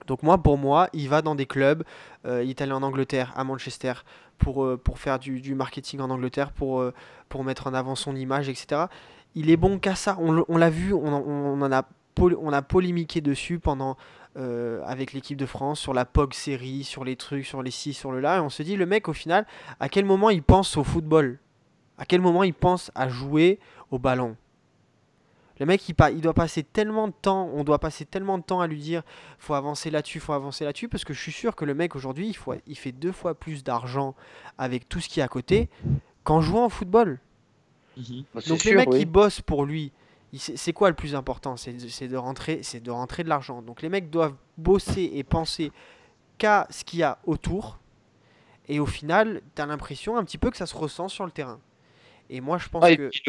Donc 0.07 0.23
moi, 0.23 0.39
pour 0.39 0.57
moi, 0.57 0.89
il 0.93 1.09
va 1.09 1.23
dans 1.23 1.35
des 1.35 1.47
clubs, 1.47 1.85
euh, 2.25 2.43
il 2.43 2.51
est 2.51 2.61
allé 2.63 2.73
en 2.73 2.83
Angleterre, 2.83 3.33
à 3.37 3.45
Manchester, 3.45 3.93
pour, 4.39 4.65
euh, 4.65 4.77
pour 4.77 4.99
faire 4.99 5.19
du, 5.19 5.41
du 5.41 5.55
marketing 5.55 6.01
en 6.01 6.11
Angleterre, 6.11 6.53
pour, 6.53 6.81
euh, 6.81 6.95
pour 7.29 7.45
mettre 7.45 7.67
en 7.67 7.75
avant 7.75 7.95
son 7.95 8.17
image, 8.17 8.49
etc. 8.49 8.87
Il 9.35 9.51
est 9.51 9.57
bon 9.57 9.79
qu'à 9.79 9.95
ça. 9.95 10.17
On, 10.19 10.57
l'a 10.57 10.71
vu, 10.71 10.95
on, 10.95 11.05
on 11.05 11.61
en 11.61 11.73
a, 11.73 11.83
on 12.19 12.53
a 12.53 12.63
polémiqué 12.63 13.21
dessus 13.21 13.59
pendant, 13.59 13.97
euh, 14.37 14.83
avec 14.87 15.13
l'équipe 15.13 15.37
de 15.37 15.47
France, 15.47 15.81
sur 15.81 15.93
la 15.93 16.05
POG 16.05 16.33
série, 16.33 16.85
sur 16.85 17.05
les 17.05 17.17
trucs, 17.17 17.45
sur 17.45 17.63
les 17.63 17.71
ci, 17.71 17.93
sur 17.93 18.11
le 18.11 18.21
là. 18.21 18.39
Et 18.39 18.41
on 18.41 18.51
se 18.51 18.63
dit, 18.63 18.77
le 18.77 18.87
mec, 18.87 19.09
au 19.09 19.13
final, 19.13 19.47
à 19.79 19.89
quel 19.89 20.07
moment 20.07 20.31
il 20.31 20.43
pense 20.43 20.77
au 20.79 20.85
football? 20.85 21.39
À 21.99 22.07
quel 22.07 22.21
moment 22.21 22.45
il 22.45 22.55
pense 22.55 22.91
à 22.95 23.09
jouer 23.09 23.59
au 23.91 23.99
ballon? 23.99 24.37
Le 25.59 25.67
mec, 25.67 25.89
il, 25.89 26.21
doit 26.21 26.35
passer 26.35 26.63
tellement 26.63 27.09
de 27.09 27.13
temps, 27.21 27.51
on 27.53 27.65
doit 27.65 27.81
passer 27.81 28.05
tellement 28.05 28.39
de 28.39 28.45
temps 28.45 28.61
à 28.61 28.69
lui 28.69 28.79
dire 28.79 29.03
faut 29.39 29.55
avancer 29.55 29.91
là-dessus, 29.91 30.21
faut 30.21 30.33
avancer 30.33 30.65
là-dessus, 30.65 30.89
parce 30.89 31.05
que 31.05 31.13
je 31.13 31.21
suis 31.21 31.33
sûr 31.33 31.57
que 31.57 31.65
le 31.65 31.75
mec 31.75 31.97
aujourd'hui, 31.97 32.33
il, 32.67 32.77
fait 32.77 32.93
deux 32.93 33.11
fois 33.11 33.35
plus 33.35 33.65
d'argent 33.65 34.15
avec 34.57 34.89
tout 34.89 35.01
ce 35.01 35.09
qui 35.09 35.19
est 35.19 35.23
à 35.23 35.29
côté 35.29 35.69
qu'en 36.23 36.41
jouant 36.41 36.67
au 36.67 36.69
football. 36.69 37.19
Bah, 37.97 38.41
c'est 38.41 38.49
Donc 38.49 38.63
les 38.63 38.75
mecs 38.75 38.91
oui. 38.91 39.01
qui 39.01 39.05
bossent 39.05 39.41
pour 39.41 39.65
lui, 39.65 39.91
c'est 40.37 40.73
quoi 40.73 40.91
le 40.91 40.95
plus 40.95 41.17
important? 41.17 41.57
C'est 41.57 41.73
de- 41.73 41.89
c'est 41.89 42.07
de 42.07 42.17
rentrer, 42.17 42.61
c'est 42.63 42.81
de 42.81 42.93
rentrer 42.93 43.25
de 43.25 43.29
l'argent. 43.29 43.61
Donc 43.61 43.83
les 43.83 43.89
mecs 43.89 44.11
doivent 44.11 44.37
bosser 44.57 45.11
et 45.15 45.25
penser 45.25 45.73
qu'à 46.37 46.69
ce 46.71 46.85
qu'il 46.85 47.01
y 47.01 47.03
a 47.03 47.19
autour. 47.25 47.81
Et 48.69 48.79
au 48.79 48.87
final, 48.87 49.41
tu 49.57 49.63
as 49.63 49.67
l'impression 49.67 50.17
un 50.17 50.23
petit 50.23 50.39
peu 50.39 50.51
que 50.51 50.57
ça 50.57 50.67
se 50.67 50.77
ressent 50.77 51.09
sur 51.09 51.25
le 51.25 51.33
terrain. 51.33 51.59
Et 52.31 52.41
moi, 52.41 52.59
je 52.59 52.69
pense 52.69 52.85
Ah, 52.85 52.91
et, 52.91 52.97
que 52.97 53.09
puis, 53.09 53.23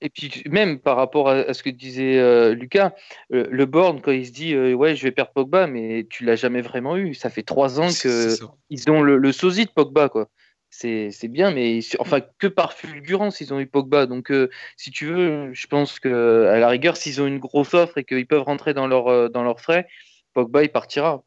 et 0.00 0.10
puis 0.10 0.42
même 0.50 0.78
par 0.78 0.96
rapport 0.96 1.28
à, 1.28 1.34
à 1.34 1.54
ce 1.54 1.62
que 1.62 1.70
disait 1.70 2.18
euh, 2.18 2.54
Lucas, 2.54 2.92
euh, 3.32 3.46
le 3.50 3.66
Born 3.66 4.00
quand 4.02 4.12
il 4.12 4.26
se 4.26 4.32
dit 4.32 4.54
euh, 4.54 4.74
ouais 4.74 4.94
je 4.94 5.02
vais 5.04 5.12
perdre 5.12 5.32
Pogba, 5.32 5.66
mais 5.66 6.06
tu 6.10 6.24
l'as 6.24 6.36
jamais 6.36 6.60
vraiment 6.60 6.96
eu. 6.96 7.14
Ça 7.14 7.30
fait 7.30 7.42
trois 7.42 7.80
ans 7.80 7.88
C'est- 7.88 8.02
que 8.02 8.28
c'est 8.30 8.36
ça. 8.44 8.52
ils 8.70 8.90
ont 8.90 9.02
le, 9.02 9.16
le 9.16 9.32
sosie 9.32 9.64
de 9.64 9.70
Pogba 9.70 10.08
quoi. 10.08 10.28
C'est 10.68 11.10
c'est 11.12 11.28
bien, 11.28 11.52
mais 11.52 11.78
enfin 12.00 12.20
que 12.38 12.46
par 12.48 12.72
fulgurance 12.74 13.40
ils 13.40 13.54
ont 13.54 13.60
eu 13.60 13.66
Pogba. 13.66 14.06
Donc 14.06 14.30
euh, 14.30 14.50
si 14.76 14.90
tu 14.90 15.06
veux, 15.06 15.52
je 15.54 15.66
pense 15.68 15.98
que 16.00 16.46
à 16.52 16.58
la 16.58 16.68
rigueur 16.68 16.96
s'ils 16.96 17.22
ont 17.22 17.26
une 17.26 17.38
grosse 17.38 17.72
offre 17.72 17.96
et 17.98 18.04
qu'ils 18.04 18.26
peuvent 18.26 18.42
rentrer 18.42 18.74
dans 18.74 18.86
leur 18.86 19.06
euh, 19.08 19.28
dans 19.28 19.44
leurs 19.44 19.60
frais, 19.60 19.86
Pogba 20.34 20.62
il 20.64 20.68
partira. 20.68 21.22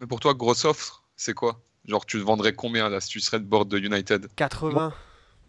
Mais 0.00 0.06
pour 0.06 0.20
toi, 0.20 0.32
grosse 0.34 0.64
offre, 0.64 1.02
c'est 1.16 1.34
quoi? 1.34 1.60
Genre, 1.86 2.04
tu 2.06 2.18
te 2.18 2.22
vendrais 2.22 2.52
combien 2.54 2.88
là 2.88 3.00
si 3.00 3.08
tu 3.08 3.20
serais 3.20 3.40
de 3.40 3.44
bord 3.44 3.66
de 3.66 3.78
United? 3.78 4.28
80. 4.36 4.92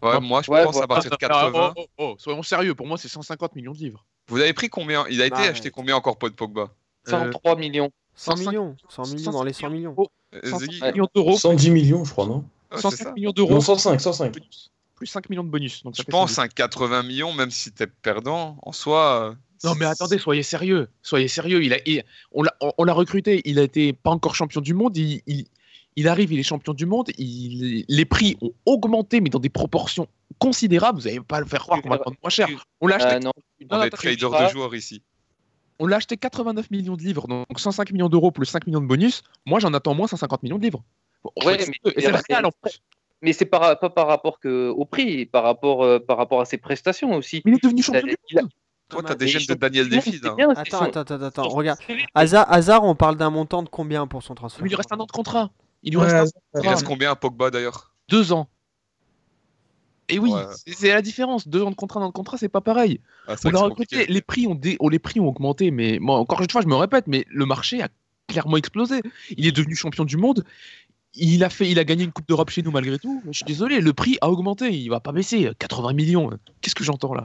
Ouais, 0.02 0.20
moi 0.20 0.42
je 0.42 0.50
Ouais, 0.50 0.64
pense 0.64 0.76
à 0.80 0.86
partir 0.86 1.10
de 1.10 1.16
Ah, 1.16 1.50
80. 1.50 1.74
oh, 1.76 1.80
oh, 1.80 1.86
oh, 1.98 2.14
soyons 2.18 2.42
sérieux, 2.42 2.74
pour 2.74 2.86
moi 2.86 2.96
c'est 2.98 3.08
150 3.08 3.54
millions 3.56 3.72
de 3.72 3.78
livres. 3.78 4.04
Vous 4.28 4.40
avez 4.40 4.52
pris 4.52 4.68
combien? 4.68 5.06
Il 5.08 5.20
a 5.22 5.26
été 5.26 5.36
Bah, 5.36 5.48
acheté 5.50 5.70
combien 5.70 5.96
encore 5.96 6.18
Paul 6.18 6.32
Pogba? 6.32 6.70
103 7.06 7.56
millions. 7.56 7.90
100 8.14 8.36
105 8.36 8.50
millions. 8.50 8.76
100 8.88 9.06
millions 9.14 9.32
dans 9.32 9.44
les 9.44 9.52
100 9.52 9.70
millions. 9.70 9.96
Euh, 10.34 10.40
105 10.50 10.58
Ziggy 10.60 10.82
millions 10.92 11.08
d'euros, 11.14 11.36
110 11.38 11.70
millions, 11.70 12.04
je 12.04 12.10
crois, 12.12 12.26
non? 12.26 12.38
Ouais, 12.70 12.76
c'est 12.76 12.82
105 12.82 13.04
ça. 13.04 13.12
millions 13.12 13.30
Non, 13.30 13.34
d'euros, 13.34 13.60
105, 13.60 14.00
105. 14.00 14.32
bonus, 14.34 14.70
plus 14.94 15.06
5 15.06 15.30
millions 15.30 15.44
de 15.44 15.48
bonus. 15.48 15.82
Donc 15.84 15.94
Je 15.96 16.02
pense 16.02 16.32
110. 16.32 16.38
un 16.44 16.48
80 16.48 17.02
millions, 17.02 17.32
même 17.32 17.50
si 17.50 17.72
t'es 17.72 17.86
perdant, 17.86 18.58
en 18.62 18.72
soi. 18.72 19.30
euh, 19.30 19.34
Non 19.64 19.74
mais 19.76 19.86
attendez, 19.86 20.18
soyez 20.18 20.42
sérieux, 20.42 20.88
soyez 21.02 21.28
sérieux. 21.28 21.62
Il 21.64 21.72
a, 21.72 21.78
il- 21.86 22.04
on 22.32 22.42
l'a, 22.42 22.54
on, 22.60 22.72
on 22.78 22.84
l'a 22.84 22.92
recruté, 22.92 23.40
il 23.46 23.58
a 23.58 23.62
été 23.62 23.92
pas 23.94 24.10
encore 24.10 24.34
champion 24.34 24.60
du 24.60 24.74
monde. 24.74 24.96
Il, 24.96 25.22
il, 25.26 25.46
il 25.98 26.06
arrive, 26.08 26.32
il 26.32 26.38
est 26.38 26.44
champion 26.44 26.74
du 26.74 26.86
monde. 26.86 27.10
Il, 27.18 27.84
les 27.88 28.04
prix 28.04 28.36
ont 28.40 28.52
augmenté, 28.66 29.20
mais 29.20 29.30
dans 29.30 29.38
des 29.40 29.48
proportions 29.48 30.06
considérables. 30.38 30.98
Vous 31.00 31.06
n'allez 31.06 31.20
pas 31.20 31.40
le 31.40 31.46
faire 31.46 31.60
croire 31.62 31.82
qu'on 31.82 31.88
va 31.88 31.96
le 31.96 32.02
vendre 32.04 32.16
moins 32.22 32.30
cher. 32.30 32.48
On 32.80 32.86
l'a 32.86 32.96
acheté, 32.96 33.18
non, 33.18 33.32
On 33.70 33.82
est 33.82 33.90
trader 33.90 34.16
de 34.16 34.48
joueurs 34.52 34.74
ici. 34.74 35.02
on 35.80 35.86
l'a 35.86 35.96
acheté 35.96 36.16
89 36.16 36.70
millions 36.70 36.96
de 36.96 37.02
livres, 37.02 37.26
donc 37.26 37.46
105 37.56 37.90
millions 37.92 38.08
d'euros 38.08 38.30
plus 38.30 38.46
5 38.46 38.66
millions 38.66 38.80
de 38.80 38.86
bonus. 38.86 39.22
Moi, 39.46 39.58
j'en 39.60 39.74
attends 39.74 39.94
moins 39.94 40.06
150 40.06 40.42
millions 40.44 40.58
de 40.58 40.62
livres. 40.62 40.82
Bon, 41.24 41.30
Ouais, 41.44 41.56
mais- 41.58 41.64
c'est- 41.64 42.34
en 42.44 42.50
plus. 42.62 42.80
mais 43.22 43.32
pas 43.46 43.76
par 43.76 44.06
rapport 44.06 44.38
que, 44.38 44.68
au 44.68 44.84
prix, 44.84 45.26
par 45.26 45.42
rapport, 45.42 45.82
euh, 45.82 45.98
par 45.98 46.16
rapport 46.16 46.40
à 46.40 46.44
ses 46.44 46.58
prestations 46.58 47.12
aussi. 47.14 47.42
Mais 47.44 47.52
il 47.52 47.54
est 47.56 47.62
devenu 47.64 47.82
champion 47.82 48.02
du 48.06 48.16
Il 48.30 48.38
a- 48.38 48.42
monde. 48.42 48.50
Toi, 48.88 49.02
t'as 49.02 49.14
des 49.16 49.26
gènes 49.28 49.42
de 49.46 49.54
Daniel 49.54 49.88
Défis. 49.90 50.18
hein. 50.24 50.34
Attends, 50.56 50.80
attends, 50.84 51.00
attends, 51.00 51.22
attends. 51.22 51.48
Regarde. 51.48 51.78
Hazard, 52.14 52.50
Hazard, 52.50 52.84
on 52.84 52.94
parle 52.94 53.16
d'un 53.16 53.28
montant 53.30 53.62
de 53.62 53.68
combien 53.68 54.06
pour 54.06 54.22
son 54.22 54.34
transfert? 54.34 54.62
Mais 54.62 54.68
il 54.68 54.70
lui 54.70 54.76
reste 54.76 54.92
un 54.92 54.98
an 54.98 55.04
de 55.04 55.12
contrat. 55.12 55.50
Il 55.82 55.92
lui 55.92 55.98
Ouais, 55.98 56.12
reste 56.12 56.36
un 56.54 56.60
Il 56.62 56.68
reste 56.68 56.84
combien 56.84 57.10
à 57.10 57.16
Pogba 57.16 57.50
d'ailleurs 57.50 57.92
deux 58.08 58.32
ans. 58.32 58.48
Et 60.08 60.18
oui, 60.18 60.32
Ouais. 60.32 60.44
c'est- 60.66 60.88
la 60.88 61.02
différence. 61.02 61.46
Deux 61.46 61.62
ans 61.62 61.70
de 61.70 61.74
contrat, 61.74 62.00
un 62.00 62.04
an 62.04 62.08
de 62.08 62.12
contrat, 62.12 62.38
c'est 62.38 62.48
pas 62.48 62.62
pareil. 62.62 63.00
Ah, 63.26 63.34
On 63.44 63.50
recruté, 63.64 64.06
les 64.06 64.22
prix 64.22 64.46
ont, 64.46 64.54
dé- 64.54 64.78
oh, 64.80 64.88
les 64.88 64.98
prix 64.98 65.20
ont 65.20 65.28
augmenté, 65.28 65.70
mais 65.70 65.98
moi, 66.00 66.18
encore 66.18 66.40
une 66.40 66.48
fois, 66.50 66.62
je 66.62 66.66
me 66.66 66.74
répète, 66.74 67.06
mais 67.06 67.26
le 67.28 67.44
marché 67.44 67.82
a 67.82 67.88
clairement 68.26 68.56
explosé. 68.56 69.02
Il 69.36 69.46
est 69.46 69.52
devenu 69.52 69.74
champion 69.76 70.04
du 70.06 70.16
monde. 70.16 70.44
Il 71.14 71.44
a, 71.44 71.50
fait, 71.50 71.70
il 71.70 71.78
a 71.78 71.84
gagné 71.84 72.04
une 72.04 72.12
Coupe 72.12 72.26
d'Europe 72.28 72.48
chez 72.50 72.62
nous 72.62 72.70
malgré 72.70 72.98
tout. 72.98 73.22
Je 73.26 73.32
suis 73.32 73.44
désolé, 73.44 73.80
le 73.80 73.92
prix 73.92 74.16
a 74.22 74.30
augmenté. 74.30 74.70
Il 74.70 74.88
va 74.88 75.00
pas 75.00 75.12
baisser. 75.12 75.50
80 75.58 75.92
millions. 75.92 76.30
Qu'est-ce 76.62 76.74
que 76.74 76.84
j'entends 76.84 77.12
là? 77.12 77.24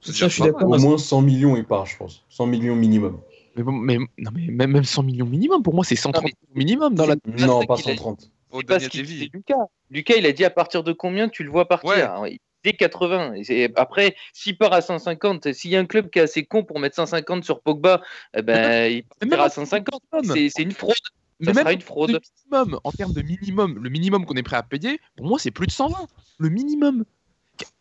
Ça, 0.00 0.12
je 0.12 0.32
suis 0.32 0.42
d'accord. 0.42 0.70
Au 0.70 0.78
moins 0.78 0.96
100 0.98 1.20
millions, 1.20 1.56
il 1.56 1.64
part, 1.64 1.84
je 1.84 1.96
pense. 1.98 2.22
100 2.30 2.46
millions 2.46 2.76
minimum. 2.76 3.18
Mais, 3.56 3.62
bon, 3.62 3.72
mais, 3.72 3.98
non, 4.18 4.30
mais 4.34 4.46
même, 4.48 4.70
même 4.72 4.84
100 4.84 5.02
millions 5.02 5.26
minimum, 5.26 5.62
pour 5.62 5.74
moi, 5.74 5.84
c'est 5.84 5.96
130 5.96 6.22
Non, 6.22 6.28
mais- 6.28 6.32
millions 6.54 6.66
minimum 6.66 6.94
dans 6.94 7.06
la. 7.06 7.16
Non, 7.26 7.64
pas 7.64 7.76
qu'il 7.76 7.90
a- 7.90 7.94
130. 7.96 8.30
Oh, 8.52 8.58
C'est 8.60 8.66
pas 8.66 8.78
ce 8.80 9.28
Lucas. 9.34 9.54
Lucas, 9.90 10.14
il 10.16 10.26
a 10.26 10.32
dit 10.32 10.44
à 10.44 10.50
partir 10.50 10.82
de 10.84 10.92
combien 10.92 11.28
tu 11.28 11.42
le 11.44 11.50
vois 11.50 11.66
partir 11.68 12.20
Ouais. 12.22 12.38
Disait 12.64 12.76
80. 12.76 13.34
Et 13.34 13.44
c'est- 13.44 13.72
après, 13.78 14.16
s'il 14.32 14.56
part 14.58 14.72
à 14.72 14.80
150, 14.80 15.52
s'il 15.52 15.70
y 15.70 15.76
a 15.76 15.80
un 15.80 15.84
club 15.86 16.10
qui 16.10 16.18
est 16.18 16.22
assez 16.22 16.44
con 16.44 16.64
pour 16.64 16.80
mettre 16.80 16.96
150 16.96 17.44
sur 17.44 17.60
Pogba, 17.60 18.02
eh 18.36 18.42
ben, 18.42 18.90
il 18.90 18.94
même 19.20 19.30
partira 19.30 19.44
à 19.44 19.50
150. 19.50 20.00
minimum. 20.12 20.36
C'est 20.36 20.48
c'est 20.48 20.62
une 20.62 20.72
fraude. 20.72 20.94
Mais 21.38 21.46
Ça 21.48 21.52
même 21.52 21.62
sera 21.64 21.72
une 21.74 21.78
de 21.80 21.84
fraude. 21.84 22.20
minimum, 22.50 22.80
en 22.82 22.92
termes 22.92 23.12
de 23.12 23.20
minimum, 23.22 23.78
le 23.82 23.90
minimum 23.90 24.24
qu'on 24.24 24.34
est 24.34 24.42
prêt 24.42 24.56
à 24.56 24.62
payer, 24.62 25.00
pour 25.16 25.26
moi, 25.26 25.38
c'est 25.38 25.50
plus 25.50 25.66
de 25.66 25.72
120. 25.72 26.06
Le 26.38 26.48
minimum. 26.48 27.04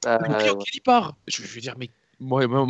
Ah, 0.06 0.20
Le 0.22 0.34
prix 0.36 0.44
ouais. 0.46 0.50
auquel 0.52 0.74
il 0.76 0.82
part. 0.82 1.16
Je, 1.28 1.42
je 1.42 1.48
veux 1.56 1.62
dire, 1.62 1.76
mais 1.80 1.90
moi, 2.20 2.48
moi, 2.48 2.66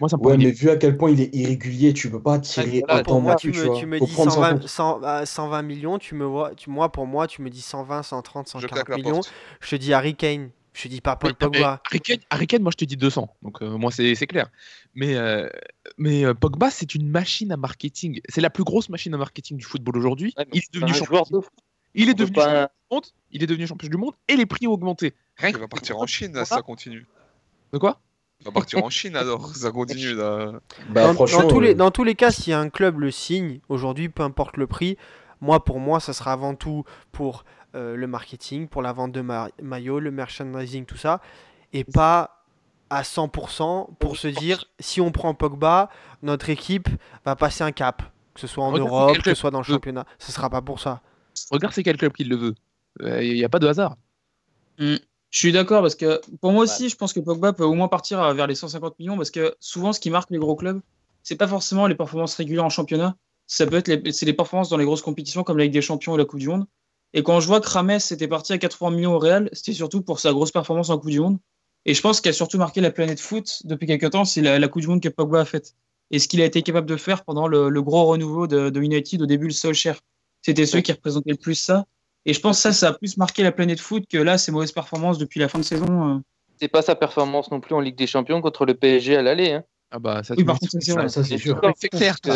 moi, 0.00 0.08
ça 0.08 0.16
me 0.16 0.22
Ouais, 0.22 0.36
mais 0.36 0.50
vu 0.50 0.70
à 0.70 0.76
quel 0.76 0.96
point 0.96 1.10
il 1.10 1.20
est 1.20 1.34
irrégulier, 1.34 1.92
tu 1.92 2.10
peux 2.10 2.22
pas 2.22 2.38
tirer 2.38 2.80
voilà, 2.86 3.00
autant 3.00 3.12
Pour 3.12 3.20
moi, 3.22 3.36
tu 3.36 3.52
tu 3.52 3.58
me, 3.60 3.66
vois. 3.66 3.76
tu 3.78 3.86
me 3.86 3.98
dis 4.00 4.12
prendre 4.12 4.32
ça 4.32 4.38
en 4.38 4.42
120, 4.42 4.58
compte. 4.58 4.68
100, 4.68 5.04
euh, 5.04 5.24
120 5.24 5.62
millions, 5.62 5.98
tu 5.98 6.14
me 6.14 6.24
vois, 6.24 6.54
tu, 6.54 6.70
moi 6.70 6.90
pour 6.90 7.06
moi, 7.06 7.26
tu 7.26 7.42
me 7.42 7.50
dis 7.50 7.60
120, 7.62 8.02
130, 8.02 8.46
Je 8.46 8.52
140 8.52 8.68
claque 8.74 8.88
la 8.88 8.96
millions. 8.96 9.10
porte. 9.16 9.32
Je 9.60 9.70
te 9.70 9.76
dis 9.76 9.92
Harry 9.92 10.14
Kane, 10.14 10.50
je 10.72 10.82
te 10.84 10.88
dis 10.88 11.00
pas 11.00 11.16
Paul 11.16 11.30
Oui, 11.32 11.36
Pogba. 11.38 11.82
Harry 11.86 12.00
Kane- 12.00 12.20
Harry 12.30 12.46
Kane, 12.46 12.62
moi 12.62 12.72
je 12.72 12.78
te 12.78 12.84
dis 12.84 12.96
200, 12.96 13.28
donc 13.42 13.60
euh, 13.62 13.76
moi 13.76 13.90
c'est 13.90 14.14
c'est 14.14 14.26
clair. 14.26 14.48
Mais, 14.94 15.16
euh, 15.16 15.48
mais 15.98 16.24
euh, 16.24 16.34
Pogba, 16.34 16.70
c'est 16.70 16.94
une 16.94 17.08
machine 17.08 17.52
à 17.52 17.56
marketing. 17.56 18.20
C'est 18.28 18.40
la 18.40 18.50
plus 18.50 18.64
grosse 18.64 18.88
machine 18.88 19.12
à 19.14 19.18
marketing 19.18 19.56
du 19.58 19.64
football 19.64 19.96
aujourd'hui. 19.98 20.32
Ouais, 20.38 20.46
il 20.52 20.58
est 20.60 20.72
devenu 20.74 20.94
champion. 20.94 21.24
de. 21.30 21.40
Il 21.94 22.08
est 22.08 22.14
devenu 22.14 22.34
pas- 22.36 22.44
champion 22.44 22.60
du 22.90 22.94
monde. 22.94 23.04
Il 23.32 23.42
est 23.42 23.46
devenu 23.46 23.66
champion 23.66 23.88
du 23.88 23.96
monde 23.98 24.14
et 24.28 24.36
les 24.36 24.46
prix 24.46 24.66
ont 24.66 24.72
augmenté. 24.72 25.12
Rien 25.36 25.50
Il 25.50 25.58
va 25.58 25.68
partir 25.68 25.98
en 25.98 26.06
Chine, 26.06 26.32
là, 26.32 26.44
ça 26.46 26.62
continue. 26.62 27.06
de 27.72 27.78
quoi? 27.78 28.00
Il 28.42 28.46
va 28.46 28.50
partir 28.50 28.84
en 28.84 28.90
Chine 28.90 29.14
alors, 29.14 29.54
ça 29.54 29.70
continue 29.70 30.14
là. 30.14 30.52
Bah, 30.88 31.06
dans, 31.06 31.14
franchement, 31.14 31.42
dans 31.42 31.48
tous 31.48 31.60
les, 31.60 31.70
euh, 31.70 31.74
dans 31.74 31.90
tous 31.92 32.02
les 32.02 32.16
cas, 32.16 32.32
si 32.32 32.52
un 32.52 32.70
club 32.70 32.98
le 32.98 33.12
signe, 33.12 33.60
aujourd'hui, 33.68 34.08
peu 34.08 34.24
importe 34.24 34.56
le 34.56 34.66
prix, 34.66 34.96
moi 35.40 35.64
pour 35.64 35.78
moi, 35.78 36.00
ça 36.00 36.12
sera 36.12 36.32
avant 36.32 36.56
tout 36.56 36.82
pour 37.12 37.44
euh, 37.76 37.94
le 37.94 38.06
marketing, 38.08 38.66
pour 38.66 38.82
la 38.82 38.92
vente 38.92 39.12
de 39.12 39.20
ma 39.20 39.48
maillots, 39.62 40.00
le 40.00 40.10
merchandising, 40.10 40.86
tout 40.86 40.96
ça, 40.96 41.20
et 41.72 41.84
pas 41.84 42.42
à 42.90 43.02
100% 43.02 43.94
pour 44.00 44.16
se 44.16 44.26
dire 44.26 44.64
si 44.80 45.00
on 45.00 45.12
prend 45.12 45.34
Pogba, 45.34 45.88
notre 46.22 46.50
équipe 46.50 46.88
va 47.24 47.36
passer 47.36 47.62
un 47.62 47.72
cap, 47.72 48.02
que 48.34 48.40
ce 48.40 48.48
soit 48.48 48.64
en 48.64 48.72
Regarde, 48.72 48.90
Europe, 48.90 49.18
que 49.18 49.30
ce 49.30 49.34
soit 49.34 49.52
dans 49.52 49.60
le 49.60 49.64
championnat. 49.64 50.04
Ce 50.18 50.32
sera 50.32 50.50
pas 50.50 50.62
pour 50.62 50.80
ça. 50.80 51.00
Regarde, 51.52 51.72
c'est 51.72 51.84
quel 51.84 51.96
club 51.96 52.12
qui 52.12 52.24
le 52.24 52.36
veut. 52.36 52.54
Il 53.00 53.34
n'y 53.34 53.44
a 53.44 53.48
pas 53.48 53.60
de 53.60 53.68
hasard. 53.68 53.96
Je 55.32 55.38
suis 55.38 55.50
d'accord 55.50 55.80
parce 55.80 55.94
que 55.94 56.20
pour 56.42 56.52
moi 56.52 56.64
aussi, 56.64 56.90
je 56.90 56.94
pense 56.94 57.14
que 57.14 57.18
Pogba 57.18 57.54
peut 57.54 57.64
au 57.64 57.72
moins 57.72 57.88
partir 57.88 58.34
vers 58.34 58.46
les 58.46 58.54
150 58.54 58.98
millions 58.98 59.16
parce 59.16 59.30
que 59.30 59.56
souvent, 59.60 59.94
ce 59.94 59.98
qui 59.98 60.10
marque 60.10 60.30
les 60.30 60.38
gros 60.38 60.54
clubs, 60.54 60.80
c'est 61.22 61.36
pas 61.36 61.48
forcément 61.48 61.86
les 61.86 61.94
performances 61.94 62.34
régulières 62.34 62.66
en 62.66 62.68
championnat. 62.68 63.16
Ça 63.46 63.66
peut 63.66 63.76
être 63.76 63.88
les, 63.88 64.12
c'est 64.12 64.26
les 64.26 64.34
performances 64.34 64.68
dans 64.68 64.76
les 64.76 64.84
grosses 64.84 65.00
compétitions 65.00 65.42
comme 65.42 65.56
la 65.56 65.64
Ligue 65.64 65.72
des 65.72 65.80
Champions 65.80 66.12
ou 66.12 66.16
la 66.18 66.26
Coupe 66.26 66.38
du 66.38 66.48
Monde. 66.48 66.66
Et 67.14 67.22
quand 67.22 67.40
je 67.40 67.46
vois 67.46 67.62
que 67.62 67.68
Rames 67.68 67.90
était 67.90 68.28
parti 68.28 68.52
à 68.52 68.58
80 68.58 68.90
millions 68.90 69.14
au 69.14 69.18
Real, 69.18 69.48
c'était 69.52 69.72
surtout 69.72 70.02
pour 70.02 70.20
sa 70.20 70.32
grosse 70.32 70.50
performance 70.50 70.90
en 70.90 70.98
Coupe 70.98 71.10
du 71.10 71.20
Monde. 71.20 71.38
Et 71.86 71.94
je 71.94 72.02
pense 72.02 72.20
qu'il 72.20 72.28
a 72.28 72.34
surtout 72.34 72.58
marqué 72.58 72.82
la 72.82 72.90
planète 72.90 73.18
foot 73.18 73.62
depuis 73.64 73.86
quelques 73.86 74.10
temps, 74.10 74.26
c'est 74.26 74.42
la, 74.42 74.58
la 74.58 74.68
Coupe 74.68 74.82
du 74.82 74.88
Monde 74.88 75.00
que 75.00 75.08
Pogba 75.08 75.40
a 75.40 75.44
faite. 75.46 75.74
Et 76.10 76.18
ce 76.18 76.28
qu'il 76.28 76.42
a 76.42 76.44
été 76.44 76.62
capable 76.62 76.86
de 76.86 76.96
faire 76.98 77.24
pendant 77.24 77.48
le, 77.48 77.70
le 77.70 77.82
gros 77.82 78.04
renouveau 78.04 78.46
de, 78.46 78.68
de 78.68 78.80
United 78.82 79.22
au 79.22 79.26
début, 79.26 79.46
le 79.46 79.52
Solskjaer. 79.52 79.94
C'était 80.42 80.66
ceux 80.66 80.82
qui 80.82 80.92
représentaient 80.92 81.30
le 81.30 81.38
plus 81.38 81.54
ça. 81.54 81.86
Et 82.24 82.32
je 82.34 82.40
pense 82.40 82.56
que 82.58 82.62
ça, 82.62 82.72
ça 82.72 82.88
a 82.88 82.92
plus 82.92 83.16
marqué 83.16 83.42
la 83.42 83.52
planète 83.52 83.80
foot 83.80 84.04
que 84.08 84.18
là, 84.18 84.38
ses 84.38 84.52
mauvaises 84.52 84.72
performances 84.72 85.18
depuis 85.18 85.40
la 85.40 85.48
fin 85.48 85.58
de 85.58 85.64
saison. 85.64 86.16
euh. 86.16 86.18
C'est 86.60 86.68
pas 86.68 86.82
sa 86.82 86.94
performance 86.94 87.50
non 87.50 87.60
plus 87.60 87.74
en 87.74 87.80
Ligue 87.80 87.96
des 87.96 88.06
Champions 88.06 88.40
contre 88.40 88.64
le 88.66 88.74
PSG 88.74 89.16
à 89.16 89.22
l'aller. 89.22 89.52
Hein. 89.52 89.64
Ah 89.90 89.98
bah 89.98 90.22
ça, 90.22 90.34
Oui, 90.36 90.44
c'est 90.62 90.80
c'est 91.08 91.38
sûr. 91.38 91.60
c'est 91.76 91.88
clair. 91.88 92.16
ça. 92.24 92.34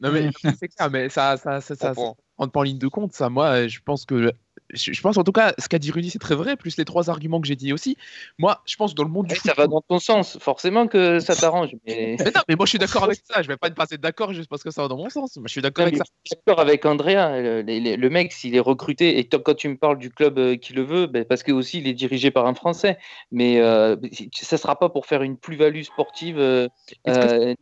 Non 0.00 0.10
mais 0.12 0.30
c'est 0.58 0.68
clair, 0.68 0.90
mais 0.90 1.08
ça, 1.08 1.36
ça, 1.36 1.60
ça, 1.60 1.74
ça, 1.74 1.94
en 2.36 2.62
ligne 2.62 2.78
de 2.78 2.88
compte. 2.88 3.12
Ça, 3.12 3.28
moi, 3.28 3.66
je 3.68 3.78
pense 3.84 4.04
que, 4.04 4.32
je, 4.72 5.00
pense 5.00 5.16
en 5.16 5.24
tout 5.24 5.32
cas, 5.32 5.54
ce 5.58 5.68
qu'a 5.68 5.78
dit 5.78 5.90
Rudy, 5.90 6.10
c'est 6.10 6.18
très 6.18 6.34
vrai. 6.34 6.56
Plus 6.56 6.76
les 6.76 6.84
trois 6.84 7.10
arguments 7.10 7.40
que 7.40 7.46
j'ai 7.46 7.56
dit 7.56 7.72
aussi. 7.72 7.96
Moi, 8.38 8.62
je 8.64 8.76
pense 8.76 8.92
que 8.92 8.96
dans 8.96 9.04
le 9.04 9.10
monde 9.10 9.26
du 9.26 9.34
foot, 9.34 9.50
ça 9.50 9.54
va 9.54 9.66
dans 9.66 9.80
ton 9.80 9.98
sens. 9.98 10.38
Forcément 10.38 10.86
que 10.86 11.20
ça 11.20 11.36
t'arrange. 11.36 11.70
Mais... 11.86 12.16
Mais 12.22 12.30
non, 12.34 12.40
mais 12.48 12.56
moi 12.56 12.66
je 12.66 12.70
suis 12.70 12.78
d'accord 12.78 13.04
avec 13.04 13.20
ça. 13.24 13.42
Je 13.42 13.48
vais 13.48 13.56
pas 13.56 13.68
te 13.70 13.74
passer 13.74 13.98
d'accord 13.98 14.32
juste 14.32 14.48
parce 14.48 14.62
que 14.62 14.70
ça 14.70 14.82
va 14.82 14.88
dans 14.88 14.96
mon 14.96 15.08
sens. 15.08 15.36
Moi, 15.36 15.44
je 15.46 15.52
suis 15.52 15.62
d'accord 15.62 15.84
avec 15.84 15.96
ça. 15.96 16.04
Je 16.24 16.30
suis 16.30 16.42
d'accord 16.46 16.60
avec 16.60 16.84
Andrea. 16.84 17.40
Le, 17.40 17.62
le- 17.62 17.96
le 17.96 18.10
mec, 18.10 18.32
s'il 18.32 18.54
est 18.54 18.60
recruté, 18.60 19.18
et 19.18 19.28
quand 19.28 19.54
tu 19.54 19.68
me 19.68 19.76
parles 19.76 19.98
du 19.98 20.10
club 20.10 20.38
euh, 20.38 20.56
qui 20.56 20.72
le 20.72 20.82
veut, 20.82 21.06
ben, 21.06 21.24
parce 21.24 21.42
que 21.42 21.52
aussi 21.52 21.78
il 21.78 21.86
est 21.86 21.94
dirigé 21.94 22.30
par 22.30 22.46
un 22.46 22.54
Français, 22.54 22.98
mais 23.30 23.60
euh, 23.60 23.96
ça 24.34 24.56
sera 24.56 24.78
pas 24.78 24.88
pour 24.88 25.06
faire 25.06 25.22
une 25.22 25.36
plus-value 25.36 25.82
sportive, 25.82 26.38
euh, 26.38 26.68
euh, 27.08 27.54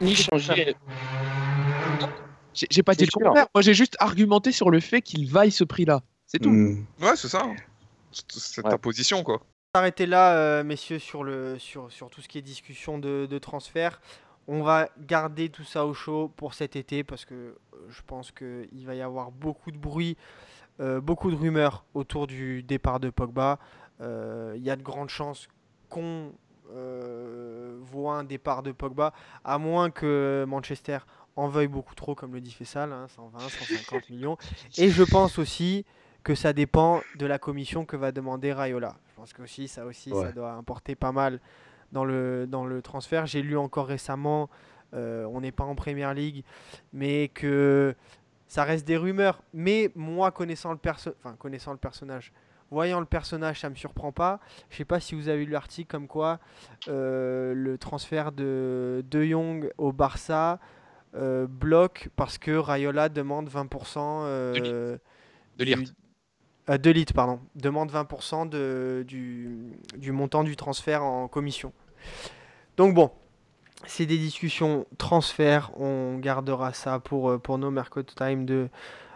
ni 0.00 0.14
changer. 0.14 0.74
J'ai 2.70 2.82
pas 2.82 2.94
dit 2.94 3.04
le 3.04 3.10
contraire. 3.10 3.46
Moi, 3.54 3.62
j'ai 3.62 3.74
juste 3.74 3.96
argumenté 4.00 4.52
sur 4.52 4.70
le 4.70 4.80
fait 4.80 5.02
qu'il 5.02 5.30
vaille 5.30 5.50
ce 5.52 5.64
prix-là. 5.64 6.02
C'est 6.26 6.38
tout. 6.38 6.50
hmm. 6.50 6.84
Ouais, 7.00 7.16
c'est 7.16 7.28
ça. 7.28 7.42
hein. 7.44 7.54
C'est 8.12 8.64
Ouais. 8.64 8.70
ta 8.70 8.78
position 8.78 9.22
quoi. 9.22 9.40
s'arrêter 9.74 10.06
là, 10.06 10.34
euh, 10.34 10.64
messieurs, 10.64 10.98
sur, 10.98 11.22
le, 11.24 11.58
sur, 11.58 11.92
sur 11.92 12.08
tout 12.10 12.20
ce 12.22 12.28
qui 12.28 12.38
est 12.38 12.42
discussion 12.42 12.98
de, 12.98 13.26
de 13.26 13.38
transfert. 13.38 14.00
On 14.48 14.62
va 14.62 14.88
garder 14.98 15.50
tout 15.50 15.62
ça 15.64 15.84
au 15.84 15.92
chaud 15.92 16.32
pour 16.36 16.54
cet 16.54 16.74
été 16.74 17.04
parce 17.04 17.24
que 17.26 17.34
euh, 17.34 17.54
je 17.90 18.00
pense 18.06 18.32
qu'il 18.32 18.86
va 18.86 18.94
y 18.94 19.02
avoir 19.02 19.30
beaucoup 19.30 19.70
de 19.70 19.76
bruit, 19.78 20.16
euh, 20.80 21.00
beaucoup 21.02 21.30
de 21.30 21.36
rumeurs 21.36 21.84
autour 21.94 22.26
du 22.26 22.62
départ 22.62 22.98
de 22.98 23.10
Pogba. 23.10 23.58
Euh, 24.00 24.54
Il 24.56 24.62
y 24.64 24.70
a 24.70 24.76
de 24.76 24.82
grandes 24.82 25.10
chances 25.10 25.48
qu'on 25.90 26.32
euh, 26.74 27.76
voit 27.80 28.14
un 28.16 28.24
départ 28.24 28.62
de 28.62 28.72
Pogba, 28.72 29.12
à 29.44 29.58
moins 29.58 29.90
que 29.90 30.44
Manchester 30.48 30.98
en 31.38 31.48
veuille 31.48 31.68
beaucoup 31.68 31.94
trop, 31.94 32.16
comme 32.16 32.34
le 32.34 32.40
dit 32.40 32.50
Fessal, 32.50 32.92
hein, 32.92 33.06
120, 33.08 33.38
150 33.38 34.10
millions. 34.10 34.36
Et 34.76 34.90
je 34.90 35.04
pense 35.04 35.38
aussi 35.38 35.84
que 36.24 36.34
ça 36.34 36.52
dépend 36.52 37.00
de 37.16 37.26
la 37.26 37.38
commission 37.38 37.84
que 37.84 37.96
va 37.96 38.10
demander 38.10 38.52
Rayola. 38.52 38.96
Je 39.10 39.14
pense 39.14 39.32
que 39.32 39.42
aussi, 39.42 39.68
ça 39.68 39.86
aussi, 39.86 40.10
ça 40.10 40.32
doit 40.32 40.52
importer 40.52 40.96
pas 40.96 41.12
mal 41.12 41.40
dans 41.92 42.04
le, 42.04 42.46
dans 42.48 42.66
le 42.66 42.82
transfert. 42.82 43.26
J'ai 43.26 43.42
lu 43.42 43.56
encore 43.56 43.86
récemment, 43.86 44.50
euh, 44.94 45.24
on 45.26 45.40
n'est 45.40 45.52
pas 45.52 45.62
en 45.62 45.76
Première 45.76 46.12
League, 46.12 46.44
mais 46.92 47.28
que 47.28 47.94
ça 48.48 48.64
reste 48.64 48.84
des 48.84 48.96
rumeurs. 48.96 49.40
Mais 49.54 49.92
moi, 49.94 50.32
connaissant 50.32 50.72
le, 50.72 50.78
perso 50.78 51.12
enfin, 51.18 51.36
connaissant 51.38 51.70
le 51.70 51.78
personnage, 51.78 52.32
voyant 52.72 52.98
le 52.98 53.06
personnage, 53.06 53.60
ça 53.60 53.70
me 53.70 53.76
surprend 53.76 54.10
pas. 54.10 54.40
Je 54.70 54.76
sais 54.76 54.84
pas 54.84 54.98
si 54.98 55.14
vous 55.14 55.28
avez 55.28 55.44
lu 55.44 55.52
l'article 55.52 55.88
comme 55.88 56.08
quoi 56.08 56.40
euh, 56.88 57.54
le 57.54 57.78
transfert 57.78 58.32
de 58.32 59.04
De 59.08 59.22
Jong 59.22 59.70
au 59.78 59.92
Barça 59.92 60.58
euh, 61.14 61.46
bloque 61.46 62.08
parce 62.16 62.38
que 62.38 62.50
Rayola 62.50 63.08
demande 63.08 63.48
20% 63.48 63.98
euh, 63.98 64.98
De 65.58 65.74
euh, 66.70 66.78
de 66.78 66.90
Ligt, 66.90 67.14
pardon, 67.14 67.40
demande 67.54 67.90
20% 67.90 68.48
de, 68.48 69.04
du, 69.06 69.72
du 69.96 70.12
montant 70.12 70.44
du 70.44 70.54
transfert 70.54 71.02
en 71.02 71.26
commission. 71.26 71.72
Donc 72.76 72.94
bon, 72.94 73.10
c'est 73.86 74.06
des 74.06 74.18
discussions 74.18 74.86
transfert, 74.98 75.70
on 75.78 76.18
gardera 76.18 76.72
ça 76.72 76.98
pour, 76.98 77.30
euh, 77.30 77.38
pour 77.38 77.58
nos 77.58 77.70
Mercato 77.70 78.14
Time 78.14 78.44
de, 78.44 78.68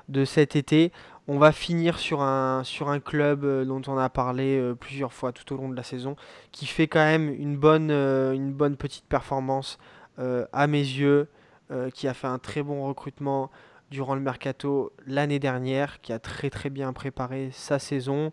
de 0.08 0.24
cet 0.24 0.56
été. 0.56 0.92
On 1.28 1.38
va 1.38 1.52
finir 1.52 1.98
sur 1.98 2.22
un, 2.22 2.64
sur 2.64 2.88
un 2.88 3.00
club 3.00 3.44
euh, 3.44 3.64
dont 3.64 3.82
on 3.86 3.96
a 3.98 4.08
parlé 4.08 4.58
euh, 4.58 4.74
plusieurs 4.74 5.12
fois 5.12 5.32
tout 5.32 5.54
au 5.54 5.56
long 5.56 5.68
de 5.68 5.76
la 5.76 5.82
saison, 5.82 6.16
qui 6.50 6.66
fait 6.66 6.88
quand 6.88 7.04
même 7.04 7.28
une 7.28 7.56
bonne, 7.56 7.90
euh, 7.90 8.32
une 8.32 8.52
bonne 8.52 8.76
petite 8.76 9.04
performance 9.04 9.78
euh, 10.18 10.46
à 10.52 10.66
mes 10.66 10.78
yeux, 10.78 11.28
euh, 11.72 11.88
qui 11.88 12.06
a 12.06 12.12
fait 12.12 12.26
un 12.26 12.38
très 12.38 12.62
bon 12.62 12.86
recrutement 12.86 13.50
durant 13.90 14.14
le 14.14 14.20
mercato 14.20 14.92
l'année 15.06 15.38
dernière, 15.38 16.02
qui 16.02 16.12
a 16.12 16.18
très 16.18 16.50
très 16.50 16.68
bien 16.68 16.92
préparé 16.92 17.48
sa 17.52 17.78
saison, 17.78 18.30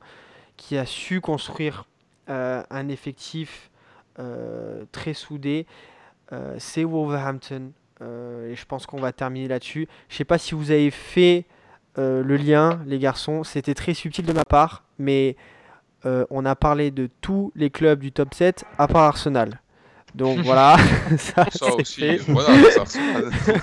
qui 0.57 0.77
a 0.77 0.85
su 0.85 1.21
construire 1.21 1.85
euh, 2.29 2.63
un 2.69 2.89
effectif 2.89 3.71
euh, 4.19 4.83
très 4.91 5.13
soudé. 5.13 5.65
C'est 6.59 6.83
Wolverhampton. 6.83 7.71
Et 8.01 8.55
je 8.55 8.65
pense 8.67 8.85
qu'on 8.85 8.99
va 8.99 9.11
terminer 9.11 9.47
là-dessus. 9.47 9.87
Je 10.09 10.15
sais 10.15 10.25
pas 10.25 10.37
si 10.37 10.53
vous 10.53 10.69
avez 10.69 10.91
fait 10.91 11.45
le 11.97 12.37
lien, 12.37 12.81
les 12.85 12.99
garçons. 12.99 13.43
C'était 13.43 13.73
très 13.73 13.95
subtil 13.95 14.27
de 14.27 14.33
ma 14.33 14.45
part, 14.45 14.83
mais 14.99 15.35
on 16.05 16.45
a 16.45 16.55
parlé 16.55 16.91
de 16.91 17.09
tous 17.21 17.51
les 17.55 17.71
clubs 17.71 17.99
du 17.99 18.11
top 18.11 18.35
7 18.35 18.63
à 18.77 18.87
part 18.87 19.05
Arsenal. 19.05 19.59
Donc 20.15 20.39
voilà, 20.39 20.75
ça, 21.17 21.45
aussi, 21.75 22.01
fait. 22.01 22.17
voilà, 22.27 22.49
ça 22.71 22.85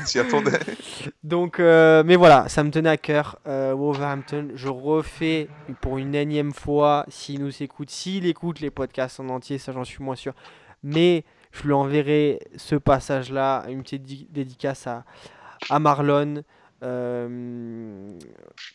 s'y 0.05 0.19
attendait. 0.19 0.59
Donc, 1.25 1.59
euh, 1.59 2.03
mais 2.07 2.17
voilà, 2.17 2.49
ça 2.49 2.63
me 2.63 2.71
tenait 2.71 2.89
à 2.91 2.97
cœur. 2.97 3.39
Euh, 3.47 3.75
Wolverhampton, 3.75 4.51
je 4.55 4.69
refais 4.69 5.49
pour 5.81 5.99
une 5.99 6.15
énième 6.15 6.53
fois, 6.53 7.05
s'il 7.09 7.41
nous 7.41 7.63
écoute, 7.63 7.91
s'il 7.91 8.27
écoute 8.27 8.61
les 8.61 8.71
podcasts 8.71 9.19
en 9.21 9.29
entier, 9.29 9.59
ça 9.59 9.73
j'en 9.73 9.85
suis 9.85 10.03
moins 10.03 10.15
sûr. 10.17 10.35
Mais 10.85 11.25
je 11.53 11.65
lui 11.65 11.73
enverrai 11.73 12.39
ce 12.57 12.77
passage-là, 12.77 13.65
une 13.69 13.83
petite 13.83 14.03
di- 14.05 14.29
dédicace 14.31 14.87
à, 14.87 15.05
à 15.69 15.79
Marlon 15.81 16.43
euh, 16.83 18.19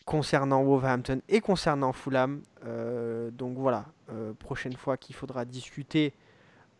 concernant 0.04 0.62
Wolverhampton 0.64 1.20
et 1.28 1.40
concernant 1.40 1.92
Fulham. 1.92 2.42
Euh, 2.66 3.30
donc 3.30 3.56
voilà, 3.56 3.86
euh, 4.10 4.32
prochaine 4.34 4.74
fois 4.76 4.96
qu'il 4.96 5.14
faudra 5.14 5.44
discuter 5.44 6.12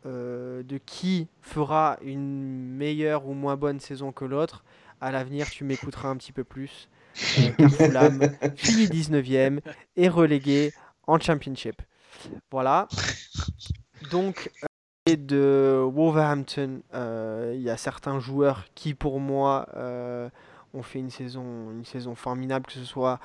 euh, 0.07 0.63
de 0.63 0.79
qui 0.79 1.29
fera 1.41 1.99
une 2.03 2.69
meilleure 2.77 3.27
ou 3.27 3.35
moins 3.35 3.57
bonne 3.57 3.81
saison 3.81 4.13
que 4.13 4.25
l'autre, 4.25 4.65
à 5.01 5.11
l'avenir 5.13 5.51
tu 5.51 5.65
m'écouteras 5.65 6.09
un 6.09 6.17
petit 6.17 6.33
peu 6.33 6.45
plus. 6.45 6.89
euh, 7.39 7.51
car 7.59 7.71
Fulham 7.73 8.21
finit 8.57 8.87
19ème 8.87 9.61
et 9.97 10.09
relégué 10.09 10.73
en 11.07 11.19
Championship. 11.19 11.83
Voilà. 12.51 12.89
Donc, 14.11 14.51
euh, 14.63 14.67
et 15.07 15.17
de 15.17 15.85
Wolverhampton, 15.93 16.83
euh, 16.95 17.53
il 17.57 17.63
y 17.63 17.71
a 17.71 17.77
certains 17.77 18.21
joueurs 18.21 18.65
qui, 18.75 18.95
pour 18.95 19.19
moi, 19.21 19.67
euh, 19.77 20.29
ont 20.75 20.83
fait 20.83 21.01
une 21.01 21.11
saison, 21.11 21.71
une 21.73 21.85
saison 21.85 22.15
formidable, 22.15 22.67
que 22.67 22.73
ce 22.73 22.85
soit 22.85 23.19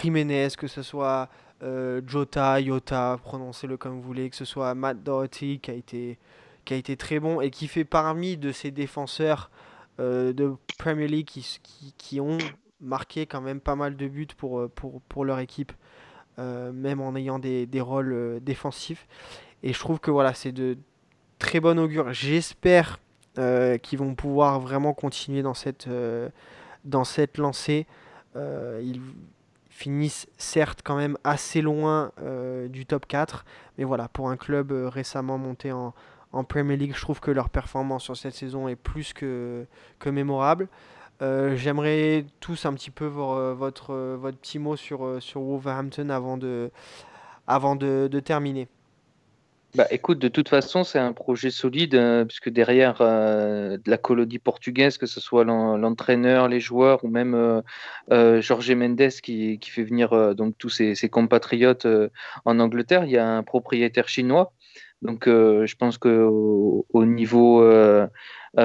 Jiménez, 0.00 0.48
que 0.56 0.66
ce 0.66 0.82
soit 0.82 1.28
euh, 1.62 2.00
Jota, 2.06 2.60
Yota, 2.60 3.18
prononcez-le 3.22 3.76
comme 3.76 3.94
vous 3.94 4.02
voulez, 4.02 4.30
que 4.30 4.36
ce 4.36 4.44
soit 4.44 4.74
Matt 4.74 5.02
Doherty 5.02 5.60
qui 5.60 5.70
a 5.70 5.74
été, 5.74 6.96
très 6.96 7.20
bon 7.20 7.40
et 7.40 7.50
qui 7.50 7.68
fait 7.68 7.84
parmi 7.84 8.36
de 8.36 8.50
ces 8.50 8.70
défenseurs 8.70 9.50
euh, 10.00 10.32
de 10.32 10.54
Premier 10.78 11.06
League 11.06 11.28
qui, 11.28 12.20
ont 12.20 12.38
marqué 12.80 13.26
quand 13.26 13.40
même 13.40 13.60
pas 13.60 13.76
mal 13.76 13.96
de 13.96 14.08
buts 14.08 14.26
pour, 14.36 14.58
euh, 14.58 14.68
pour, 14.68 15.00
pour 15.02 15.24
leur 15.24 15.38
équipe, 15.38 15.72
même 16.38 17.00
en 17.00 17.14
ayant 17.14 17.38
des, 17.38 17.68
rôles 17.80 18.40
défensifs. 18.42 19.06
Et 19.62 19.72
je 19.72 19.78
trouve 19.78 20.00
que 20.00 20.10
voilà, 20.10 20.34
c'est 20.34 20.50
de 20.50 20.76
très 21.38 21.60
bon 21.60 21.78
augure. 21.78 22.12
J'espère 22.12 22.98
qu'ils 23.36 23.98
vont 23.98 24.16
pouvoir 24.16 24.58
vraiment 24.58 24.92
continuer 24.92 25.42
dans 25.42 25.54
cette, 25.54 25.86
lancée. 27.38 27.86
Finissent 29.72 30.28
certes 30.36 30.80
quand 30.84 30.96
même 30.96 31.16
assez 31.24 31.62
loin 31.62 32.12
euh, 32.22 32.68
du 32.68 32.84
top 32.86 33.06
4, 33.06 33.44
mais 33.78 33.84
voilà, 33.84 34.08
pour 34.08 34.28
un 34.30 34.36
club 34.36 34.70
euh, 34.70 34.88
récemment 34.88 35.38
monté 35.38 35.72
en, 35.72 35.94
en 36.32 36.44
Premier 36.44 36.76
League, 36.76 36.92
je 36.94 37.00
trouve 37.00 37.20
que 37.20 37.30
leur 37.30 37.48
performance 37.50 38.04
sur 38.04 38.16
cette 38.16 38.34
saison 38.34 38.68
est 38.68 38.76
plus 38.76 39.12
que, 39.12 39.66
que 39.98 40.10
mémorable. 40.10 40.68
Euh, 41.22 41.56
J'aimerais 41.56 42.26
tous 42.40 42.66
un 42.66 42.74
petit 42.74 42.90
peu 42.90 43.06
vo- 43.06 43.54
votre, 43.54 43.94
votre 44.16 44.36
petit 44.38 44.58
mot 44.58 44.76
sur, 44.76 45.22
sur 45.22 45.40
Wolverhampton 45.40 46.10
avant 46.10 46.36
de, 46.36 46.70
avant 47.46 47.74
de, 47.76 48.08
de 48.10 48.20
terminer. 48.20 48.68
Bah, 49.74 49.86
écoute, 49.90 50.18
de 50.18 50.28
toute 50.28 50.50
façon, 50.50 50.84
c'est 50.84 50.98
un 50.98 51.14
projet 51.14 51.50
solide, 51.50 51.94
euh, 51.94 52.26
puisque 52.26 52.50
derrière 52.50 52.98
euh, 53.00 53.78
de 53.78 53.90
la 53.90 53.96
colonie 53.96 54.38
portugaise, 54.38 54.98
que 54.98 55.06
ce 55.06 55.18
soit 55.18 55.44
l'en- 55.44 55.78
l'entraîneur, 55.78 56.46
les 56.48 56.60
joueurs, 56.60 57.02
ou 57.04 57.08
même 57.08 57.34
euh, 57.34 57.62
euh, 58.12 58.42
Jorge 58.42 58.70
Mendes 58.72 59.08
qui, 59.22 59.58
qui 59.58 59.70
fait 59.70 59.82
venir 59.84 60.12
euh, 60.12 60.34
donc 60.34 60.58
tous 60.58 60.68
ses, 60.68 60.94
ses 60.94 61.08
compatriotes 61.08 61.86
euh, 61.86 62.10
en 62.44 62.60
Angleterre, 62.60 63.04
il 63.06 63.12
y 63.12 63.16
a 63.16 63.26
un 63.26 63.42
propriétaire 63.42 64.08
chinois. 64.08 64.52
Donc, 65.00 65.24
je 65.26 65.74
pense 65.74 65.98
qu'au 65.98 66.86
au 66.92 67.04
niveau 67.04 67.60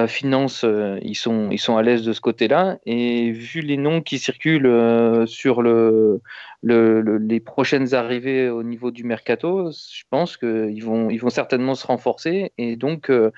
finance, 0.06 0.64
euh, 0.64 0.98
ils 1.02 1.14
sont, 1.14 1.50
ils 1.50 1.58
sont 1.58 1.76
à 1.78 1.82
l'aise 1.82 2.02
de 2.02 2.12
ce 2.12 2.20
côté-là. 2.20 2.78
Et 2.84 3.30
vu 3.32 3.60
les 3.60 3.76
noms 3.78 4.02
qui 4.02 4.18
circulent 4.18 4.66
euh, 4.66 5.24
sur 5.26 5.62
le, 5.62 6.20
le- 6.62 7.00
le- 7.00 7.18
les 7.18 7.40
prochaines 7.40 7.94
arrivées 7.94 8.50
au 8.50 8.62
niveau 8.62 8.90
du 8.90 9.04
mercato, 9.04 9.70
je 9.70 10.02
pense 10.10 10.36
qu'ils 10.36 10.84
vont, 10.84 11.08
ils 11.08 11.18
vont 11.18 11.30
certainement 11.30 11.74
se 11.74 11.86
renforcer 11.86 12.52
et 12.58 12.76
donc 12.76 13.10
euh, 13.10 13.30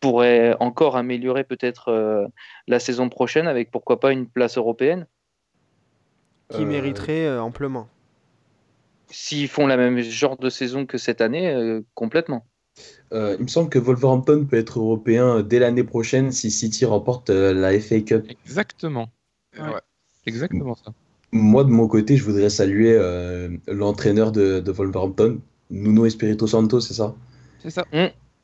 pourraient 0.00 0.54
encore 0.60 0.96
améliorer 0.96 1.44
peut-être 1.44 1.88
euh, 1.88 2.26
la 2.68 2.78
saison 2.80 3.08
prochaine 3.08 3.46
avec 3.46 3.70
pourquoi 3.70 4.00
pas 4.00 4.12
une 4.12 4.26
place 4.26 4.56
européenne. 4.56 5.06
Qui 6.50 6.62
Euh, 6.62 6.66
mériterait 6.66 7.26
euh, 7.26 7.42
amplement. 7.42 7.88
S'ils 9.10 9.48
font 9.48 9.66
la 9.66 9.76
même 9.76 10.00
genre 10.00 10.36
de 10.36 10.48
saison 10.48 10.86
que 10.86 10.98
cette 10.98 11.20
année, 11.20 11.50
euh, 11.50 11.82
complètement. 11.94 12.46
Euh, 13.12 13.36
il 13.38 13.44
me 13.44 13.48
semble 13.48 13.68
que 13.70 13.78
Wolverhampton 13.78 14.46
peut 14.50 14.56
être 14.56 14.78
européen 14.80 15.42
dès 15.42 15.58
l'année 15.58 15.84
prochaine 15.84 16.32
si 16.32 16.50
City 16.50 16.84
remporte 16.84 17.30
euh, 17.30 17.54
la 17.54 17.78
FA 17.78 18.00
Cup. 18.00 18.26
Exactement. 18.44 19.08
Ouais. 19.58 19.80
Exactement 20.26 20.74
ça. 20.74 20.92
Moi, 21.32 21.64
de 21.64 21.70
mon 21.70 21.86
côté, 21.88 22.16
je 22.16 22.24
voudrais 22.24 22.50
saluer 22.50 22.94
euh, 22.94 23.48
l'entraîneur 23.68 24.32
de, 24.32 24.60
de 24.60 24.72
Wolverhampton, 24.72 25.38
Nuno 25.70 26.06
Espirito 26.06 26.46
Santo, 26.46 26.80
c'est 26.80 26.94
ça? 26.94 27.14
C'est 27.62 27.70
ça. 27.70 27.84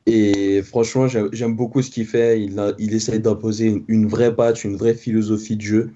Et 0.06 0.62
franchement, 0.62 1.06
j'ai- 1.06 1.26
j'aime 1.32 1.54
beaucoup 1.54 1.80
ce 1.82 1.90
qu'il 1.90 2.06
fait. 2.06 2.40
Il, 2.42 2.58
a- 2.58 2.72
il 2.78 2.92
essaye 2.94 3.20
d'imposer 3.20 3.66
une, 3.66 3.84
une 3.88 4.06
vraie 4.08 4.34
patte, 4.34 4.64
une 4.64 4.76
vraie 4.76 4.94
philosophie 4.94 5.56
de 5.56 5.62
jeu. 5.62 5.90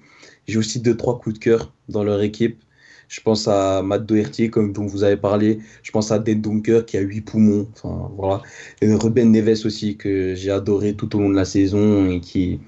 J'ai 0.47 0.57
aussi 0.57 0.79
deux, 0.79 0.95
trois 0.95 1.19
coups 1.19 1.35
de 1.35 1.39
cœur 1.39 1.73
dans 1.89 2.03
leur 2.03 2.21
équipe. 2.21 2.61
Je 3.07 3.21
pense 3.21 3.47
à 3.47 3.81
Matt 3.81 4.05
Doherty, 4.05 4.49
comme 4.49 4.73
dont 4.73 4.85
vous 4.85 5.03
avez 5.03 5.17
parlé. 5.17 5.59
Je 5.83 5.91
pense 5.91 6.11
à 6.11 6.19
Den 6.19 6.41
Dunker, 6.41 6.85
qui 6.85 6.97
a 6.97 7.01
huit 7.01 7.21
poumons. 7.21 7.67
Enfin, 7.73 8.11
voilà. 8.15 8.41
Et 8.81 8.93
Ruben 8.93 9.31
Neves 9.31 9.65
aussi, 9.65 9.97
que 9.97 10.35
j'ai 10.35 10.51
adoré 10.51 10.93
tout 10.93 11.15
au 11.15 11.19
long 11.19 11.29
de 11.29 11.35
la 11.35 11.45
saison 11.45 12.09
et 12.09 12.19
qui, 12.19 12.59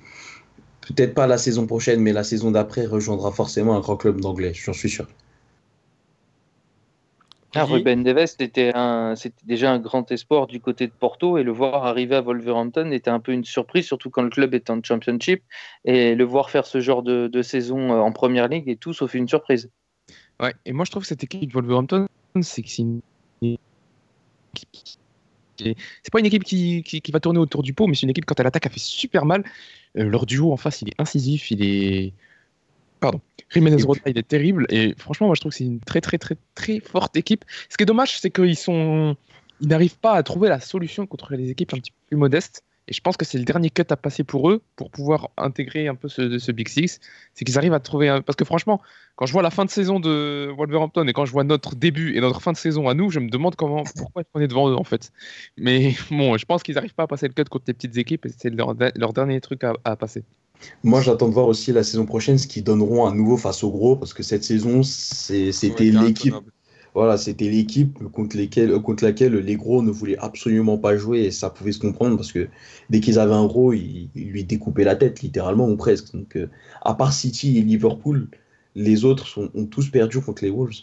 peut-être 0.81 1.13
pas 1.13 1.27
la 1.27 1.37
saison 1.37 1.67
prochaine, 1.67 1.99
mais 2.01 2.13
la 2.13 2.23
saison 2.23 2.51
d'après, 2.51 2.85
rejoindra 2.85 3.31
forcément 3.31 3.75
un 3.75 3.81
grand 3.81 3.97
club 3.97 4.21
d'anglais. 4.21 4.53
J'en 4.53 4.73
suis 4.73 4.89
sûr. 4.89 5.07
Ah, 7.55 7.65
Ruben 7.65 8.03
Neves, 8.03 8.35
c'était 8.37 8.71
un, 8.75 9.15
c'était 9.15 9.45
déjà 9.45 9.71
un 9.71 9.79
grand 9.79 10.11
espoir 10.11 10.45
du 10.45 10.59
côté 10.59 10.85
de 10.85 10.91
Porto 10.91 11.37
et 11.39 11.43
le 11.43 11.51
voir 11.51 11.85
arriver 11.85 12.15
à 12.15 12.21
Wolverhampton 12.21 12.91
était 12.91 13.09
un 13.09 13.19
peu 13.19 13.31
une 13.31 13.43
surprise, 13.43 13.87
surtout 13.87 14.11
quand 14.11 14.21
le 14.21 14.29
club 14.29 14.53
est 14.53 14.69
en 14.69 14.81
Championship 14.83 15.43
et 15.83 16.13
le 16.13 16.23
voir 16.23 16.51
faire 16.51 16.67
ce 16.67 16.79
genre 16.79 17.01
de, 17.01 17.27
de 17.27 17.41
saison 17.41 17.91
euh, 17.91 17.97
en 17.97 18.11
Première 18.11 18.47
Ligue 18.47 18.69
est 18.69 18.79
tout 18.79 18.93
sauf 18.93 19.15
une 19.15 19.27
surprise. 19.27 19.71
Ouais, 20.39 20.53
et 20.65 20.71
moi 20.71 20.85
je 20.85 20.91
trouve 20.91 21.03
que 21.03 21.07
cette 21.07 21.23
équipe 21.23 21.49
de 21.49 21.53
Wolverhampton, 21.53 22.07
c'est 22.41 22.61
que 22.61 22.69
c'est 22.69 22.81
une 22.83 23.01
C'est 25.57 26.11
pas 26.11 26.19
une 26.19 26.25
équipe 26.25 26.43
qui, 26.45 26.83
qui- 26.83 27.01
qui 27.01 27.11
va 27.11 27.19
tourner 27.19 27.39
autour 27.39 27.63
du 27.63 27.73
pot, 27.73 27.85
mais 27.87 27.93
c'est 27.95 28.03
une 28.03 28.09
équipe 28.11 28.25
quand 28.25 28.39
elle 28.39 28.47
attaque, 28.47 28.65
elle 28.65 28.71
fait 28.71 28.79
super 28.79 29.25
mal. 29.25 29.43
Euh, 29.97 30.03
leur 30.05 30.25
duo 30.25 30.53
en 30.53 30.57
face, 30.57 30.81
il 30.81 30.89
est 30.89 30.99
incisif, 30.99 31.51
il 31.51 31.61
est. 31.63 32.13
Pardon. 33.01 33.19
Jiménez 33.49 33.81
Rota, 33.83 34.09
il 34.09 34.17
est 34.17 34.27
terrible. 34.27 34.65
Et 34.69 34.93
franchement, 34.97 35.27
moi 35.27 35.35
je 35.35 35.41
trouve 35.41 35.51
que 35.51 35.57
c'est 35.57 35.65
une 35.65 35.79
très 35.81 35.99
très 36.01 36.17
très 36.17 36.37
très 36.55 36.79
forte 36.79 37.17
équipe. 37.17 37.43
Ce 37.69 37.75
qui 37.77 37.83
est 37.83 37.85
dommage, 37.85 38.19
c'est 38.19 38.29
qu'ils 38.31 38.55
sont. 38.55 39.17
Ils 39.61 39.67
n'arrivent 39.67 39.97
pas 39.99 40.13
à 40.13 40.23
trouver 40.23 40.47
la 40.47 40.61
solution 40.61 41.05
contre 41.05 41.33
les 41.35 41.49
équipes 41.49 41.73
un 41.73 41.77
petit 41.79 41.91
peu 41.91 41.97
plus 42.07 42.17
modestes. 42.17 42.63
Et 42.89 42.93
je 42.93 43.01
pense 43.01 43.15
que 43.17 43.23
c'est 43.25 43.37
le 43.37 43.45
dernier 43.45 43.69
cut 43.69 43.83
à 43.89 43.95
passer 43.95 44.23
pour 44.23 44.49
eux 44.49 44.61
pour 44.75 44.89
pouvoir 44.89 45.29
intégrer 45.37 45.87
un 45.87 45.95
peu 45.95 46.09
ce, 46.09 46.39
ce 46.39 46.51
Big 46.51 46.67
Six. 46.67 46.99
C'est 47.35 47.45
qu'ils 47.45 47.57
arrivent 47.59 47.73
à 47.73 47.79
trouver. 47.79 48.09
un- 48.09 48.21
Parce 48.21 48.35
que 48.35 48.45
franchement, 48.45 48.81
quand 49.15 49.27
je 49.27 49.31
vois 49.33 49.43
la 49.43 49.51
fin 49.51 49.63
de 49.63 49.69
saison 49.69 49.99
de 49.99 50.51
Wolverhampton 50.57 51.07
et 51.07 51.13
quand 51.13 51.25
je 51.25 51.31
vois 51.31 51.43
notre 51.43 51.75
début 51.75 52.15
et 52.17 52.19
notre 52.21 52.41
fin 52.41 52.51
de 52.51 52.57
saison 52.57 52.89
à 52.89 52.95
nous, 52.95 53.11
je 53.11 53.19
me 53.19 53.29
demande 53.29 53.55
comment, 53.55 53.83
pourquoi 53.95 54.23
on 54.33 54.39
est 54.41 54.47
devant 54.47 54.69
eux 54.69 54.75
en 54.75 54.83
fait. 54.83 55.11
Mais 55.55 55.93
bon, 56.11 56.35
je 56.37 56.45
pense 56.45 56.63
qu'ils 56.63 56.75
n'arrivent 56.75 56.95
pas 56.95 57.03
à 57.03 57.07
passer 57.07 57.27
le 57.27 57.33
cut 57.33 57.43
contre 57.45 57.65
les 57.67 57.73
petites 57.75 57.97
équipes 57.97 58.25
et 58.25 58.31
c'est 58.35 58.49
leur, 58.49 58.73
leur 58.95 59.13
dernier 59.13 59.39
truc 59.39 59.63
à, 59.63 59.73
à 59.85 59.95
passer. 59.95 60.23
Moi, 60.83 61.01
j'attends 61.01 61.29
de 61.29 61.33
voir 61.33 61.47
aussi 61.47 61.71
la 61.71 61.83
saison 61.83 62.05
prochaine 62.05 62.37
ce 62.37 62.47
qu'ils 62.47 62.63
donneront 62.65 63.05
à 63.05 63.13
nouveau 63.13 63.37
face 63.37 63.63
aux 63.63 63.71
gros, 63.71 63.95
parce 63.95 64.13
que 64.13 64.23
cette 64.23 64.43
saison, 64.43 64.83
c'était 64.83 65.91
Ouais, 65.91 65.91
l'équipe. 66.07 66.33
Voilà, 66.93 67.17
c'était 67.17 67.49
l'équipe 67.49 67.99
contre, 68.11 68.35
laquelle 68.37 69.35
les 69.35 69.55
gros 69.55 69.81
ne 69.81 69.91
voulaient 69.91 70.17
absolument 70.17 70.77
pas 70.77 70.97
jouer 70.97 71.21
et 71.21 71.31
ça 71.31 71.49
pouvait 71.49 71.71
se 71.71 71.79
comprendre 71.79 72.15
parce 72.15 72.31
que 72.31 72.47
dès 72.89 72.99
qu'ils 72.99 73.19
avaient 73.19 73.35
un 73.35 73.45
gros, 73.45 73.73
ils, 73.73 74.09
ils 74.15 74.29
lui 74.29 74.43
découpaient 74.43 74.83
la 74.83 74.95
tête, 74.95 75.21
littéralement 75.21 75.69
ou 75.69 75.77
presque. 75.77 76.13
Donc, 76.13 76.35
euh, 76.35 76.49
à 76.81 76.95
part 76.95 77.13
City 77.13 77.57
et 77.57 77.61
Liverpool, 77.61 78.27
les 78.75 79.05
autres 79.05 79.27
sont- 79.27 79.51
ont 79.53 79.65
tous 79.65 79.89
perdu 79.89 80.19
contre 80.21 80.43
les 80.43 80.49
Wolves. 80.49 80.81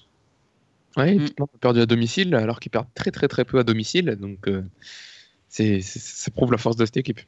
Ouais, 0.97 1.17
Mm. 1.17 1.29
Tottenham 1.29 1.49
a 1.55 1.59
perdu 1.59 1.81
à 1.81 1.87
domicile 1.87 2.35
alors 2.35 2.59
qu'ils 2.61 2.71
perdent 2.71 2.87
très 2.95 3.11
très 3.11 3.29
très 3.29 3.45
peu 3.45 3.59
à 3.59 3.65
domicile. 3.65 4.17
Donc 4.21 4.49
euh, 4.49 4.63
c'est- 5.49 5.81
ça 5.83 6.31
prouve 6.31 6.53
la 6.53 6.59
force 6.59 6.77
de 6.77 6.85
cette 6.87 6.97
équipe. 6.97 7.21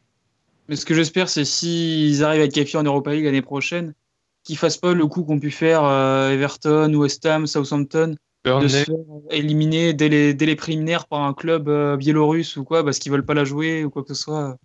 Mais 0.68 0.76
ce 0.76 0.84
que 0.86 0.94
j'espère, 0.94 1.28
c'est 1.28 1.44
s'ils 1.44 2.22
arrivent 2.24 2.42
à 2.42 2.44
être 2.44 2.54
qualifiés 2.54 2.78
en 2.78 2.84
Europa 2.84 3.12
League 3.12 3.24
l'année 3.24 3.42
prochaine, 3.42 3.94
qu'ils 4.44 4.56
fassent 4.56 4.76
pas 4.76 4.94
le 4.94 5.06
coup 5.06 5.24
qu'ont 5.24 5.40
pu 5.40 5.50
faire 5.50 5.84
euh, 5.84 6.30
Everton, 6.30 6.92
West 6.94 7.24
Ham, 7.26 7.46
Southampton, 7.46 8.16
de 8.44 8.68
se 8.68 8.84
faire 8.84 8.94
éliminer 9.30 9.94
dès 9.94 10.08
les, 10.08 10.34
dès 10.34 10.46
les 10.46 10.56
préliminaires 10.56 11.06
par 11.06 11.22
un 11.22 11.34
club 11.34 11.68
euh, 11.68 11.96
biélorusse 11.96 12.56
ou 12.56 12.64
quoi, 12.64 12.84
parce 12.84 12.98
qu'ils 12.98 13.12
veulent 13.12 13.24
pas 13.26 13.34
la 13.34 13.44
jouer 13.44 13.84
ou 13.84 13.90
quoi 13.90 14.02
que 14.02 14.14
ce 14.14 14.20
soit. 14.22 14.56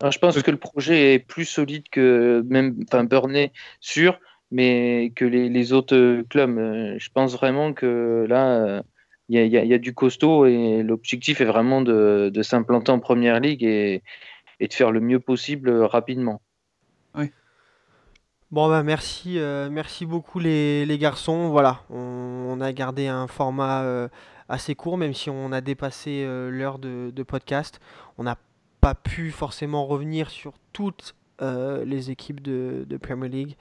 Alors, 0.00 0.12
je 0.12 0.18
pense 0.18 0.40
que 0.40 0.50
le 0.50 0.56
projet 0.56 1.14
est 1.14 1.18
plus 1.18 1.44
solide 1.44 1.88
que 1.90 2.44
même 2.48 2.76
enfin, 2.86 3.04
Burnley 3.04 3.52
sûr, 3.80 4.20
mais 4.50 5.12
que 5.16 5.24
les, 5.24 5.48
les 5.48 5.72
autres 5.72 5.96
euh, 5.96 6.24
clubs. 6.28 6.56
Euh, 6.58 6.94
Je 6.98 7.10
pense 7.10 7.32
vraiment 7.34 7.72
que 7.72 8.24
là, 8.28 8.82
il 9.28 9.40
y, 9.40 9.48
y 9.48 9.56
a- 9.58 9.64
il 9.64 9.68
y 9.70 9.74
a 9.74 9.78
du 9.78 9.94
costaud 9.94 10.46
et 10.46 10.82
l'objectif 10.82 11.40
est 11.40 11.44
vraiment 11.44 11.82
de, 11.82 12.30
de 12.32 12.42
s'implanter 12.42 12.92
en 12.92 13.00
Première 13.00 13.40
Ligue 13.40 13.64
et, 13.64 14.02
et 14.60 14.68
de 14.68 14.72
faire 14.74 14.92
le 14.92 15.00
mieux 15.00 15.20
possible 15.20 15.70
rapidement. 15.70 16.40
Bon 18.50 18.66
bah 18.66 18.82
merci, 18.82 19.38
euh, 19.38 19.68
merci 19.70 20.06
beaucoup 20.06 20.38
les, 20.38 20.98
garçons. 20.98 21.50
Voilà, 21.50 21.82
on, 21.90 22.58
a 22.62 22.72
gardé 22.72 23.06
un 23.06 23.26
format 23.26 23.82
euh, 23.82 24.08
assez 24.48 24.74
court, 24.74 24.96
même 24.96 25.12
si 25.12 25.28
on 25.28 25.52
a 25.52 25.60
dépassé 25.60 26.24
euh, 26.24 26.48
l'heure 26.48 26.78
de, 26.78 27.22
podcast. 27.24 27.78
On 28.16 28.22
n'a 28.22 28.38
pas 28.80 28.94
pu 28.94 29.32
forcément 29.32 29.84
revenir 29.84 30.30
sur 30.30 30.54
toutes 30.72 31.14
les 31.40 32.10
équipes 32.10 32.40
de, 32.40 32.98
Premier 33.02 33.28
League 33.28 33.56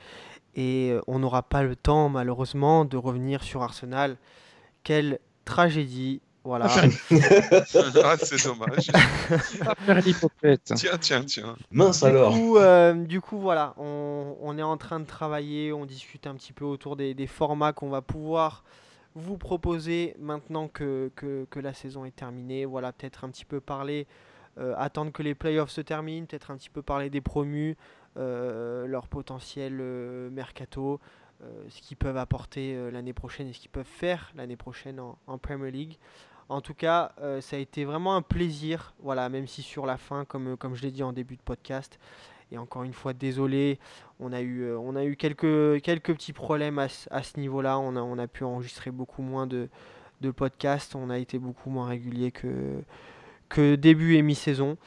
et 0.56 0.96
on 1.06 1.20
n'aura 1.20 1.44
pas 1.44 1.64
le 1.64 1.76
temps 1.76 2.08
malheureusement 2.08 2.86
de 2.86 2.96
revenir 2.96 3.44
sur 3.44 3.64
Arsenal. 3.64 4.16
Quelle 4.84 5.20
tragédie, 5.44 6.22
voilà. 6.44 6.66
ah, 6.72 8.16
c'est 8.18 8.44
dommage. 8.46 8.86
faire 9.86 10.02
l'hypocrite. 10.02 10.74
tiens, 10.76 10.98
tiens, 11.00 11.24
tiens. 11.24 11.56
Mince 11.72 12.00
Du 12.02 12.06
alors. 12.06 12.34
coup, 12.34 12.58
euh, 12.58 12.94
du 12.94 13.20
coup, 13.22 13.38
voilà, 13.38 13.74
on, 13.78 14.36
on 14.42 14.58
est 14.58 14.64
en 14.64 14.78
train 14.78 15.00
de 15.00 15.06
travailler, 15.06 15.74
on 15.74 15.86
discute 15.86 16.26
un 16.26 16.36
petit 16.36 16.54
peu 16.54 16.66
autour 16.66 16.96
des, 16.96 17.14
des 17.14 17.28
formats 17.28 17.74
qu'on 17.74 17.90
va 17.90 18.02
pouvoir 18.02 18.64
vous 19.16 19.38
proposer 19.38 20.16
maintenant 20.20 20.68
que, 20.68 21.12
que, 21.16 21.46
que 21.50 21.60
la 21.60 21.74
saison 21.74 22.06
est 22.06 22.16
terminée. 22.16 22.66
Voilà, 22.66 22.94
peut-être 22.94 23.24
un 23.24 23.30
petit 23.30 23.46
peu 23.46 23.60
parler, 23.60 24.08
euh, 24.58 24.74
attendre 24.78 25.12
que 25.12 25.24
les 25.24 25.36
playoffs 25.36 25.72
se 25.72 25.82
terminent, 25.82 26.26
peut-être 26.26 26.52
un 26.52 26.58
petit 26.58 26.70
peu 26.70 26.82
parler 26.82 27.10
des 27.10 27.22
promus, 27.22 27.76
euh, 28.18 28.88
leur 28.88 29.08
potentiel 29.08 29.78
euh, 29.80 30.30
mercato, 30.30 31.00
ce 31.70 31.82
qu'ils 31.82 31.98
peuvent 31.98 32.18
apporter 32.18 32.76
euh, 32.76 32.90
l'année 32.92 33.14
prochaine 33.14 33.48
et 33.48 33.54
ce 33.54 33.60
qu'ils 33.60 33.70
peuvent 33.70 33.86
faire 33.86 34.32
l'année 34.36 34.56
prochaine 34.56 35.00
en, 35.00 35.38
Premier 35.38 35.72
League. 35.72 35.98
En 36.50 36.62
tout 36.62 36.74
cas, 36.74 37.12
euh, 37.22 37.42
ça 37.42 37.58
a 37.58 37.60
été 37.60 37.86
vraiment 37.86 38.16
un 38.16 38.22
plaisir, 38.22 38.94
voilà, 39.02 39.30
même 39.30 39.48
si 39.48 39.62
sur 39.62 39.86
la 39.86 39.98
fin, 39.98 40.26
comme, 40.26 40.56
je 40.74 40.82
l'ai 40.82 40.92
dit 40.92 41.04
en 41.04 41.14
début 41.14 41.36
de 41.36 41.42
podcast, 41.42 42.00
et 42.52 42.58
encore 42.58 42.84
une 42.84 42.94
fois, 42.94 43.14
désolé, 43.14 43.80
on 44.20 44.32
a 44.32 44.42
eu, 44.42 44.64
euh, 44.64 45.16
quelques, 45.16 46.14
petits 46.14 46.34
problèmes 46.34 46.80
à, 46.80 46.88
à 47.12 47.24
ce 47.24 47.40
niveau-là, 47.40 47.78
on 47.78 48.18
a, 48.18 48.28
pu 48.28 48.46
enregistrer 48.46 48.92
beaucoup 48.92 49.22
moins 49.22 49.46
de, 49.46 49.68
de 50.22 50.32
podcasts, 50.32 50.96
on 50.96 51.10
a 51.10 51.18
été 51.18 51.38
beaucoup 51.38 51.70
moins 51.70 51.88
régulier 51.88 52.32
que 52.32 53.76
début 53.76 54.16
et 54.16 54.22
mi-saison. 54.22 54.78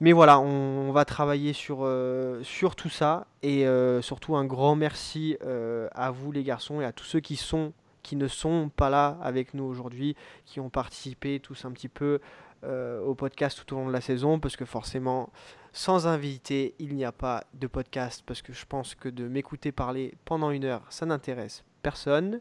Mais 0.00 0.12
voilà, 0.12 0.38
on, 0.40 0.88
on 0.88 0.92
va 0.92 1.04
travailler 1.04 1.52
sur, 1.52 1.78
euh, 1.82 2.42
sur 2.42 2.76
tout 2.76 2.90
ça, 2.90 3.26
et 3.42 3.66
euh, 3.66 4.02
surtout 4.02 4.36
un 4.36 4.44
grand 4.44 4.76
merci 4.76 5.36
euh, 5.42 5.88
à 5.94 6.10
vous 6.10 6.32
les 6.32 6.42
garçons 6.42 6.80
et 6.80 6.84
à 6.84 6.92
tous 6.92 7.04
ceux 7.04 7.20
qui 7.20 7.36
sont 7.36 7.72
qui 8.02 8.14
ne 8.14 8.28
sont 8.28 8.70
pas 8.76 8.88
là 8.88 9.18
avec 9.20 9.52
nous 9.52 9.64
aujourd'hui, 9.64 10.14
qui 10.44 10.60
ont 10.60 10.70
participé 10.70 11.40
tous 11.40 11.64
un 11.64 11.72
petit 11.72 11.88
peu 11.88 12.20
euh, 12.62 13.00
au 13.00 13.16
podcast 13.16 13.58
tout 13.58 13.74
au 13.74 13.78
long 13.78 13.88
de 13.88 13.92
la 13.92 14.00
saison, 14.00 14.38
parce 14.38 14.54
que 14.54 14.64
forcément, 14.64 15.30
sans 15.72 16.06
invité, 16.06 16.76
il 16.78 16.94
n'y 16.94 17.04
a 17.04 17.10
pas 17.10 17.42
de 17.54 17.66
podcast, 17.66 18.22
parce 18.24 18.42
que 18.42 18.52
je 18.52 18.64
pense 18.64 18.94
que 18.94 19.08
de 19.08 19.26
m'écouter 19.26 19.72
parler 19.72 20.14
pendant 20.24 20.52
une 20.52 20.64
heure, 20.64 20.82
ça 20.88 21.04
n'intéresse 21.04 21.64
personne. 21.82 22.40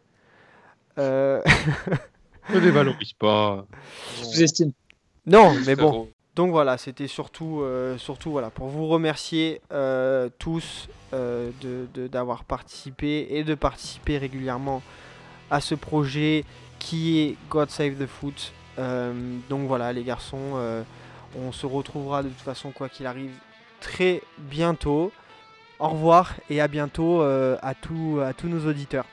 Euh, 1.00 1.42
Ne 2.54 2.60
dévalorise 2.60 3.14
pas. 3.14 3.66
Je 4.18 4.24
vous 4.24 4.44
estime. 4.44 4.72
non, 5.26 5.56
mais 5.66 5.76
bon. 5.76 6.08
Donc 6.36 6.52
voilà, 6.52 6.78
c'était 6.78 7.08
surtout, 7.08 7.62
euh, 7.62 7.98
surtout 7.98 8.32
voilà, 8.32 8.50
pour 8.50 8.68
vous 8.68 8.88
remercier 8.88 9.62
euh, 9.72 10.30
tous 10.38 10.90
euh, 11.14 11.50
de- 11.62 11.88
de- 11.94 12.08
d'avoir 12.08 12.44
participé 12.44 13.28
et 13.32 13.44
de 13.46 13.56
participer 13.56 14.18
régulièrement 14.18 14.82
à 15.50 15.62
ce 15.62 15.76
projet 15.76 16.44
qui 16.78 17.20
est 17.22 17.36
God 17.50 17.70
Save 17.70 17.96
the 17.96 18.06
Foot. 18.08 18.52
Euh, 18.80 19.14
donc 19.50 19.68
voilà 19.68 19.94
les 19.94 20.04
garçons, 20.04 20.56
euh, 20.56 20.84
on 21.40 21.54
se 21.54 21.66
retrouvera 21.66 22.22
de 22.22 22.28
toute 22.28 22.38
façon 22.42 22.72
quoi 22.72 22.90
qu'il 22.90 23.06
arrive 23.06 23.32
très 23.80 24.22
bientôt. 24.38 25.12
Au 25.80 25.90
revoir 25.90 26.34
et 26.50 26.60
à 26.62 26.68
bientôt 26.68 27.22
euh, 27.22 27.58
à, 27.62 27.74
tous 27.76 28.20
à 28.22 28.34
tous 28.34 28.48
nos 28.48 28.66
auditeurs. 28.68 29.06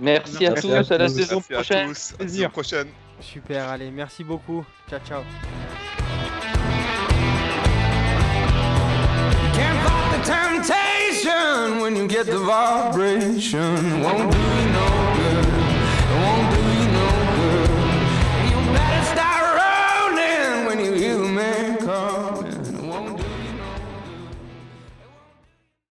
Merci 0.00 0.46
à 0.46 0.54
tous, 0.54 0.72
à 0.72 0.94
à, 0.94 0.98
la 0.98 1.06
tous. 1.08 1.14
saison 1.14 1.42
Merci 1.50 1.72
à 1.74 1.84
tous. 1.86 2.14
À 2.18 2.22
la 2.22 2.28
saison 2.28 2.48
prochaine. 2.50 2.88
Super, 3.20 3.68
allez, 3.68 3.90
merci 3.90 4.22
beaucoup. 4.24 4.64
Ciao 4.88 5.00
ciao. 5.06 5.22
Can't 9.58 9.80
fight 9.88 10.08
the 10.14 10.22
temptation 10.34 11.80
when 11.80 11.96
you 11.96 12.06
get 12.06 12.26
the 12.26 12.38
vibration. 12.38 14.00
Won't 14.02 14.30
do 14.30 14.38
you 14.38 14.66
no 14.78 14.88
good. 15.18 15.46
It 16.12 16.18
won't 16.24 16.54
do 16.54 16.67